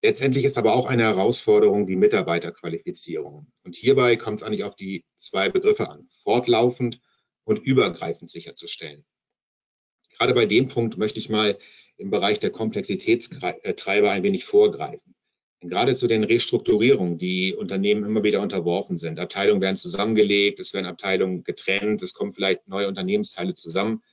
Letztendlich 0.02 0.46
ist 0.46 0.58
aber 0.58 0.74
auch 0.74 0.88
eine 0.88 1.04
Herausforderung 1.04 1.86
die 1.86 1.96
Mitarbeiterqualifizierung. 1.96 3.52
Und 3.64 3.76
hierbei 3.76 4.16
kommt 4.16 4.42
es 4.42 4.48
eigentlich 4.48 4.64
auf 4.64 4.76
die 4.76 5.06
zwei 5.18 5.50
Begriffe 5.50 5.90
an, 5.90 6.08
fortlaufend 6.24 7.02
und 7.44 7.60
übergreifend 7.60 8.32
sicherzustellen. 8.32 9.06
Gerade 10.18 10.34
bei 10.34 10.46
dem 10.46 10.70
Punkt 10.70 10.98
möchte 10.98 11.20
ich 11.20 11.30
mal 11.30 11.58
im 11.98 12.10
Bereich 12.10 12.40
der 12.40 12.52
Komplexitätstreiber 12.52 14.12
ein 14.12 14.24
wenig 14.24 14.46
vorgreifen. 14.46 15.16
Denn 15.62 15.70
gerade 15.70 15.96
zu 15.96 16.08
den 16.08 16.24
Restrukturierungen, 16.24 17.18
die 17.18 17.54
Unternehmen 17.54 18.06
immer 18.06 18.24
wieder 18.24 18.42
unterworfen 18.42 18.96
sind. 18.96 19.20
Abteilungen 19.20 19.62
werden 19.62 19.76
zusammengelegt, 19.76 20.60
es 20.60 20.74
werden 20.74 20.86
Abteilungen 20.86 21.44
getrennt, 21.44 22.04
es 22.04 22.14
kommen 22.14 22.34
vielleicht 22.34 22.68
neue 22.68 22.88
Unternehmensteile 22.88 23.56
zusammen. 23.56 24.04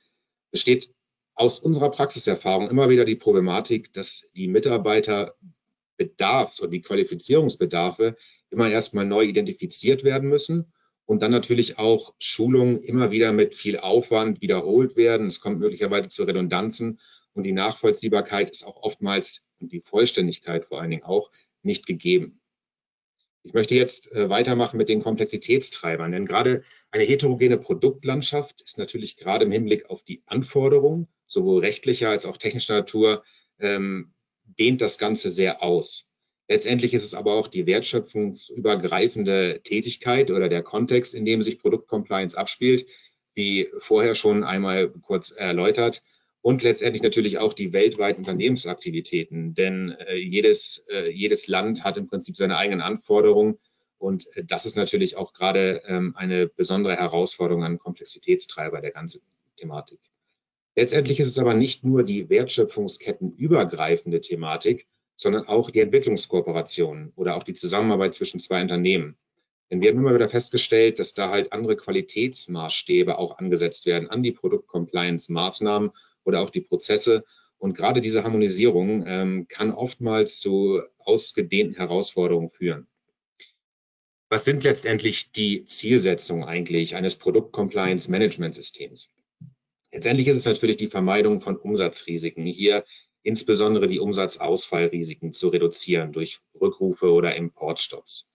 Besteht 0.51 0.89
aus 1.35 1.59
unserer 1.59 1.91
Praxiserfahrung 1.91 2.69
immer 2.69 2.89
wieder 2.89 3.05
die 3.05 3.15
Problematik, 3.15 3.93
dass 3.93 4.31
die 4.35 4.47
Mitarbeiterbedarfs- 4.47 6.61
oder 6.61 6.71
die 6.71 6.81
Qualifizierungsbedarfe 6.81 8.15
immer 8.49 8.69
erstmal 8.69 9.05
neu 9.05 9.25
identifiziert 9.25 10.03
werden 10.03 10.29
müssen 10.29 10.73
und 11.05 11.21
dann 11.21 11.31
natürlich 11.31 11.77
auch 11.77 12.15
Schulungen 12.19 12.81
immer 12.81 13.11
wieder 13.11 13.33
mit 13.33 13.53
viel 13.53 13.77
Aufwand 13.77 14.41
wiederholt 14.41 14.95
werden. 14.95 15.27
Es 15.27 15.41
kommt 15.41 15.59
möglicherweise 15.59 16.07
zu 16.07 16.23
Redundanzen 16.23 16.99
und 17.33 17.43
die 17.43 17.51
Nachvollziehbarkeit 17.51 18.49
ist 18.49 18.65
auch 18.65 18.81
oftmals 18.81 19.43
und 19.59 19.71
die 19.71 19.81
Vollständigkeit 19.81 20.65
vor 20.65 20.81
allen 20.81 20.91
Dingen 20.91 21.03
auch 21.03 21.29
nicht 21.61 21.85
gegeben. 21.85 22.39
Ich 23.45 23.53
möchte 23.53 23.75
jetzt 23.75 24.11
äh, 24.11 24.27
weitermachen 24.27 24.77
mit 24.77 24.89
den 24.89 25.03
Komplexitätstreibern, 25.03 26.11
denn 26.11 26.25
gerade 26.25 26.63
eine 26.89 27.03
heterogene 27.03 27.59
Produktlandschaft 27.59 28.59
ist 28.61 28.79
natürlich 28.79 29.17
gerade 29.17 29.45
im 29.45 29.51
Hinblick 29.51 29.87
auf 29.91 30.03
die 30.03 30.23
Anforderungen, 30.25 31.07
sowohl 31.27 31.59
rechtlicher 31.61 32.09
als 32.09 32.25
auch 32.25 32.37
technischer 32.37 32.73
Natur, 32.73 33.23
ähm, 33.59 34.13
dehnt 34.45 34.81
das 34.81 34.97
Ganze 34.97 35.29
sehr 35.29 35.61
aus. 35.61 36.07
Letztendlich 36.47 36.95
ist 36.95 37.03
es 37.03 37.13
aber 37.13 37.35
auch 37.35 37.47
die 37.47 37.67
wertschöpfungsübergreifende 37.67 39.61
Tätigkeit 39.63 40.31
oder 40.31 40.49
der 40.49 40.63
Kontext, 40.63 41.13
in 41.13 41.25
dem 41.25 41.43
sich 41.43 41.59
Produktcompliance 41.59 42.35
abspielt, 42.35 42.87
wie 43.35 43.69
vorher 43.77 44.15
schon 44.15 44.43
einmal 44.43 44.89
kurz 44.89 45.29
erläutert, 45.29 46.01
und 46.45 46.61
letztendlich 46.61 47.01
natürlich 47.01 47.39
auch 47.39 47.53
die 47.53 47.73
weltweiten 47.73 48.19
Unternehmensaktivitäten, 48.19 49.55
denn 49.55 49.95
äh, 49.97 50.15
jedes, 50.15 50.85
äh, 50.91 51.09
jedes 51.09 51.47
Land 51.47 51.83
hat 51.83 51.97
im 51.97 52.07
Prinzip 52.07 52.35
seine 52.35 52.55
eigenen 52.55 52.81
Anforderungen 52.81 53.57
und 53.97 54.27
äh, 54.37 54.43
das 54.45 54.67
ist 54.67 54.77
natürlich 54.77 55.17
auch 55.17 55.33
gerade 55.33 55.81
ähm, 55.87 56.13
eine 56.15 56.45
besondere 56.45 56.97
Herausforderung 56.97 57.63
an 57.63 57.79
Komplexitätstreiber 57.79 58.79
der 58.79 58.91
ganzen 58.91 59.23
Thematik. 59.55 59.97
Letztendlich 60.75 61.19
ist 61.19 61.29
es 61.29 61.39
aber 61.39 61.55
nicht 61.55 61.83
nur 61.83 62.03
die 62.03 62.29
wertschöpfungskettenübergreifende 62.29 64.21
Thematik, 64.21 64.85
sondern 65.15 65.47
auch 65.47 65.71
die 65.71 65.79
Entwicklungskooperation 65.79 67.11
oder 67.15 67.37
auch 67.37 67.43
die 67.43 67.55
Zusammenarbeit 67.55 68.13
zwischen 68.13 68.39
zwei 68.39 68.61
Unternehmen. 68.61 69.17
Denn 69.71 69.81
wir 69.81 69.89
haben 69.89 69.97
immer 69.97 70.13
wieder 70.13 70.29
festgestellt, 70.29 70.99
dass 70.99 71.15
da 71.15 71.31
halt 71.31 71.51
andere 71.53 71.75
Qualitätsmaßstäbe 71.75 73.17
auch 73.17 73.39
angesetzt 73.39 73.87
werden 73.87 74.11
an 74.11 74.21
die 74.21 74.31
Produktcompliance-Maßnahmen 74.31 75.89
oder 76.25 76.41
auch 76.41 76.49
die 76.49 76.61
Prozesse. 76.61 77.23
Und 77.57 77.75
gerade 77.75 78.01
diese 78.01 78.23
Harmonisierung 78.23 79.05
ähm, 79.07 79.47
kann 79.47 79.71
oftmals 79.71 80.39
zu 80.39 80.81
ausgedehnten 80.99 81.77
Herausforderungen 81.77 82.49
führen. 82.49 82.87
Was 84.29 84.43
sind 84.43 84.63
letztendlich 84.63 85.31
die 85.31 85.63
Zielsetzungen 85.63 86.43
eigentlich 86.43 86.95
eines 86.95 87.15
Produkt-Compliance-Management-Systems? 87.15 89.09
Letztendlich 89.93 90.27
ist 90.27 90.37
es 90.37 90.45
natürlich 90.45 90.77
die 90.77 90.87
Vermeidung 90.87 91.39
von 91.39 91.55
Umsatzrisiken, 91.55 92.45
hier 92.45 92.83
insbesondere 93.23 93.87
die 93.87 93.99
Umsatzausfallrisiken 93.99 95.31
zu 95.31 95.49
reduzieren 95.49 96.11
durch 96.11 96.39
Rückrufe 96.59 97.11
oder 97.11 97.35
Importstopps. 97.35 98.27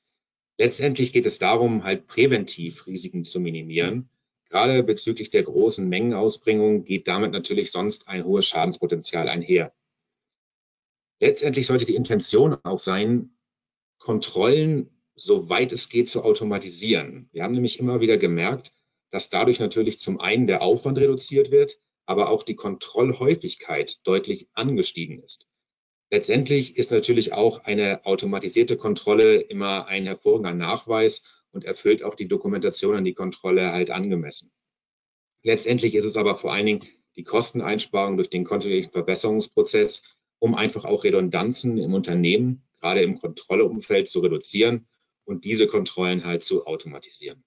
Letztendlich 0.58 1.12
geht 1.12 1.26
es 1.26 1.38
darum, 1.38 1.84
halt 1.84 2.06
präventiv 2.06 2.86
Risiken 2.86 3.24
zu 3.24 3.40
minimieren 3.40 4.08
Gerade 4.50 4.82
bezüglich 4.82 5.30
der 5.30 5.44
großen 5.44 5.88
Mengenausbringung 5.88 6.84
geht 6.84 7.06
damit 7.06 7.30
natürlich 7.30 7.70
sonst 7.70 8.08
ein 8.08 8.24
hohes 8.24 8.46
Schadenspotenzial 8.46 9.28
einher. 9.28 9.72
Letztendlich 11.20 11.66
sollte 11.66 11.84
die 11.84 11.94
Intention 11.94 12.56
auch 12.64 12.80
sein, 12.80 13.36
Kontrollen, 13.98 14.90
soweit 15.14 15.70
es 15.72 15.88
geht, 15.88 16.08
zu 16.08 16.22
automatisieren. 16.22 17.28
Wir 17.32 17.44
haben 17.44 17.54
nämlich 17.54 17.78
immer 17.78 18.00
wieder 18.00 18.18
gemerkt, 18.18 18.72
dass 19.10 19.30
dadurch 19.30 19.60
natürlich 19.60 20.00
zum 20.00 20.18
einen 20.18 20.46
der 20.46 20.62
Aufwand 20.62 20.98
reduziert 20.98 21.50
wird, 21.50 21.80
aber 22.06 22.28
auch 22.28 22.42
die 22.42 22.56
Kontrollhäufigkeit 22.56 24.00
deutlich 24.04 24.48
angestiegen 24.54 25.22
ist. 25.22 25.46
Letztendlich 26.10 26.76
ist 26.76 26.90
natürlich 26.90 27.32
auch 27.32 27.62
eine 27.64 28.04
automatisierte 28.04 28.76
Kontrolle 28.76 29.36
immer 29.36 29.86
ein 29.86 30.06
hervorragender 30.06 30.54
Nachweis 30.54 31.22
und 31.52 31.64
erfüllt 31.64 32.02
auch 32.02 32.14
die 32.14 32.28
Dokumentation 32.28 32.96
an 32.96 33.04
die 33.04 33.14
Kontrolle 33.14 33.72
halt 33.72 33.90
angemessen. 33.90 34.50
Letztendlich 35.42 35.94
ist 35.94 36.04
es 36.04 36.16
aber 36.16 36.36
vor 36.36 36.52
allen 36.52 36.66
Dingen 36.66 36.84
die 37.16 37.24
Kosteneinsparung 37.24 38.16
durch 38.16 38.30
den 38.30 38.44
kontinuierlichen 38.44 38.92
Verbesserungsprozess, 38.92 40.02
um 40.38 40.54
einfach 40.54 40.84
auch 40.84 41.04
Redundanzen 41.04 41.78
im 41.78 41.94
Unternehmen, 41.94 42.62
gerade 42.80 43.02
im 43.02 43.18
Kontrolleumfeld 43.18 44.08
zu 44.08 44.20
reduzieren 44.20 44.86
und 45.24 45.44
diese 45.44 45.66
Kontrollen 45.66 46.24
halt 46.24 46.42
zu 46.42 46.66
automatisieren. 46.66 47.44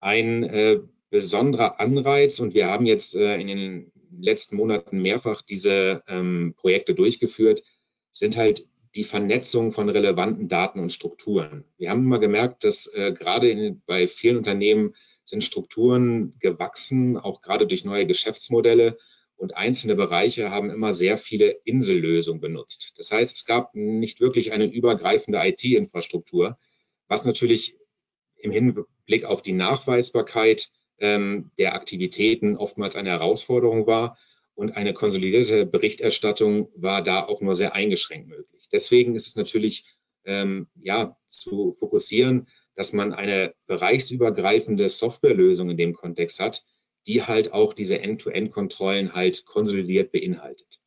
Ein 0.00 0.44
äh, 0.44 0.80
besonderer 1.10 1.80
Anreiz, 1.80 2.40
und 2.40 2.54
wir 2.54 2.66
haben 2.66 2.86
jetzt 2.86 3.14
äh, 3.14 3.36
in 3.36 3.46
den 3.46 3.92
letzten 4.18 4.56
Monaten 4.56 5.00
mehrfach 5.00 5.42
diese 5.42 6.02
ähm, 6.08 6.54
Projekte 6.56 6.94
durchgeführt, 6.94 7.62
sind 8.10 8.36
halt 8.36 8.66
die 8.94 9.04
Vernetzung 9.04 9.72
von 9.72 9.88
relevanten 9.88 10.48
Daten 10.48 10.80
und 10.80 10.92
Strukturen. 10.92 11.64
Wir 11.76 11.90
haben 11.90 12.02
immer 12.02 12.18
gemerkt, 12.18 12.64
dass 12.64 12.86
äh, 12.86 13.12
gerade 13.12 13.50
in, 13.50 13.82
bei 13.86 14.06
vielen 14.06 14.36
Unternehmen 14.36 14.94
sind 15.24 15.42
Strukturen 15.42 16.38
gewachsen, 16.38 17.16
auch 17.16 17.40
gerade 17.40 17.66
durch 17.66 17.84
neue 17.84 18.06
Geschäftsmodelle. 18.06 18.98
Und 19.36 19.56
einzelne 19.56 19.96
Bereiche 19.96 20.50
haben 20.50 20.70
immer 20.70 20.94
sehr 20.94 21.18
viele 21.18 21.50
Insellösungen 21.64 22.40
benutzt. 22.40 22.92
Das 22.96 23.10
heißt, 23.10 23.34
es 23.36 23.44
gab 23.44 23.74
nicht 23.74 24.20
wirklich 24.20 24.52
eine 24.52 24.66
übergreifende 24.66 25.40
IT-Infrastruktur, 25.42 26.56
was 27.08 27.24
natürlich 27.24 27.76
im 28.36 28.52
Hinblick 28.52 29.24
auf 29.24 29.42
die 29.42 29.52
Nachweisbarkeit 29.52 30.70
ähm, 30.98 31.50
der 31.58 31.74
Aktivitäten 31.74 32.56
oftmals 32.56 32.94
eine 32.94 33.10
Herausforderung 33.10 33.86
war. 33.86 34.18
Und 34.54 34.76
eine 34.76 34.94
konsolidierte 34.94 35.66
Berichterstattung 35.66 36.70
war 36.76 37.02
da 37.02 37.24
auch 37.24 37.40
nur 37.40 37.56
sehr 37.56 37.74
eingeschränkt 37.74 38.28
möglich. 38.28 38.68
Deswegen 38.70 39.14
ist 39.14 39.26
es 39.26 39.36
natürlich 39.36 39.84
ähm, 40.24 40.68
ja, 40.80 41.16
zu 41.28 41.72
fokussieren, 41.72 42.48
dass 42.74 42.92
man 42.92 43.12
eine 43.12 43.54
bereichsübergreifende 43.66 44.88
Softwarelösung 44.88 45.70
in 45.70 45.76
dem 45.76 45.94
Kontext 45.94 46.40
hat, 46.40 46.64
die 47.06 47.22
halt 47.22 47.52
auch 47.52 47.74
diese 47.74 48.00
End-to-End-Kontrollen 48.00 49.14
halt 49.14 49.44
konsolidiert 49.44 50.12
beinhaltet. 50.12 50.80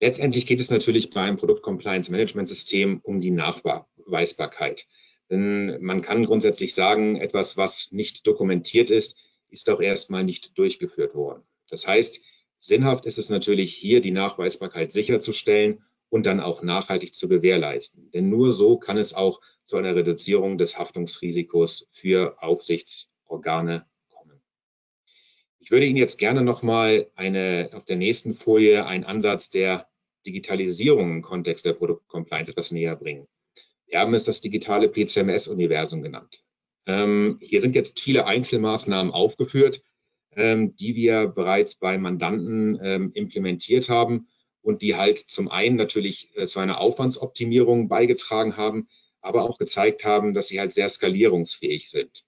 Letztendlich 0.00 0.46
geht 0.46 0.60
es 0.60 0.70
natürlich 0.70 1.10
bei 1.10 1.20
einem 1.20 1.36
Produkt-Compliance-Management-System 1.36 3.00
um 3.02 3.20
die 3.20 3.30
Nachweisbarkeit. 3.30 4.86
Denn 5.30 5.78
man 5.82 6.02
kann 6.02 6.24
grundsätzlich 6.24 6.74
sagen, 6.74 7.16
etwas, 7.16 7.56
was 7.56 7.92
nicht 7.92 8.26
dokumentiert 8.26 8.90
ist, 8.90 9.16
ist 9.50 9.68
auch 9.68 9.80
erstmal 9.80 10.24
nicht 10.24 10.56
durchgeführt 10.58 11.14
worden. 11.14 11.44
Das 11.70 11.86
heißt, 11.86 12.20
sinnhaft 12.58 13.06
ist 13.06 13.18
es 13.18 13.30
natürlich 13.30 13.74
hier, 13.74 14.00
die 14.00 14.10
Nachweisbarkeit 14.10 14.92
sicherzustellen 14.92 15.82
und 16.08 16.26
dann 16.26 16.40
auch 16.40 16.62
nachhaltig 16.62 17.14
zu 17.14 17.28
gewährleisten. 17.28 18.10
Denn 18.10 18.28
nur 18.28 18.52
so 18.52 18.76
kann 18.76 18.98
es 18.98 19.14
auch 19.14 19.40
zu 19.64 19.76
einer 19.76 19.94
Reduzierung 19.94 20.58
des 20.58 20.78
Haftungsrisikos 20.78 21.88
für 21.92 22.42
Aufsichtsorgane 22.42 23.86
kommen. 24.08 24.42
Ich 25.60 25.70
würde 25.70 25.86
Ihnen 25.86 25.96
jetzt 25.96 26.18
gerne 26.18 26.42
nochmal 26.42 27.10
eine, 27.14 27.70
auf 27.72 27.84
der 27.84 27.96
nächsten 27.96 28.34
Folie 28.34 28.84
einen 28.86 29.04
Ansatz 29.04 29.50
der 29.50 29.88
Digitalisierung 30.26 31.10
im 31.12 31.22
Kontext 31.22 31.64
der 31.64 31.72
Produktcompliance 31.72 32.50
etwas 32.52 32.72
näher 32.72 32.96
bringen. 32.96 33.28
Wir 33.86 34.00
haben 34.00 34.14
es 34.14 34.24
das 34.24 34.40
digitale 34.40 34.88
PCMS-Universum 34.88 36.02
genannt. 36.02 36.44
Ähm, 36.86 37.38
hier 37.40 37.60
sind 37.60 37.74
jetzt 37.74 38.00
viele 38.00 38.26
Einzelmaßnahmen 38.26 39.12
aufgeführt, 39.12 39.82
ähm, 40.36 40.76
die 40.76 40.94
wir 40.94 41.26
bereits 41.28 41.74
bei 41.74 41.98
Mandanten 41.98 42.78
ähm, 42.82 43.10
implementiert 43.14 43.88
haben 43.88 44.28
und 44.62 44.82
die 44.82 44.96
halt 44.96 45.18
zum 45.18 45.48
einen 45.48 45.76
natürlich 45.76 46.28
äh, 46.36 46.46
zu 46.46 46.60
einer 46.60 46.80
Aufwandsoptimierung 46.80 47.88
beigetragen 47.88 48.56
haben, 48.56 48.88
aber 49.20 49.42
auch 49.42 49.58
gezeigt 49.58 50.04
haben, 50.04 50.34
dass 50.34 50.48
sie 50.48 50.60
halt 50.60 50.72
sehr 50.72 50.88
skalierungsfähig 50.88 51.90
sind. 51.90 52.24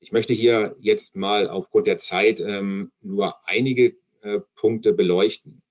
Ich 0.00 0.12
möchte 0.12 0.32
hier 0.32 0.76
jetzt 0.78 1.16
mal 1.16 1.48
aufgrund 1.48 1.86
der 1.86 1.98
Zeit 1.98 2.40
ähm, 2.40 2.92
nur 3.02 3.34
einige 3.46 3.96
äh, 4.22 4.40
Punkte 4.54 4.92
beleuchten, 4.92 5.62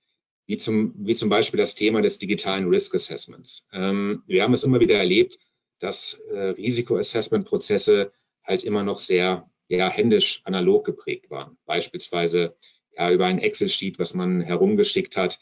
wie 0.46 0.58
zum, 0.58 0.94
wie 0.98 1.14
zum 1.14 1.28
Beispiel 1.28 1.58
das 1.58 1.74
Thema 1.74 2.02
des 2.02 2.18
digitalen 2.18 2.68
Risk 2.68 2.94
Assessments. 2.94 3.66
Ähm, 3.72 4.22
wir 4.26 4.42
haben 4.42 4.54
es 4.54 4.64
immer 4.64 4.80
wieder 4.80 4.96
erlebt, 4.96 5.38
dass 5.78 6.14
äh, 6.30 6.38
Risikoassessment-Prozesse 6.38 8.12
halt 8.42 8.64
immer 8.64 8.82
noch 8.82 9.00
sehr 9.00 9.48
ja, 9.68 9.88
händisch 9.88 10.40
analog 10.44 10.84
geprägt 10.84 11.30
waren. 11.30 11.58
Beispielsweise 11.66 12.56
ja, 12.96 13.10
über 13.12 13.26
ein 13.26 13.38
Excel-Sheet, 13.38 13.98
was 13.98 14.14
man 14.14 14.40
herumgeschickt 14.40 15.16
hat, 15.16 15.38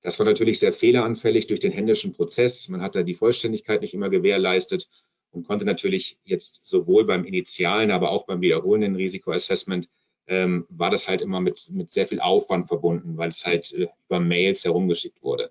das 0.00 0.18
war 0.18 0.26
natürlich 0.26 0.60
sehr 0.60 0.72
fehleranfällig 0.72 1.48
durch 1.48 1.60
den 1.60 1.72
händischen 1.72 2.12
Prozess. 2.12 2.68
Man 2.68 2.82
hat 2.82 2.94
da 2.94 3.02
die 3.02 3.14
Vollständigkeit 3.14 3.80
nicht 3.82 3.94
immer 3.94 4.10
gewährleistet 4.10 4.88
und 5.30 5.46
konnte 5.46 5.64
natürlich 5.64 6.18
jetzt 6.24 6.66
sowohl 6.66 7.04
beim 7.04 7.24
initialen, 7.24 7.90
aber 7.90 8.10
auch 8.10 8.26
beim 8.26 8.40
wiederholenden 8.40 8.94
Risikoassessment 8.94 9.88
ähm, 10.28 10.66
war 10.68 10.90
das 10.90 11.08
halt 11.08 11.20
immer 11.20 11.40
mit, 11.40 11.68
mit 11.70 11.90
sehr 11.90 12.06
viel 12.06 12.20
Aufwand 12.20 12.68
verbunden, 12.68 13.16
weil 13.16 13.30
es 13.30 13.44
halt 13.44 13.72
äh, 13.72 13.88
über 14.06 14.20
Mails 14.20 14.64
herumgeschickt 14.64 15.22
wurde. 15.22 15.50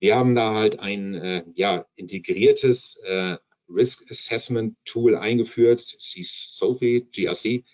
Wir 0.00 0.16
haben 0.16 0.34
da 0.34 0.54
halt 0.54 0.80
ein 0.80 1.14
äh, 1.14 1.44
ja, 1.54 1.86
integriertes 1.94 2.96
äh, 3.04 3.36
Risk 3.74 4.10
Assessment 4.10 4.76
Tool 4.84 5.16
eingeführt, 5.16 5.80
SOFI, 5.80 7.06
GRC. 7.12 7.64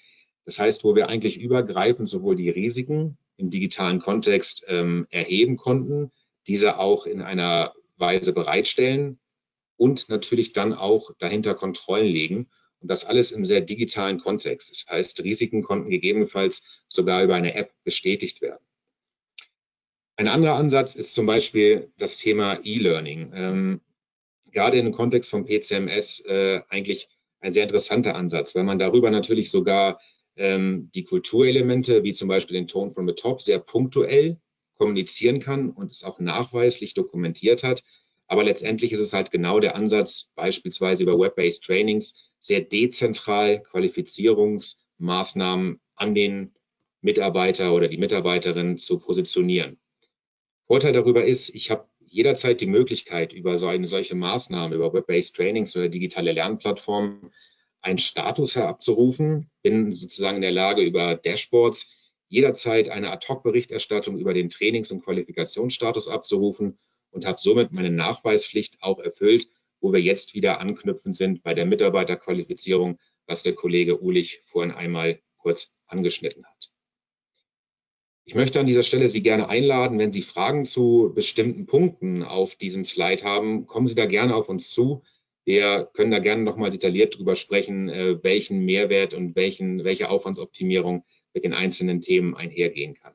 Das 0.44 0.58
heißt, 0.58 0.84
wo 0.84 0.94
wir 0.94 1.08
eigentlich 1.08 1.40
übergreifend 1.40 2.08
sowohl 2.08 2.36
die 2.36 2.50
Risiken 2.50 3.18
im 3.36 3.50
digitalen 3.50 4.00
Kontext 4.00 4.64
ähm, 4.68 5.06
erheben 5.10 5.56
konnten, 5.56 6.10
diese 6.46 6.78
auch 6.78 7.06
in 7.06 7.20
einer 7.20 7.74
Weise 7.96 8.32
bereitstellen 8.32 9.18
und 9.76 10.08
natürlich 10.08 10.52
dann 10.52 10.72
auch 10.74 11.10
dahinter 11.18 11.54
Kontrollen 11.54 12.06
legen. 12.06 12.48
Und 12.80 12.90
das 12.90 13.04
alles 13.04 13.32
im 13.32 13.44
sehr 13.44 13.60
digitalen 13.60 14.18
Kontext. 14.18 14.70
Das 14.70 14.86
heißt, 14.88 15.24
Risiken 15.24 15.62
konnten 15.62 15.90
gegebenenfalls 15.90 16.62
sogar 16.86 17.24
über 17.24 17.34
eine 17.34 17.54
App 17.54 17.72
bestätigt 17.84 18.40
werden. 18.40 18.64
Ein 20.16 20.28
anderer 20.28 20.54
Ansatz 20.54 20.94
ist 20.94 21.14
zum 21.14 21.26
Beispiel 21.26 21.92
das 21.96 22.16
Thema 22.16 22.60
E-Learning. 22.64 23.32
Ähm, 23.34 23.80
gerade 24.52 24.78
im 24.78 24.92
Kontext 24.92 25.30
von 25.30 25.44
PCMS 25.44 26.20
äh, 26.26 26.60
eigentlich 26.68 27.08
ein 27.40 27.52
sehr 27.52 27.64
interessanter 27.64 28.16
Ansatz, 28.16 28.54
weil 28.54 28.64
man 28.64 28.78
darüber 28.78 29.10
natürlich 29.10 29.50
sogar 29.50 30.00
ähm, 30.36 30.90
die 30.94 31.04
Kulturelemente, 31.04 32.04
wie 32.04 32.12
zum 32.12 32.28
Beispiel 32.28 32.56
den 32.56 32.68
Tone 32.68 32.90
from 32.90 33.06
the 33.06 33.14
Top, 33.14 33.42
sehr 33.42 33.58
punktuell 33.58 34.38
kommunizieren 34.76 35.40
kann 35.40 35.70
und 35.70 35.90
es 35.90 36.04
auch 36.04 36.20
nachweislich 36.20 36.94
dokumentiert 36.94 37.64
hat. 37.64 37.82
Aber 38.26 38.44
letztendlich 38.44 38.92
ist 38.92 39.00
es 39.00 39.12
halt 39.12 39.30
genau 39.30 39.58
der 39.58 39.74
Ansatz, 39.74 40.30
beispielsweise 40.34 41.02
über 41.02 41.18
Web-based 41.18 41.64
Trainings, 41.64 42.14
sehr 42.40 42.60
dezentral 42.60 43.62
Qualifizierungsmaßnahmen 43.62 45.80
an 45.96 46.14
den 46.14 46.54
Mitarbeiter 47.00 47.74
oder 47.74 47.88
die 47.88 47.98
Mitarbeiterin 47.98 48.78
zu 48.78 48.98
positionieren. 48.98 49.78
Vorteil 50.66 50.92
darüber 50.92 51.24
ist, 51.24 51.54
ich 51.54 51.70
habe 51.70 51.87
jederzeit 52.10 52.60
die 52.60 52.66
Möglichkeit, 52.66 53.32
über 53.32 53.58
so 53.58 53.66
eine 53.66 53.86
solche 53.86 54.14
Maßnahme, 54.14 54.74
über 54.74 54.92
Web-based 54.92 55.36
Trainings 55.36 55.76
oder 55.76 55.88
digitale 55.88 56.32
Lernplattformen 56.32 57.32
einen 57.80 57.98
Status 57.98 58.56
herabzurufen, 58.56 59.50
bin 59.62 59.92
sozusagen 59.92 60.36
in 60.36 60.42
der 60.42 60.50
Lage, 60.50 60.82
über 60.82 61.14
Dashboards 61.14 61.90
jederzeit 62.28 62.88
eine 62.88 63.10
Ad-Hoc-Berichterstattung 63.10 64.18
über 64.18 64.34
den 64.34 64.50
Trainings- 64.50 64.90
und 64.90 65.04
Qualifikationsstatus 65.04 66.08
abzurufen 66.08 66.78
und 67.10 67.26
habe 67.26 67.38
somit 67.40 67.72
meine 67.72 67.90
Nachweispflicht 67.90 68.82
auch 68.82 68.98
erfüllt, 68.98 69.48
wo 69.80 69.92
wir 69.92 70.00
jetzt 70.00 70.34
wieder 70.34 70.60
anknüpfend 70.60 71.16
sind 71.16 71.42
bei 71.42 71.54
der 71.54 71.64
Mitarbeiterqualifizierung, 71.64 72.98
was 73.26 73.42
der 73.42 73.54
Kollege 73.54 74.02
Ulich 74.02 74.42
vorhin 74.44 74.72
einmal 74.72 75.20
kurz 75.38 75.70
angeschnitten 75.86 76.44
hat. 76.44 76.70
Ich 78.28 78.34
möchte 78.34 78.60
an 78.60 78.66
dieser 78.66 78.82
Stelle 78.82 79.08
Sie 79.08 79.22
gerne 79.22 79.48
einladen, 79.48 79.98
wenn 79.98 80.12
Sie 80.12 80.20
Fragen 80.20 80.66
zu 80.66 81.12
bestimmten 81.14 81.64
Punkten 81.64 82.22
auf 82.22 82.56
diesem 82.56 82.84
Slide 82.84 83.24
haben, 83.24 83.66
kommen 83.66 83.86
Sie 83.86 83.94
da 83.94 84.04
gerne 84.04 84.34
auf 84.34 84.50
uns 84.50 84.70
zu. 84.70 85.02
Wir 85.46 85.88
können 85.94 86.10
da 86.10 86.18
gerne 86.18 86.42
nochmal 86.42 86.68
detailliert 86.68 87.16
drüber 87.16 87.36
sprechen, 87.36 87.88
äh, 87.88 88.22
welchen 88.22 88.66
Mehrwert 88.66 89.14
und 89.14 89.34
welchen, 89.34 89.82
welche 89.82 90.10
Aufwandsoptimierung 90.10 91.06
mit 91.32 91.44
den 91.44 91.54
einzelnen 91.54 92.02
Themen 92.02 92.36
einhergehen 92.36 92.92
kann. 92.96 93.14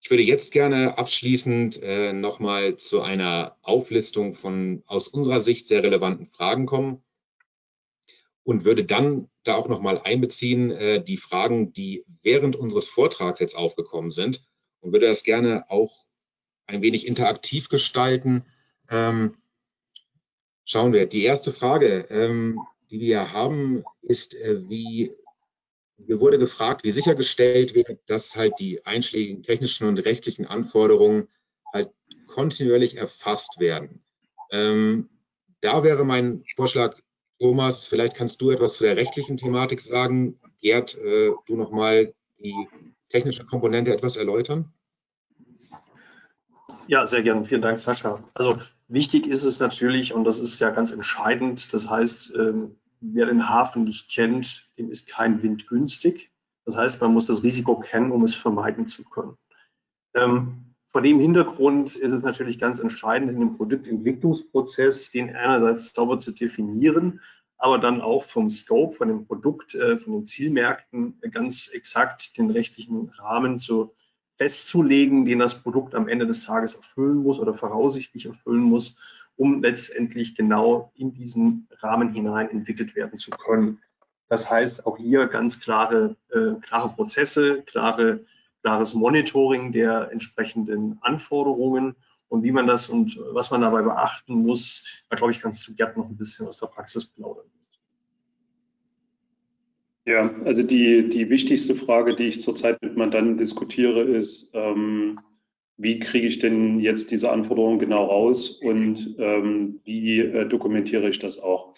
Ich 0.00 0.10
würde 0.10 0.22
jetzt 0.22 0.52
gerne 0.52 0.96
abschließend 0.96 1.82
äh, 1.82 2.12
nochmal 2.12 2.76
zu 2.76 3.00
einer 3.00 3.56
Auflistung 3.62 4.36
von 4.36 4.84
aus 4.86 5.08
unserer 5.08 5.40
Sicht 5.40 5.66
sehr 5.66 5.82
relevanten 5.82 6.28
Fragen 6.28 6.66
kommen 6.66 7.02
und 8.48 8.64
würde 8.64 8.82
dann 8.82 9.28
da 9.44 9.56
auch 9.56 9.68
nochmal 9.68 9.98
einbeziehen 9.98 10.70
äh, 10.70 11.04
die 11.04 11.18
Fragen, 11.18 11.74
die 11.74 12.06
während 12.22 12.56
unseres 12.56 12.88
Vortrags 12.88 13.40
jetzt 13.40 13.54
aufgekommen 13.54 14.10
sind 14.10 14.42
und 14.80 14.92
würde 14.92 15.06
das 15.06 15.22
gerne 15.22 15.66
auch 15.68 16.06
ein 16.66 16.80
wenig 16.80 17.06
interaktiv 17.06 17.68
gestalten. 17.68 18.46
Ähm, 18.88 19.36
Schauen 20.64 20.94
wir. 20.94 21.04
Die 21.04 21.24
erste 21.24 21.52
Frage, 21.52 22.06
ähm, 22.08 22.58
die 22.90 23.00
wir 23.00 23.34
haben, 23.34 23.84
ist, 24.00 24.34
äh, 24.34 24.66
wie 24.70 25.14
mir 25.98 26.18
wurde 26.18 26.38
gefragt, 26.38 26.84
wie 26.84 26.90
sichergestellt 26.90 27.74
wird, 27.74 27.98
dass 28.06 28.34
halt 28.34 28.54
die 28.60 28.86
einschlägigen 28.86 29.42
technischen 29.42 29.86
und 29.86 29.98
rechtlichen 29.98 30.46
Anforderungen 30.46 31.28
halt 31.70 31.90
kontinuierlich 32.26 32.96
erfasst 32.96 33.60
werden. 33.60 34.02
Ähm, 34.50 35.10
da 35.60 35.84
wäre 35.84 36.06
mein 36.06 36.44
Vorschlag, 36.56 36.98
Thomas, 37.40 37.86
vielleicht 37.86 38.16
kannst 38.16 38.40
du 38.40 38.50
etwas 38.50 38.74
zu 38.74 38.84
der 38.84 38.96
rechtlichen 38.96 39.36
Thematik 39.36 39.80
sagen. 39.80 40.38
Gerd, 40.60 40.96
äh, 40.98 41.32
du 41.46 41.56
nochmal 41.56 42.14
die 42.38 42.68
technische 43.08 43.44
Komponente 43.44 43.92
etwas 43.92 44.16
erläutern? 44.16 44.72
Ja, 46.86 47.06
sehr 47.06 47.22
gerne. 47.22 47.44
Vielen 47.44 47.62
Dank, 47.62 47.78
Sascha. 47.78 48.22
Also 48.34 48.58
Wichtig 48.88 49.26
ist 49.26 49.44
es 49.44 49.60
natürlich, 49.60 50.14
und 50.14 50.24
das 50.24 50.40
ist 50.40 50.58
ja 50.60 50.70
ganz 50.70 50.92
entscheidend, 50.92 51.74
das 51.74 51.88
heißt, 51.88 52.32
ähm, 52.34 52.76
wer 53.00 53.26
den 53.26 53.46
Hafen 53.46 53.84
nicht 53.84 54.10
kennt, 54.10 54.66
dem 54.78 54.90
ist 54.90 55.06
kein 55.06 55.42
Wind 55.42 55.66
günstig. 55.66 56.32
Das 56.64 56.74
heißt, 56.74 57.00
man 57.02 57.12
muss 57.12 57.26
das 57.26 57.42
Risiko 57.42 57.78
kennen, 57.78 58.12
um 58.12 58.24
es 58.24 58.34
vermeiden 58.34 58.86
zu 58.86 59.04
können. 59.04 59.36
Ähm, 60.14 60.67
vor 60.90 61.02
dem 61.02 61.20
Hintergrund 61.20 61.96
ist 61.96 62.12
es 62.12 62.22
natürlich 62.22 62.58
ganz 62.58 62.78
entscheidend, 62.78 63.30
in 63.30 63.40
dem 63.40 63.56
Produktentwicklungsprozess 63.56 65.10
den 65.10 65.34
einerseits 65.36 65.92
sauber 65.92 66.18
zu 66.18 66.32
definieren, 66.32 67.20
aber 67.58 67.78
dann 67.78 68.00
auch 68.00 68.24
vom 68.24 68.50
Scope, 68.50 68.96
von 68.96 69.08
dem 69.08 69.26
Produkt, 69.26 69.74
äh, 69.74 69.98
von 69.98 70.12
den 70.12 70.26
Zielmärkten 70.26 71.20
ganz 71.32 71.68
exakt 71.68 72.38
den 72.38 72.50
rechtlichen 72.50 73.10
Rahmen 73.18 73.58
zu 73.58 73.94
festzulegen, 74.38 75.24
den 75.26 75.40
das 75.40 75.62
Produkt 75.62 75.94
am 75.94 76.08
Ende 76.08 76.26
des 76.26 76.44
Tages 76.44 76.74
erfüllen 76.74 77.18
muss 77.18 77.40
oder 77.40 77.54
voraussichtlich 77.54 78.26
erfüllen 78.26 78.62
muss, 78.62 78.96
um 79.36 79.62
letztendlich 79.62 80.36
genau 80.36 80.92
in 80.94 81.12
diesen 81.12 81.68
Rahmen 81.80 82.12
hinein 82.12 82.48
entwickelt 82.48 82.94
werden 82.94 83.18
zu 83.18 83.30
können. 83.30 83.82
Das 84.28 84.48
heißt 84.48 84.86
auch 84.86 84.96
hier 84.96 85.26
ganz 85.26 85.60
klare, 85.60 86.16
äh, 86.30 86.60
klare 86.60 86.94
Prozesse, 86.94 87.62
klare 87.62 88.24
klares 88.62 88.94
Monitoring 88.94 89.72
der 89.72 90.10
entsprechenden 90.12 90.98
Anforderungen 91.00 91.94
und 92.28 92.42
wie 92.44 92.52
man 92.52 92.66
das 92.66 92.88
und 92.88 93.18
was 93.32 93.50
man 93.50 93.62
dabei 93.62 93.82
beachten 93.82 94.34
muss, 94.34 95.04
da 95.08 95.16
glaube 95.16 95.32
ich, 95.32 95.40
kannst 95.40 95.66
du 95.66 95.74
Gerd 95.74 95.96
noch 95.96 96.08
ein 96.08 96.16
bisschen 96.16 96.46
aus 96.46 96.58
der 96.58 96.66
Praxis 96.66 97.04
plaudern. 97.06 97.46
Ja, 100.04 100.34
also 100.44 100.62
die, 100.62 101.10
die 101.10 101.28
wichtigste 101.28 101.74
Frage, 101.74 102.16
die 102.16 102.24
ich 102.24 102.40
zurzeit 102.40 102.80
mit 102.80 102.96
Mandanten 102.96 103.36
diskutiere, 103.36 104.00
ist, 104.00 104.50
ähm, 104.54 105.20
wie 105.76 105.98
kriege 105.98 106.26
ich 106.26 106.38
denn 106.38 106.80
jetzt 106.80 107.10
diese 107.10 107.30
Anforderungen 107.30 107.78
genau 107.78 108.06
raus 108.06 108.58
und 108.62 109.16
ähm, 109.18 109.80
wie 109.84 110.20
äh, 110.20 110.48
dokumentiere 110.48 111.10
ich 111.10 111.18
das 111.18 111.38
auch? 111.38 111.74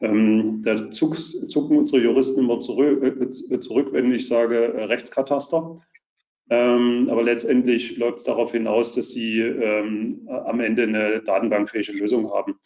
Ähm, 0.00 0.62
da 0.64 0.90
zucken 0.90 1.76
unsere 1.76 2.02
Juristen 2.02 2.40
immer 2.40 2.60
zurück, 2.60 3.02
äh, 3.02 3.60
zurück 3.60 3.88
wenn 3.92 4.12
ich 4.12 4.26
sage 4.26 4.74
äh, 4.74 4.84
Rechtskataster. 4.84 5.80
Ähm, 6.50 7.08
aber 7.10 7.22
letztendlich 7.22 7.96
läuft 7.96 8.18
es 8.18 8.24
darauf 8.24 8.52
hinaus, 8.52 8.94
dass 8.94 9.10
sie 9.10 9.40
ähm, 9.40 10.28
am 10.28 10.60
Ende 10.60 10.82
eine 10.82 11.22
datenbankfähige 11.22 11.92
Lösung 11.92 12.30
haben. 12.32 12.56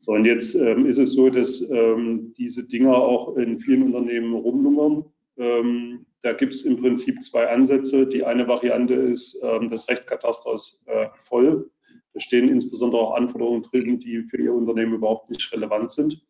So, 0.00 0.12
und 0.12 0.24
jetzt 0.24 0.54
ähm, 0.54 0.86
ist 0.86 0.98
es 0.98 1.12
so, 1.12 1.30
dass 1.30 1.60
ähm, 1.70 2.32
diese 2.36 2.66
Dinger 2.66 2.96
auch 2.96 3.36
in 3.36 3.58
vielen 3.58 3.82
Unternehmen 3.82 4.34
rumlungern. 4.34 5.04
Ähm, 5.36 6.06
da 6.22 6.32
gibt 6.32 6.54
es 6.54 6.64
im 6.64 6.80
Prinzip 6.80 7.22
zwei 7.22 7.48
Ansätze. 7.48 8.06
Die 8.06 8.24
eine 8.24 8.48
Variante 8.48 8.94
ist, 8.94 9.38
ähm, 9.42 9.68
das 9.68 9.88
Rechtskataster 9.88 10.54
ist 10.54 10.82
äh, 10.86 11.08
voll. 11.22 11.70
Da 12.14 12.20
stehen 12.20 12.48
insbesondere 12.48 13.02
auch 13.02 13.14
Anforderungen 13.14 13.62
drin, 13.62 13.98
die 13.98 14.22
für 14.22 14.40
Ihr 14.40 14.54
Unternehmen 14.54 14.94
überhaupt 14.94 15.30
nicht 15.30 15.52
relevant 15.52 15.90
sind. 15.90 16.24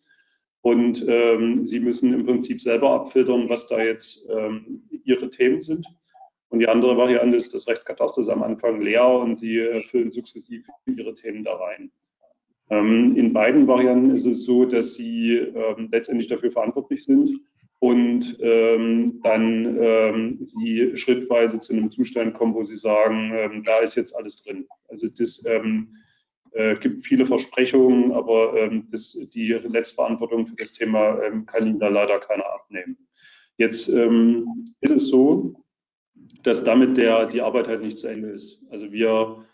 Und 0.62 0.96
Sie 0.96 1.78
müssen 1.78 2.14
im 2.14 2.24
Prinzip 2.24 2.62
selber 2.62 2.88
abfiltern, 2.92 3.50
was 3.50 3.68
da 3.68 3.82
jetzt 3.82 4.26
Ihre 5.04 5.28
Themen 5.28 5.60
sind. 5.60 5.86
Und 6.54 6.60
die 6.60 6.68
andere 6.68 6.96
Variante 6.96 7.36
ist, 7.36 7.52
das 7.52 7.66
Rechtskataster 7.66 8.20
ist 8.20 8.28
am 8.28 8.44
Anfang 8.44 8.80
leer 8.80 9.08
und 9.08 9.34
Sie 9.34 9.58
äh, 9.58 9.82
füllen 9.82 10.12
sukzessiv 10.12 10.64
Ihre 10.86 11.12
Themen 11.12 11.42
da 11.42 11.56
rein. 11.56 11.90
Ähm, 12.70 13.16
in 13.16 13.32
beiden 13.32 13.66
Varianten 13.66 14.14
ist 14.14 14.24
es 14.24 14.44
so, 14.44 14.64
dass 14.64 14.94
Sie 14.94 15.34
ähm, 15.34 15.88
letztendlich 15.90 16.28
dafür 16.28 16.52
verantwortlich 16.52 17.04
sind 17.06 17.28
und 17.80 18.38
ähm, 18.38 19.18
dann 19.24 20.38
Sie 20.42 20.92
schrittweise 20.96 21.58
zu 21.58 21.72
einem 21.72 21.90
Zustand 21.90 22.34
kommen, 22.34 22.54
wo 22.54 22.62
Sie 22.62 22.76
sagen, 22.76 23.64
da 23.66 23.80
ist 23.80 23.96
jetzt 23.96 24.14
alles 24.14 24.44
drin. 24.44 24.68
Also 24.88 25.08
das 25.08 25.44
äh, 25.44 26.76
gibt 26.76 27.04
viele 27.04 27.26
Versprechungen, 27.26 28.12
aber 28.12 28.70
das, 28.92 29.18
die 29.34 29.48
Letztverantwortung 29.48 30.46
für 30.46 30.54
das 30.54 30.72
Thema 30.72 31.18
kann 31.46 31.66
Ihnen 31.66 31.80
da 31.80 31.88
leider 31.88 32.20
keiner 32.20 32.46
abnehmen. 32.46 32.96
Jetzt 33.58 33.88
ist 33.88 34.90
es 34.90 35.08
so, 35.08 35.63
dass 36.42 36.64
damit 36.64 36.96
der, 36.96 37.26
die 37.26 37.40
Arbeit 37.40 37.68
halt 37.68 37.82
nicht 37.82 37.98
zu 37.98 38.08
Ende 38.08 38.30
ist. 38.30 38.66
Also 38.70 38.90
wir 38.92 39.44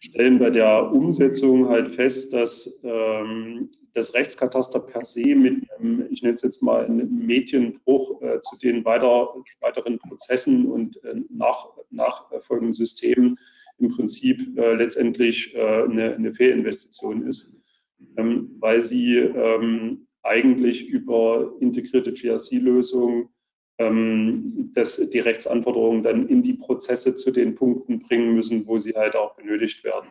stellen 0.00 0.38
bei 0.38 0.50
der 0.50 0.92
Umsetzung 0.92 1.68
halt 1.68 1.94
fest, 1.94 2.32
dass 2.32 2.78
ähm, 2.82 3.70
das 3.94 4.12
Rechtskataster 4.12 4.80
per 4.80 5.04
se 5.04 5.34
mit 5.34 5.70
einem, 5.72 6.06
ich 6.10 6.22
nenne 6.22 6.34
es 6.34 6.42
jetzt 6.42 6.62
mal 6.62 6.84
einem 6.84 7.26
Medienbruch 7.26 8.20
äh, 8.20 8.40
zu 8.42 8.58
den 8.58 8.84
weiter, 8.84 9.34
weiteren 9.60 9.98
Prozessen 9.98 10.66
und 10.66 11.02
äh, 11.04 11.22
nach, 11.30 11.68
nachfolgenden 11.90 12.74
Systemen 12.74 13.38
im 13.78 13.90
Prinzip 13.90 14.58
äh, 14.58 14.74
letztendlich 14.74 15.54
äh, 15.54 15.84
eine, 15.84 16.14
eine, 16.14 16.34
Fehlinvestition 16.34 17.26
ist, 17.26 17.56
ähm, 18.16 18.56
weil 18.58 18.82
sie 18.82 19.16
ähm, 19.16 20.06
eigentlich 20.22 20.86
über 20.88 21.54
integrierte 21.60 22.12
GRC-Lösungen 22.12 23.28
ähm, 23.78 24.70
dass 24.74 24.96
die 24.96 25.18
Rechtsanforderungen 25.18 26.02
dann 26.02 26.28
in 26.28 26.42
die 26.42 26.54
Prozesse 26.54 27.16
zu 27.16 27.30
den 27.30 27.54
Punkten 27.54 28.00
bringen 28.00 28.34
müssen, 28.34 28.66
wo 28.66 28.78
sie 28.78 28.94
halt 28.94 29.16
auch 29.16 29.34
benötigt 29.34 29.84
werden. 29.84 30.08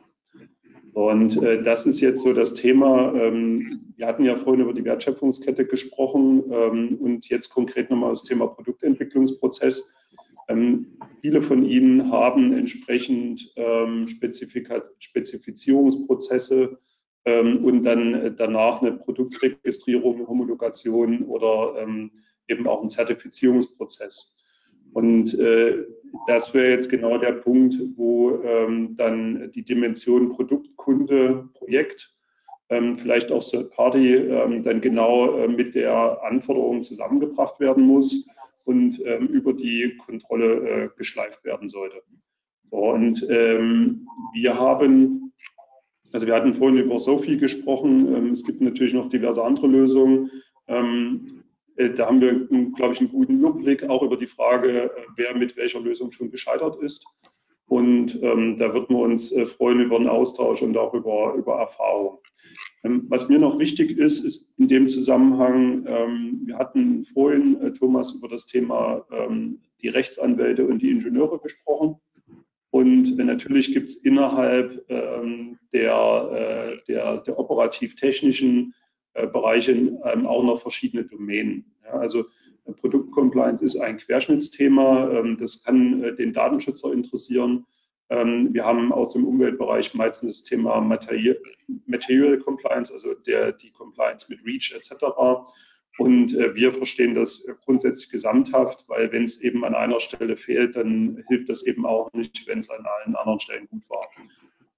Und 0.94 1.42
äh, 1.42 1.64
das 1.64 1.88
ist 1.88 2.02
jetzt 2.02 2.22
so 2.22 2.34
das 2.34 2.54
Thema. 2.54 3.16
Ähm, 3.16 3.80
wir 3.96 4.06
hatten 4.06 4.26
ja 4.26 4.36
vorhin 4.36 4.62
über 4.62 4.74
die 4.74 4.86
Wertschöpfungskette 4.86 5.66
gesprochen 5.66 6.44
ähm, 6.52 6.98
und 7.00 7.30
jetzt 7.30 7.50
konkret 7.50 7.90
nochmal 7.90 8.12
das 8.12 8.24
Thema 8.24 8.46
Produktentwicklungsprozess. 8.48 9.92
Ähm, 10.50 10.98
viele 11.22 11.42
von 11.42 11.66
Ihnen 11.66 12.12
haben 12.12 12.54
entsprechend 12.54 13.52
ähm, 13.56 14.08
Spezifizierungsprozesse 14.08 16.78
ähm, 17.26 17.66
und 17.66 17.84
dann 17.84 18.36
danach 18.38 18.82
eine 18.82 18.92
Produktregistrierung, 18.92 20.28
Homologation 20.28 21.24
oder 21.24 21.82
ähm, 21.82 22.12
eben 22.48 22.68
auch 22.68 22.82
ein 22.82 22.90
Zertifizierungsprozess. 22.90 24.36
Und 24.94 25.38
äh, 25.40 25.86
das 26.28 26.54
wäre 26.54 26.70
jetzt 26.70 26.90
genau 26.90 27.18
der 27.18 27.34
Punkt, 27.34 27.76
wo 27.96 28.42
ähm, 28.44 28.96
dann 28.96 29.52
die 29.52 29.64
Dimension 29.64 30.30
Produktkunde, 30.30 31.50
Projekt, 31.54 32.14
ähm, 32.70 32.96
vielleicht 32.96 33.32
auch 33.32 33.44
Third 33.44 33.72
Party, 33.72 34.16
ähm, 34.16 34.64
dann 34.64 34.82
genau 34.82 35.38
äh, 35.38 35.48
mit 35.48 35.76
der 35.76 36.24
Anforderung 36.24 36.82
zusammengebracht 36.82 37.60
werden 37.60 37.84
muss 37.84 38.28
und 38.66 39.02
ähm, 39.06 39.28
über 39.28 39.54
die 39.54 39.98
Kontrolle 40.06 40.70
äh, 40.70 40.90
geschleift 40.96 41.44
werden 41.44 41.70
sollte. 41.70 42.02
So, 42.70 42.78
und 42.78 43.26
ähm, 43.30 44.08
wir 44.34 44.58
haben, 44.58 45.34
also 46.12 46.28
wir 46.28 46.36
hatten 46.36 46.54
vorhin 46.54 46.78
über 46.78 47.00
Sophie 47.00 47.38
gesprochen, 47.38 48.14
ähm, 48.16 48.32
es 48.32 48.44
gibt 48.44 48.62
natürlich 48.62 48.94
noch 48.94 49.10
diverse 49.10 49.44
andere 49.44 49.68
Lösungen. 49.68 50.30
Äh, 50.68 50.84
da 51.76 52.06
haben 52.06 52.22
wir, 52.22 52.48
glaube 52.76 52.94
ich, 52.94 53.00
einen 53.00 53.10
guten 53.10 53.40
Überblick 53.40 53.84
auch 53.84 54.04
über 54.04 54.18
die 54.18 54.28
Frage, 54.28 54.84
äh, 54.84 54.90
wer 55.16 55.36
mit 55.36 55.56
welcher 55.58 55.80
Lösung 55.80 56.12
schon 56.12 56.32
gescheitert 56.32 56.82
ist. 56.82 57.06
Und 57.68 58.22
ähm, 58.22 58.58
da 58.58 58.74
würden 58.74 58.96
wir 58.96 59.04
uns 59.04 59.32
äh, 59.32 59.46
freuen 59.46 59.80
über 59.80 59.96
einen 59.96 60.08
Austausch 60.08 60.62
und 60.62 60.78
auch 60.78 60.94
über, 60.94 61.34
über 61.36 61.60
Erfahrung. 61.60 62.20
Ähm, 62.84 63.06
was 63.08 63.30
mir 63.30 63.40
noch 63.40 63.58
wichtig 63.58 63.98
ist, 63.98 64.24
ist 64.24 64.54
in 64.58 64.68
dem 64.68 64.88
Zusammenhang, 64.88 65.86
ähm, 65.88 66.42
wir 66.46 66.58
hatten 66.58 67.04
vorhin, 67.04 67.60
äh, 67.62 67.72
Thomas, 67.72 68.14
über 68.14 68.28
das 68.28 68.46
Thema 68.46 69.06
ähm, 69.12 69.62
die 69.82 69.88
Rechtsanwälte 69.88 70.66
und 70.68 70.82
die 70.82 70.92
Ingenieure 70.92 71.40
gesprochen. 71.40 71.96
Und 72.72 73.20
äh, 73.20 73.24
natürlich 73.24 73.74
gibt 73.74 73.90
es 73.90 73.96
innerhalb 73.98 74.84
ähm, 74.90 75.58
der, 75.72 76.78
äh, 76.78 76.84
der, 76.88 77.18
der 77.20 77.40
operativ-technischen 77.40 78.74
äh, 79.14 79.28
Bereichen 79.28 80.00
ähm, 80.06 80.26
auch 80.26 80.44
noch 80.44 80.60
verschiedene 80.60 81.04
Domänen. 81.04 81.66
Ja, 81.84 81.92
also 81.92 82.22
äh, 82.66 82.74
Produktcompliance 82.74 83.64
ist 83.64 83.78
ein 83.78 83.98
Querschnittsthema. 83.98 85.10
Ähm, 85.12 85.38
das 85.40 85.64
kann 85.64 86.04
äh, 86.04 86.16
den 86.16 86.34
Datenschützer 86.34 86.92
interessieren. 86.92 87.66
Ähm, 88.10 88.54
wir 88.54 88.66
haben 88.66 88.92
aus 88.92 89.14
dem 89.14 89.26
Umweltbereich 89.26 89.94
meistens 89.94 90.40
das 90.40 90.50
Thema 90.50 90.82
Material, 90.82 91.38
Material 91.86 92.40
Compliance, 92.40 92.92
also 92.92 93.14
der, 93.14 93.52
die 93.52 93.72
Compliance 93.72 94.26
mit 94.30 94.44
REACH 94.46 94.74
etc. 94.76 95.06
Und 96.00 96.34
wir 96.34 96.74
verstehen 96.74 97.14
das 97.14 97.46
grundsätzlich 97.64 98.10
gesamthaft, 98.10 98.84
weil 98.88 99.12
wenn 99.12 99.26
es 99.26 99.42
eben 99.42 99.64
an 99.64 99.76
einer 99.76 100.00
Stelle 100.00 100.36
fehlt, 100.36 100.76
dann 100.76 101.24
hilft 101.28 101.50
das 101.50 101.68
eben 101.68 101.86
auch 101.86 102.12
nicht, 102.14 102.48
wenn 102.48 102.58
es 102.58 102.72
an 102.72 102.84
allen 102.84 103.16
anderen 103.16 103.40
Stellen 103.40 103.68
gut 103.68 103.88
war. 103.92 104.10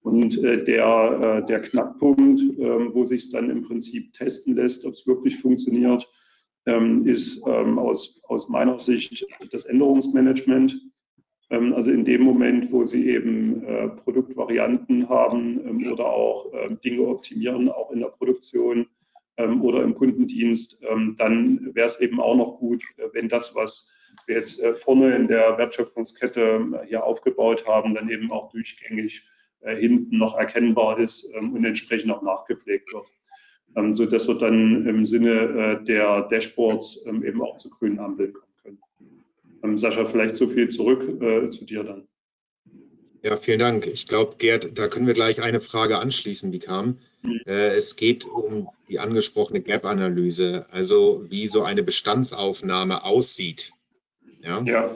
Und 0.06 0.38
äh, 0.44 0.64
der, 0.64 1.42
äh, 1.42 1.46
der 1.48 1.64
Knackpunkt, 1.64 2.40
äh, 2.60 2.94
wo 2.94 3.06
sich 3.06 3.24
es 3.24 3.32
dann 3.32 3.50
im 3.50 3.64
Prinzip 3.64 4.14
testen 4.14 4.56
lässt, 4.56 4.86
ob 4.86 4.94
es 4.94 5.08
wirklich 5.08 5.40
funktioniert, 5.40 6.08
ähm, 6.68 7.08
ist 7.08 7.42
ähm, 7.48 7.80
aus, 7.80 8.22
aus 8.28 8.48
meiner 8.48 8.80
Sicht 8.80 9.26
das 9.52 9.66
Änderungsmanagement. 9.66 10.80
Ähm, 11.50 11.74
also 11.74 11.92
in 11.92 12.06
dem 12.06 12.22
Moment, 12.22 12.72
wo 12.72 12.84
Sie 12.84 13.10
eben 13.10 13.64
äh, 13.66 13.88
Produktvarianten 13.88 15.10
haben 15.10 15.68
ähm, 15.68 15.92
oder 15.92 16.06
auch 16.06 16.54
ähm, 16.54 16.80
Dinge 16.82 17.02
optimieren, 17.08 17.68
auch 17.70 17.90
in 17.90 18.02
der 18.02 18.10
Produktion 18.10 18.86
ähm, 19.38 19.64
oder 19.64 19.82
im 19.82 19.96
Kundendienst, 19.96 20.78
dann 21.18 21.74
wäre 21.74 21.88
es 21.88 22.00
eben 22.00 22.20
auch 22.20 22.36
noch 22.36 22.60
gut, 22.60 22.84
äh, 22.98 23.08
wenn 23.14 23.28
das, 23.28 23.56
was 23.56 23.92
wir 24.28 24.36
jetzt 24.36 24.62
äh, 24.62 24.76
vorne 24.76 25.16
in 25.16 25.28
der 25.28 25.58
Wertschöpfungskette 25.58 26.84
hier 26.86 27.04
aufgebaut 27.04 27.66
haben, 27.68 27.96
dann 27.96 28.08
eben 28.08 28.32
auch 28.32 28.52
durchgängig 28.52 29.24
äh, 29.24 29.35
hinten 29.74 30.18
noch 30.18 30.38
erkennbar 30.38 31.00
ist 31.00 31.34
ähm, 31.36 31.54
und 31.54 31.66
entsprechend 31.66 32.12
auch 32.12 32.22
nachgepflegt 32.22 32.94
wird. 32.94 33.08
Ähm, 33.76 33.96
so 33.96 34.06
dass 34.06 34.28
wir 34.28 34.36
dann 34.36 34.86
im 34.88 35.06
Sinne 35.06 35.80
äh, 35.82 35.84
der 35.84 36.24
Dashboards 36.24 37.06
ähm, 37.08 37.24
eben 37.24 37.42
auch 37.42 37.58
zu 37.58 37.70
grünen 37.70 38.00
Ampeln 38.00 38.34
kommen 38.34 38.80
können. 39.62 39.78
Sascha, 39.78 40.06
vielleicht 40.06 40.36
so 40.36 40.48
viel 40.48 40.70
zurück 40.70 41.22
äh, 41.22 41.50
zu 41.50 41.66
dir 41.66 41.84
dann. 41.84 42.08
Ja, 43.26 43.38
vielen 43.38 43.58
Dank. 43.58 43.88
Ich 43.88 44.08
glaube, 44.08 44.36
Gerd, 44.38 44.78
da 44.78 44.88
können 44.88 45.08
wir 45.08 45.16
gleich 45.16 45.42
eine 45.42 45.60
Frage 45.60 45.98
anschließen, 45.98 46.52
die 46.52 46.60
kam. 46.60 47.00
Mhm. 47.24 47.42
Äh, 47.48 47.70
es 47.76 47.96
geht 47.96 48.24
um 48.26 48.70
die 48.88 49.00
angesprochene 49.00 49.62
Gap-Analyse, 49.62 50.68
also 50.70 51.26
wie 51.28 51.48
so 51.48 51.64
eine 51.64 51.82
Bestandsaufnahme 51.82 53.04
aussieht. 53.04 53.72
Ja, 54.44 54.62
ja. 54.62 54.92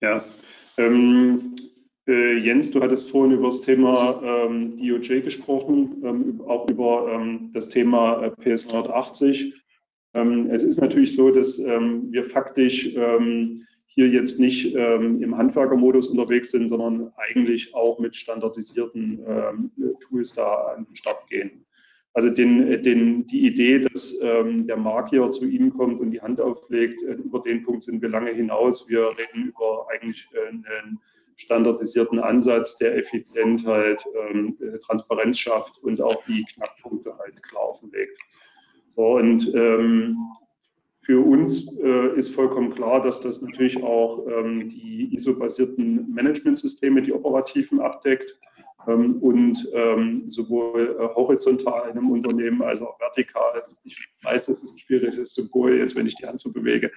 ja. 0.00 0.24
Ähm, 0.78 1.54
äh, 2.06 2.36
Jens, 2.38 2.70
du 2.70 2.82
hattest 2.82 3.10
vorhin 3.10 3.32
über 3.32 3.48
das 3.48 3.62
Thema 3.62 4.20
ähm, 4.22 4.76
DOJ 4.76 5.20
gesprochen, 5.20 6.02
ähm, 6.04 6.40
auch 6.46 6.68
über 6.68 7.10
ähm, 7.10 7.50
das 7.54 7.68
Thema 7.68 8.22
äh, 8.22 8.30
PS 8.30 8.66
180. 8.66 9.54
Ähm, 10.14 10.50
es 10.50 10.62
ist 10.62 10.80
natürlich 10.80 11.14
so, 11.14 11.30
dass 11.30 11.58
ähm, 11.58 12.12
wir 12.12 12.24
faktisch 12.24 12.94
ähm, 12.94 13.66
hier 13.86 14.08
jetzt 14.08 14.40
nicht 14.40 14.74
im 14.74 15.36
Handwerkermodus 15.36 16.08
unterwegs 16.08 16.50
sind, 16.50 16.66
sondern 16.66 17.12
eigentlich 17.16 17.72
auch 17.76 18.00
mit 18.00 18.16
standardisierten 18.16 19.20
Tools 20.00 20.32
da 20.32 20.74
an 20.74 20.86
den 20.86 20.96
Start 20.96 21.28
gehen. 21.28 21.64
Also 22.12 22.28
den, 22.28 22.82
den, 22.82 23.24
die 23.28 23.46
Idee, 23.46 23.78
dass 23.78 24.18
der 24.18 24.76
Magier 24.76 25.30
zu 25.30 25.46
Ihnen 25.46 25.72
kommt 25.72 26.00
und 26.00 26.10
die 26.10 26.20
Hand 26.20 26.40
auflegt, 26.40 27.04
äh, 27.04 27.12
über 27.12 27.38
den 27.38 27.62
Punkt 27.62 27.84
sind 27.84 28.02
wir 28.02 28.08
lange 28.08 28.32
hinaus. 28.32 28.88
Wir 28.88 29.10
reden 29.16 29.50
über 29.50 29.86
eigentlich 29.88 30.28
äh, 30.32 30.48
einen 30.48 30.98
standardisierten 31.36 32.18
Ansatz, 32.18 32.76
der 32.76 32.96
effizient 32.96 33.66
halt 33.66 34.04
ähm, 34.30 34.56
äh, 34.60 34.78
Transparenz 34.78 35.38
schafft 35.38 35.78
und 35.82 36.00
auch 36.00 36.22
die 36.24 36.44
Knackpunkte 36.44 37.16
halt 37.18 37.42
klar 37.42 37.70
offenlegt. 37.70 38.18
So, 38.96 39.16
und 39.16 39.52
ähm, 39.54 40.16
für 41.00 41.20
uns 41.20 41.70
äh, 41.78 42.16
ist 42.16 42.34
vollkommen 42.34 42.74
klar, 42.74 43.02
dass 43.02 43.20
das 43.20 43.42
natürlich 43.42 43.82
auch 43.82 44.26
ähm, 44.26 44.68
die 44.68 45.14
ISO-basierten 45.14 46.12
Managementsysteme, 46.14 47.02
die 47.02 47.12
operativen 47.12 47.80
abdeckt 47.80 48.38
ähm, 48.86 49.18
und 49.20 49.68
ähm, 49.74 50.24
sowohl 50.28 50.96
äh, 50.98 51.14
horizontal 51.14 51.90
in 51.90 51.98
einem 51.98 52.10
Unternehmen 52.10 52.62
als 52.62 52.80
auch 52.80 52.98
vertikal. 53.00 53.62
Ich 53.84 53.98
weiß, 54.22 54.46
das 54.46 54.62
ist 54.62 54.74
ein 54.74 54.78
schwieriges 54.78 55.34
Symbol, 55.34 55.78
jetzt 55.78 55.94
wenn 55.94 56.06
ich 56.06 56.16
die 56.16 56.26
Hand 56.26 56.40
so 56.40 56.50
bewege, 56.52 56.90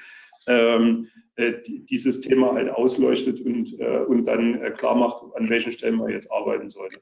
ähm, 0.48 1.08
äh, 1.36 1.54
dieses 1.66 2.22
Thema 2.22 2.54
halt 2.54 2.70
ausleuchtet 2.70 3.42
und, 3.42 3.80
äh, 3.80 4.00
und 4.08 4.26
dann 4.26 4.62
äh, 4.62 4.72
klar 4.72 4.96
macht, 4.96 5.24
an 5.36 5.50
welchen 5.50 5.72
Stellen 5.72 5.98
man 5.98 6.10
jetzt 6.10 6.32
arbeiten 6.32 6.70
sollte. 6.70 7.00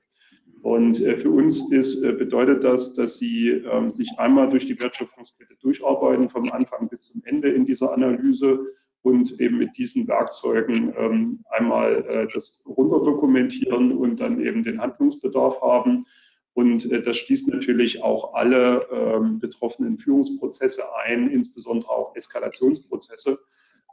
Und 0.61 0.99
äh, 0.99 1.17
für 1.17 1.29
uns 1.29 1.71
ist, 1.71 2.03
äh, 2.03 2.11
bedeutet 2.11 2.63
das, 2.63 2.95
dass 2.95 3.19
Sie 3.19 3.49
ähm, 3.49 3.91
sich 3.91 4.09
einmal 4.17 4.49
durch 4.49 4.65
die 4.65 4.79
Wertschöpfungskette 4.79 5.55
durcharbeiten, 5.61 6.27
vom 6.27 6.51
Anfang 6.51 6.89
bis 6.89 7.11
zum 7.11 7.21
Ende 7.25 7.49
in 7.51 7.65
dieser 7.65 7.93
Analyse 7.93 8.65
und 9.03 9.39
eben 9.39 9.59
mit 9.59 9.77
diesen 9.77 10.07
Werkzeugen 10.07 10.91
ähm, 10.97 11.45
einmal 11.51 12.03
äh, 12.07 12.27
das 12.33 12.63
runterdokumentieren 12.65 13.91
und 13.91 14.19
dann 14.19 14.43
eben 14.43 14.63
den 14.63 14.81
Handlungsbedarf 14.81 15.61
haben. 15.61 16.07
Und 16.55 16.89
äh, 16.89 17.01
das 17.01 17.17
schließt 17.17 17.49
natürlich 17.49 18.01
auch 18.01 18.33
alle 18.33 18.87
ähm, 18.89 19.39
betroffenen 19.39 19.97
Führungsprozesse 19.97 20.83
ein, 21.03 21.29
insbesondere 21.29 21.91
auch 21.91 22.15
Eskalationsprozesse, 22.15 23.37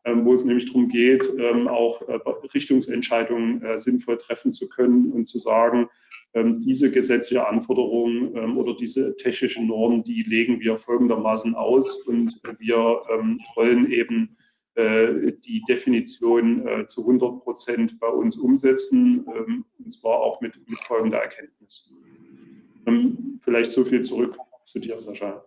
ähm, 0.04 0.24
wo 0.24 0.32
es 0.32 0.44
nämlich 0.44 0.66
darum 0.66 0.88
geht, 0.88 1.28
ähm, 1.38 1.66
auch 1.66 2.00
äh, 2.08 2.20
Richtungsentscheidungen 2.54 3.62
äh, 3.62 3.78
sinnvoll 3.80 4.16
treffen 4.16 4.52
zu 4.52 4.68
können 4.68 5.10
und 5.10 5.26
zu 5.26 5.38
sagen, 5.38 5.88
ähm, 6.34 6.60
diese 6.60 6.92
gesetzliche 6.92 7.46
Anforderungen 7.48 8.36
ähm, 8.36 8.56
oder 8.56 8.76
diese 8.76 9.16
technischen 9.16 9.66
Normen, 9.66 10.04
die 10.04 10.22
legen 10.22 10.60
wir 10.60 10.78
folgendermaßen 10.78 11.56
aus 11.56 12.02
und 12.02 12.40
wir 12.58 13.02
ähm, 13.12 13.40
wollen 13.56 13.90
eben 13.90 14.36
äh, 14.76 15.32
die 15.44 15.62
Definition 15.68 16.64
äh, 16.66 16.86
zu 16.86 17.00
100 17.00 17.42
Prozent 17.42 17.98
bei 17.98 18.06
uns 18.06 18.36
umsetzen, 18.36 19.24
und 19.24 19.92
zwar 19.92 20.20
auch 20.20 20.40
mit, 20.40 20.56
mit 20.68 20.78
folgender 20.84 21.18
Erkenntnis. 21.18 21.92
Vielleicht 23.42 23.72
so 23.72 23.84
viel 23.84 24.02
zurück 24.02 24.36
zu 24.66 24.78
dir, 24.78 25.00
Sascha. 25.00 25.44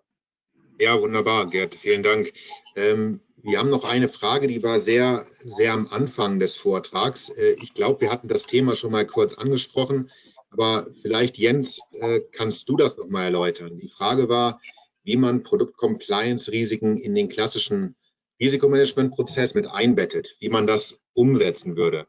Ja, 0.79 0.99
wunderbar, 0.99 1.47
Gerd, 1.47 1.75
vielen 1.75 2.03
Dank. 2.03 2.33
wir 2.75 3.59
haben 3.59 3.69
noch 3.69 3.83
eine 3.83 4.09
Frage, 4.09 4.47
die 4.47 4.63
war 4.63 4.79
sehr, 4.79 5.25
sehr 5.29 5.73
am 5.73 5.87
Anfang 5.87 6.39
des 6.39 6.57
Vortrags. 6.57 7.29
Äh, 7.29 7.55
ich 7.61 7.73
glaube, 7.73 8.01
wir 8.01 8.11
hatten 8.11 8.27
das 8.27 8.47
Thema 8.47 8.75
schon 8.75 8.91
mal 8.91 9.05
kurz 9.05 9.35
angesprochen. 9.35 10.09
Aber 10.49 10.87
vielleicht, 11.01 11.37
Jens, 11.37 11.81
äh, 11.99 12.21
kannst 12.31 12.69
du 12.69 12.77
das 12.77 12.97
nochmal 12.97 13.25
erläutern? 13.25 13.77
Die 13.77 13.87
Frage 13.87 14.29
war, 14.29 14.61
wie 15.03 15.17
man 15.17 15.43
Produkt-Compliance-Risiken 15.43 16.97
in 16.97 17.13
den 17.13 17.29
klassischen 17.29 17.95
Risikomanagement-Prozess 18.39 19.53
mit 19.53 19.67
einbettet, 19.67 20.35
wie 20.39 20.49
man 20.49 20.65
das 20.65 20.99
umsetzen 21.13 21.77
würde. 21.77 22.07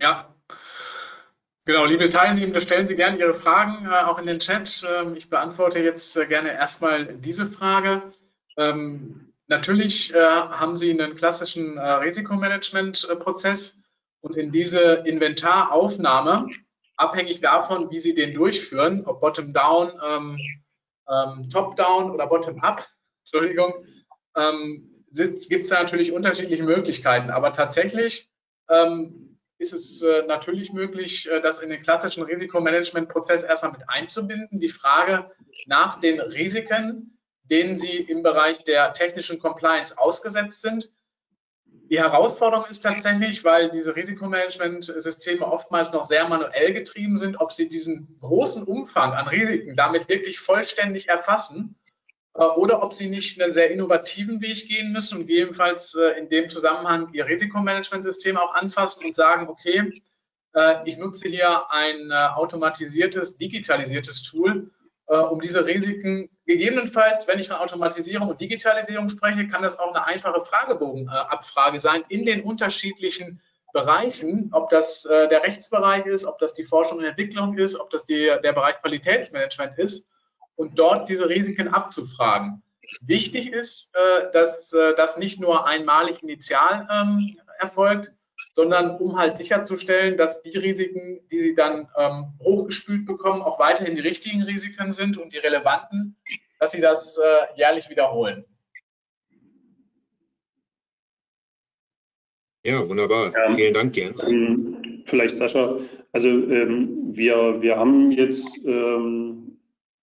Ja, 0.00 0.31
genau. 1.64 1.84
Liebe 1.84 2.10
Teilnehmende, 2.10 2.60
stellen 2.60 2.86
Sie 2.86 2.96
gerne 2.96 3.18
Ihre 3.18 3.34
Fragen 3.34 3.86
äh, 3.86 4.04
auch 4.04 4.18
in 4.18 4.26
den 4.26 4.40
Chat. 4.40 4.84
Ähm, 4.88 5.16
ich 5.16 5.28
beantworte 5.28 5.78
jetzt 5.78 6.16
äh, 6.16 6.26
gerne 6.26 6.52
erstmal 6.52 7.06
diese 7.06 7.46
Frage. 7.46 8.12
Ähm, 8.56 9.32
natürlich 9.46 10.14
haben 10.14 10.76
Sie 10.78 10.90
einen 10.90 11.16
klassischen 11.16 11.78
Risikomanagement-Prozess 11.78 13.76
und 14.20 14.36
in 14.36 14.52
diese 14.52 15.02
Inventaraufnahme 15.04 16.48
abhängig 16.96 17.40
davon, 17.40 17.90
wie 17.90 18.00
Sie 18.00 18.14
den 18.14 18.34
durchführen, 18.34 19.04
ob 19.04 19.20
bottom-down, 19.20 19.92
ähm, 20.08 20.38
ähm, 21.08 21.50
top-down 21.50 22.10
oder 22.10 22.26
bottom-up, 22.26 22.86
Entschuldigung, 23.24 23.74
ähm, 24.36 24.88
gibt 25.12 25.64
es 25.64 25.68
da 25.68 25.82
natürlich 25.82 26.12
unterschiedliche 26.12 26.62
Möglichkeiten. 26.62 27.30
Aber 27.30 27.52
tatsächlich 27.52 28.30
ähm, 28.70 29.21
ist 29.62 29.72
es 29.72 30.02
äh, 30.02 30.22
natürlich 30.26 30.72
möglich, 30.72 31.30
äh, 31.30 31.40
das 31.40 31.60
in 31.60 31.70
den 31.70 31.82
klassischen 31.82 32.24
Risikomanagement-Prozess 32.24 33.42
erstmal 33.42 33.72
mit 33.72 33.82
einzubinden. 33.88 34.60
Die 34.60 34.68
Frage 34.68 35.30
nach 35.66 36.00
den 36.00 36.20
Risiken, 36.20 37.18
denen 37.44 37.78
Sie 37.78 37.96
im 37.96 38.22
Bereich 38.22 38.64
der 38.64 38.92
technischen 38.92 39.38
Compliance 39.38 39.96
ausgesetzt 39.96 40.62
sind, 40.62 40.90
die 41.64 42.00
Herausforderung 42.00 42.64
ist 42.70 42.80
tatsächlich, 42.80 43.44
weil 43.44 43.70
diese 43.70 43.94
Risikomanagement-Systeme 43.94 45.46
oftmals 45.46 45.92
noch 45.92 46.06
sehr 46.06 46.26
manuell 46.26 46.72
getrieben 46.72 47.18
sind, 47.18 47.38
ob 47.38 47.52
sie 47.52 47.68
diesen 47.68 48.18
großen 48.20 48.62
Umfang 48.62 49.12
an 49.12 49.28
Risiken 49.28 49.76
damit 49.76 50.08
wirklich 50.08 50.38
vollständig 50.38 51.10
erfassen 51.10 51.76
oder 52.34 52.82
ob 52.82 52.94
sie 52.94 53.08
nicht 53.08 53.40
einen 53.40 53.52
sehr 53.52 53.70
innovativen 53.70 54.40
Weg 54.40 54.66
gehen 54.66 54.92
müssen 54.92 55.18
und 55.18 55.26
gegebenenfalls 55.26 55.94
äh, 55.94 56.18
in 56.18 56.28
dem 56.28 56.48
Zusammenhang 56.48 57.12
ihr 57.12 57.26
Risikomanagement-System 57.26 58.36
auch 58.36 58.54
anfassen 58.54 59.04
und 59.04 59.14
sagen, 59.14 59.48
okay, 59.48 60.02
äh, 60.54 60.76
ich 60.88 60.96
nutze 60.96 61.28
hier 61.28 61.70
ein 61.70 62.10
automatisiertes, 62.12 63.36
digitalisiertes 63.36 64.22
Tool, 64.22 64.70
um 65.06 65.40
diese 65.40 65.66
Risiken 65.66 66.30
Gegebenenfalls, 66.44 67.28
wenn 67.28 67.38
ich 67.38 67.48
von 67.48 67.58
Automatisierung 67.58 68.28
und 68.28 68.40
Digitalisierung 68.40 69.08
spreche, 69.08 69.46
kann 69.46 69.62
das 69.62 69.78
auch 69.78 69.94
eine 69.94 70.06
einfache 70.06 70.40
Fragebogenabfrage 70.40 71.78
sein 71.78 72.02
in 72.08 72.26
den 72.26 72.42
unterschiedlichen 72.42 73.40
Bereichen, 73.72 74.50
ob 74.52 74.68
das 74.68 75.04
äh, 75.04 75.28
der 75.28 75.44
Rechtsbereich 75.44 76.04
ist, 76.06 76.24
ob 76.24 76.38
das 76.40 76.52
die 76.52 76.64
Forschung 76.64 76.98
und 76.98 77.04
Entwicklung 77.04 77.56
ist, 77.56 77.78
ob 77.78 77.90
das 77.90 78.04
die, 78.04 78.30
der 78.42 78.52
Bereich 78.52 78.80
Qualitätsmanagement 78.82 79.78
ist 79.78 80.06
und 80.56 80.78
dort 80.78 81.08
diese 81.08 81.28
Risiken 81.28 81.68
abzufragen. 81.68 82.62
Wichtig 83.00 83.50
ist, 83.50 83.90
äh, 83.94 84.32
dass 84.32 84.72
äh, 84.72 84.94
das 84.96 85.16
nicht 85.16 85.40
nur 85.40 85.66
einmalig 85.66 86.22
initial 86.22 86.86
ähm, 86.92 87.38
erfolgt, 87.58 88.12
sondern 88.52 88.96
um 88.96 89.18
halt 89.18 89.38
sicherzustellen, 89.38 90.18
dass 90.18 90.42
die 90.42 90.56
Risiken, 90.56 91.26
die 91.30 91.38
sie 91.40 91.54
dann 91.54 91.88
ähm, 91.96 92.34
hochgespült 92.40 93.06
bekommen, 93.06 93.42
auch 93.42 93.58
weiterhin 93.58 93.94
die 93.94 94.02
richtigen 94.02 94.42
Risiken 94.42 94.92
sind 94.92 95.16
und 95.16 95.32
die 95.32 95.38
relevanten, 95.38 96.16
dass 96.58 96.72
sie 96.72 96.80
das 96.80 97.16
äh, 97.16 97.58
jährlich 97.58 97.88
wiederholen. 97.88 98.44
Ja, 102.64 102.88
wunderbar. 102.88 103.32
Ja. 103.32 103.54
Vielen 103.54 103.74
Dank, 103.74 103.96
Jens. 103.96 104.28
Ähm, 104.28 105.02
vielleicht, 105.06 105.36
Sascha, 105.36 105.78
also 106.12 106.28
ähm, 106.28 107.16
wir, 107.16 107.60
wir 107.60 107.76
haben 107.76 108.12
jetzt 108.12 108.64
ähm, 108.64 109.51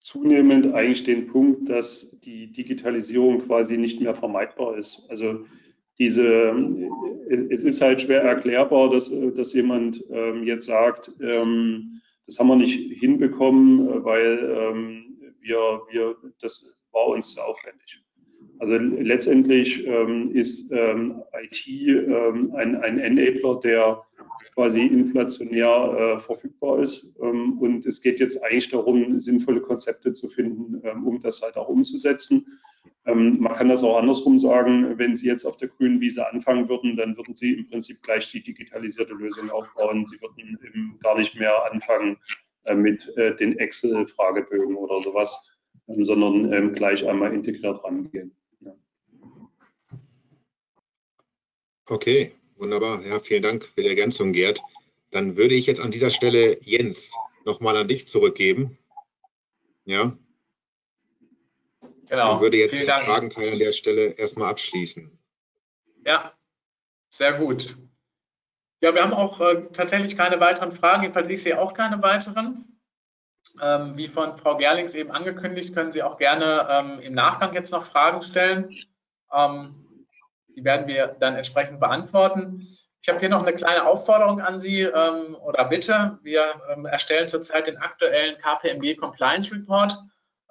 zunehmend 0.09 0.73
eigentlich 0.73 1.03
den 1.03 1.27
Punkt, 1.27 1.69
dass 1.69 2.19
die 2.21 2.51
Digitalisierung 2.51 3.45
quasi 3.45 3.77
nicht 3.77 4.01
mehr 4.01 4.15
vermeidbar 4.15 4.75
ist. 4.75 5.05
Also 5.07 5.45
diese, 5.99 6.51
es 7.29 7.63
ist 7.63 7.79
halt 7.79 8.01
schwer 8.01 8.23
erklärbar, 8.23 8.89
dass, 8.89 9.11
dass 9.35 9.53
jemand 9.53 10.03
ähm, 10.09 10.43
jetzt 10.45 10.65
sagt, 10.65 11.11
ähm, 11.21 12.01
das 12.25 12.39
haben 12.39 12.47
wir 12.47 12.55
nicht 12.55 12.99
hinbekommen, 12.99 14.03
weil 14.03 14.39
ähm, 14.57 15.17
wir, 15.41 15.81
wir, 15.91 16.15
das 16.41 16.75
war 16.91 17.07
uns 17.09 17.35
zu 17.35 17.41
aufwendig. 17.41 18.03
Also 18.57 18.77
letztendlich 18.77 19.85
ähm, 19.85 20.31
ist 20.33 20.71
ähm, 20.71 21.21
IT 21.39 21.67
ähm, 21.67 22.51
ein, 22.55 22.75
ein 22.77 22.97
Enabler, 22.99 23.59
der 23.63 24.01
quasi 24.53 24.81
inflationär 24.81 26.17
äh, 26.17 26.19
verfügbar 26.19 26.79
ist. 26.79 27.07
Ähm, 27.21 27.57
und 27.59 27.85
es 27.85 28.01
geht 28.01 28.19
jetzt 28.19 28.43
eigentlich 28.43 28.69
darum, 28.69 29.19
sinnvolle 29.19 29.61
Konzepte 29.61 30.13
zu 30.13 30.29
finden, 30.29 30.81
ähm, 30.83 31.05
um 31.07 31.19
das 31.19 31.41
halt 31.41 31.57
auch 31.57 31.69
umzusetzen. 31.69 32.45
Ähm, 33.05 33.39
man 33.39 33.53
kann 33.53 33.69
das 33.69 33.83
auch 33.83 33.97
andersrum 33.97 34.39
sagen, 34.39 34.97
wenn 34.97 35.15
Sie 35.15 35.27
jetzt 35.27 35.45
auf 35.45 35.57
der 35.57 35.69
grünen 35.69 36.01
Wiese 36.01 36.27
anfangen 36.27 36.67
würden, 36.69 36.97
dann 36.97 37.15
würden 37.17 37.35
Sie 37.35 37.53
im 37.53 37.69
Prinzip 37.69 38.01
gleich 38.01 38.31
die 38.31 38.43
digitalisierte 38.43 39.13
Lösung 39.13 39.49
aufbauen. 39.49 40.05
Sie 40.07 40.19
würden 40.21 40.97
gar 41.01 41.17
nicht 41.17 41.37
mehr 41.39 41.71
anfangen 41.71 42.17
äh, 42.65 42.75
mit 42.75 43.07
äh, 43.17 43.35
den 43.35 43.57
Excel-Fragebögen 43.57 44.75
oder 44.75 45.01
sowas, 45.01 45.49
ähm, 45.87 46.03
sondern 46.03 46.51
ähm, 46.53 46.73
gleich 46.73 47.07
einmal 47.07 47.33
integriert 47.33 47.83
rangehen. 47.83 48.35
Okay, 51.91 52.33
wunderbar. 52.59 53.01
Ja, 53.05 53.19
vielen 53.19 53.43
Dank 53.43 53.65
für 53.65 53.81
die 53.81 53.89
Ergänzung, 53.89 54.33
Gerd. 54.33 54.61
Dann 55.11 55.37
würde 55.37 55.55
ich 55.55 55.65
jetzt 55.65 55.81
an 55.81 55.91
dieser 55.91 56.11
Stelle 56.11 56.59
Jens 56.61 57.11
nochmal 57.45 57.77
an 57.77 57.87
dich 57.87 58.07
zurückgeben. 58.07 58.77
Ja. 59.85 60.17
Genau. 62.09 62.35
Ich 62.35 62.41
würde 62.41 62.57
jetzt 62.57 62.71
Vielen 62.71 62.81
den 62.83 62.87
Dank. 62.87 63.05
Fragenteil 63.05 63.53
an 63.53 63.59
der 63.59 63.71
Stelle 63.71 64.11
erstmal 64.11 64.49
abschließen. 64.49 65.11
Ja, 66.05 66.33
sehr 67.09 67.33
gut. 67.33 67.75
Ja, 68.81 68.93
wir 68.93 69.03
haben 69.03 69.13
auch 69.13 69.41
äh, 69.41 69.67
tatsächlich 69.73 70.15
keine 70.15 70.39
weiteren 70.39 70.71
Fragen. 70.71 71.03
Jedenfalls 71.03 71.29
ich 71.29 71.43
sehe 71.43 71.59
auch 71.59 71.73
keine 71.73 72.01
weiteren. 72.01 72.79
Ähm, 73.61 73.97
wie 73.97 74.07
von 74.07 74.37
Frau 74.37 74.57
Gerlings 74.57 74.95
eben 74.95 75.11
angekündigt, 75.11 75.73
können 75.73 75.91
Sie 75.91 76.03
auch 76.03 76.17
gerne 76.17 76.67
ähm, 76.69 76.99
im 76.99 77.13
Nachgang 77.13 77.53
jetzt 77.53 77.71
noch 77.71 77.83
Fragen 77.83 78.21
stellen. 78.21 78.75
Ähm, 79.33 79.88
die 80.59 80.65
werden 80.65 80.87
wir 80.87 81.15
dann 81.19 81.35
entsprechend 81.35 81.79
beantworten. 81.79 82.67
Ich 83.01 83.07
habe 83.07 83.19
hier 83.19 83.29
noch 83.29 83.43
eine 83.43 83.55
kleine 83.55 83.87
Aufforderung 83.87 84.41
an 84.41 84.59
Sie 84.59 84.81
ähm, 84.81 85.37
oder 85.41 85.63
Bitte. 85.63 86.19
Wir 86.21 86.43
ähm, 86.69 86.85
erstellen 86.85 87.29
zurzeit 87.29 87.67
den 87.67 87.77
aktuellen 87.77 88.37
KPMG 88.39 88.97
Compliance 88.97 89.53
Report. 89.55 89.97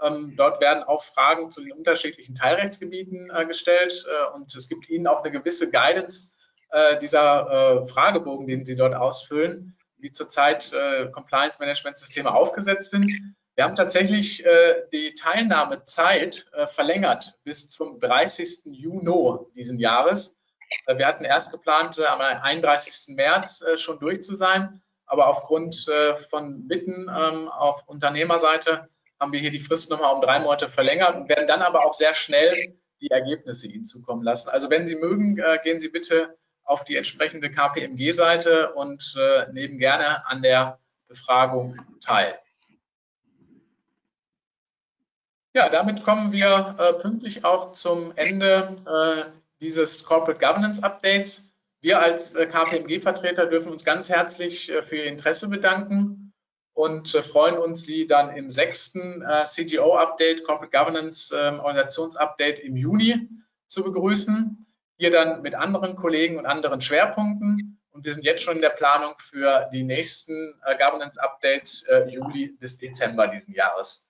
Ähm, 0.03 0.35
dort 0.35 0.63
werden 0.63 0.83
auch 0.83 1.03
Fragen 1.03 1.51
zu 1.51 1.63
den 1.63 1.73
unterschiedlichen 1.73 2.35
Teilrechtsgebieten 2.35 3.31
äh, 3.31 3.45
gestellt 3.45 4.07
äh, 4.09 4.35
und 4.35 4.55
es 4.55 4.67
gibt 4.69 4.89
Ihnen 4.89 5.07
auch 5.07 5.23
eine 5.23 5.31
gewisse 5.31 5.71
Guidance 5.71 6.29
äh, 6.71 6.99
dieser 7.01 7.83
äh, 7.83 7.87
Fragebogen, 7.87 8.47
den 8.47 8.65
Sie 8.65 8.77
dort 8.77 8.95
ausfüllen, 8.95 9.77
wie 9.99 10.11
zurzeit 10.11 10.73
äh, 10.73 11.11
Compliance 11.11 11.59
Management 11.59 11.99
Systeme 11.99 12.33
aufgesetzt 12.33 12.91
sind. 12.91 13.13
Wir 13.59 13.65
haben 13.65 13.75
tatsächlich 13.75 14.47
äh, 14.47 14.85
die 14.93 15.17
Teilnahmezeit 15.17 16.47
verlängert 16.69 17.41
bis 17.43 17.69
zum 17.69 17.99
30. 17.99 18.67
Juni 18.67 19.49
diesen 19.57 19.81
Jahres. 19.81 20.39
wir 20.87 21.05
hatten 21.05 21.25
erst 21.25 21.51
geplant, 21.51 21.99
am 21.99 22.21
31. 22.21 23.17
März 23.17 23.65
schon 23.75 23.99
durch 23.99 24.23
zu 24.23 24.37
sein, 24.37 24.81
aber 25.07 25.27
aufgrund 25.27 25.91
von 26.31 26.69
Bitten 26.69 27.09
ähm, 27.09 27.49
auf 27.49 27.89
Unternehmerseite 27.89 28.89
haben 29.19 29.33
wir 29.33 29.41
hier 29.41 29.51
die 29.51 29.59
Frist 29.59 29.91
nochmal 29.91 30.15
um 30.15 30.21
drei 30.21 30.39
Monate 30.39 30.69
verlängert 30.69 31.17
und 31.17 31.29
werden 31.29 31.49
dann 31.49 31.63
aber 31.63 31.85
auch 31.85 31.95
sehr 31.95 32.15
schnell 32.15 32.79
die 33.01 33.11
Ergebnisse 33.11 33.67
Ihnen 33.67 33.85
zukommen 33.85 34.23
lassen. 34.23 34.51
Also 34.51 34.71
wenn 34.71 34.87
Sie 34.87 34.95
mögen, 34.95 35.37
äh, 35.37 35.59
gehen 35.65 35.81
Sie 35.81 35.89
bitte 35.89 36.39
auf 36.63 36.85
die 36.85 36.95
entsprechende 36.95 37.51
KPMG-Seite 37.51 38.75
und 38.75 39.17
äh, 39.19 39.51
nehmen 39.51 39.81
gerne 39.81 40.25
an 40.29 40.43
der 40.43 40.79
Befragung 41.09 41.77
teil. 42.01 42.39
Ja, 45.59 45.69
damit 45.69 46.05
kommen 46.05 46.31
wir 46.31 46.77
äh, 46.79 46.93
pünktlich 47.03 47.45
auch 47.45 47.73
zum 47.73 48.13
Ende 48.15 48.77
äh, 48.87 49.25
dieses 49.61 50.05
Corporate 50.05 50.39
Governance 50.39 50.81
Updates. 50.85 51.51
Wir 51.81 52.01
als 52.01 52.33
äh, 52.37 52.47
KPMG-Vertreter 52.47 53.47
dürfen 53.47 53.73
uns 53.73 53.85
ganz 53.85 54.09
herzlich 54.09 54.71
äh, 54.71 54.85
für 54.85 54.99
Ihr 54.99 55.07
Interesse 55.07 55.49
bedanken 55.49 56.33
und 56.75 57.13
äh, 57.13 57.25
freuen 57.25 57.59
uns, 57.59 57.85
Sie 57.85 58.07
dann 58.07 58.37
im 58.37 58.53
sechsten 58.53 59.21
äh, 59.23 59.47
CGO-Update, 59.47 60.45
Corporate 60.45 60.71
Governance 60.71 61.35
ähm, 61.37 61.59
Organisationsupdate 61.59 62.61
im 62.61 62.77
Juni 62.77 63.29
zu 63.67 63.83
begrüßen. 63.83 64.65
Hier 64.97 65.11
dann 65.11 65.43
mit 65.43 65.57
anderen 65.57 65.97
Kollegen 65.97 66.39
und 66.39 66.47
anderen 66.47 66.83
Schwerpunkten. 66.83 67.81
Und 67.91 68.05
wir 68.05 68.15
sind 68.15 68.25
jetzt 68.25 68.45
schon 68.45 68.55
in 68.55 68.63
der 68.63 68.71
Planung 68.71 69.15
für 69.19 69.69
die 69.73 69.83
nächsten 69.83 70.55
Governance-Updates 70.63 71.85
Juli 72.11 72.57
bis 72.61 72.79
Dezember 72.79 73.27
diesen 73.27 73.55
Jahres. 73.55 74.08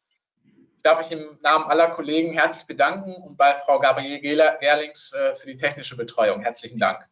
Ich 0.79 0.85
darf 0.85 1.01
mich 1.01 1.11
im 1.11 1.37
Namen 1.43 1.64
aller 1.64 1.91
Kollegen 1.91 2.33
herzlich 2.35 2.64
bedanken 2.64 3.12
und 3.24 3.37
bei 3.37 3.53
Frau 3.53 3.81
Gabriele 3.81 4.20
Gerlings 4.20 5.12
für 5.35 5.47
die 5.49 5.57
technische 5.57 5.97
Betreuung. 5.97 6.41
Herzlichen 6.41 6.79
Dank. 6.79 7.05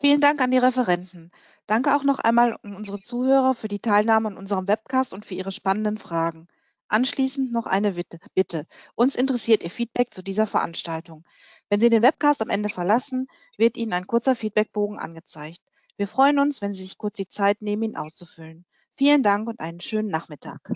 Vielen 0.00 0.22
Dank 0.22 0.40
an 0.40 0.50
die 0.50 0.56
Referenten. 0.56 1.30
Danke 1.66 1.94
auch 1.94 2.04
noch 2.04 2.20
einmal 2.20 2.58
an 2.62 2.74
unsere 2.74 3.00
Zuhörer 3.00 3.54
für 3.54 3.68
die 3.68 3.80
Teilnahme 3.80 4.28
an 4.28 4.38
unserem 4.38 4.66
Webcast 4.66 5.12
und 5.12 5.26
für 5.26 5.34
Ihre 5.34 5.52
spannenden 5.52 5.98
Fragen. 5.98 6.48
Anschließend 6.88 7.52
noch 7.52 7.66
eine 7.66 8.02
Bitte. 8.34 8.66
Uns 8.94 9.14
interessiert 9.14 9.62
Ihr 9.62 9.70
Feedback 9.70 10.14
zu 10.14 10.22
dieser 10.22 10.46
Veranstaltung. 10.46 11.26
Wenn 11.68 11.80
Sie 11.80 11.90
den 11.90 12.02
Webcast 12.02 12.40
am 12.40 12.48
Ende 12.48 12.70
verlassen, 12.70 13.28
wird 13.58 13.76
Ihnen 13.76 13.92
ein 13.92 14.06
kurzer 14.06 14.34
Feedbackbogen 14.34 14.98
angezeigt. 14.98 15.60
Wir 15.98 16.08
freuen 16.08 16.38
uns, 16.38 16.62
wenn 16.62 16.72
Sie 16.72 16.84
sich 16.84 16.96
kurz 16.96 17.16
die 17.16 17.28
Zeit 17.28 17.60
nehmen, 17.60 17.82
ihn 17.82 17.96
auszufüllen. 17.96 18.64
Vielen 18.98 19.22
Dank 19.22 19.48
und 19.48 19.60
einen 19.60 19.80
schönen 19.80 20.10
Nachmittag. 20.10 20.72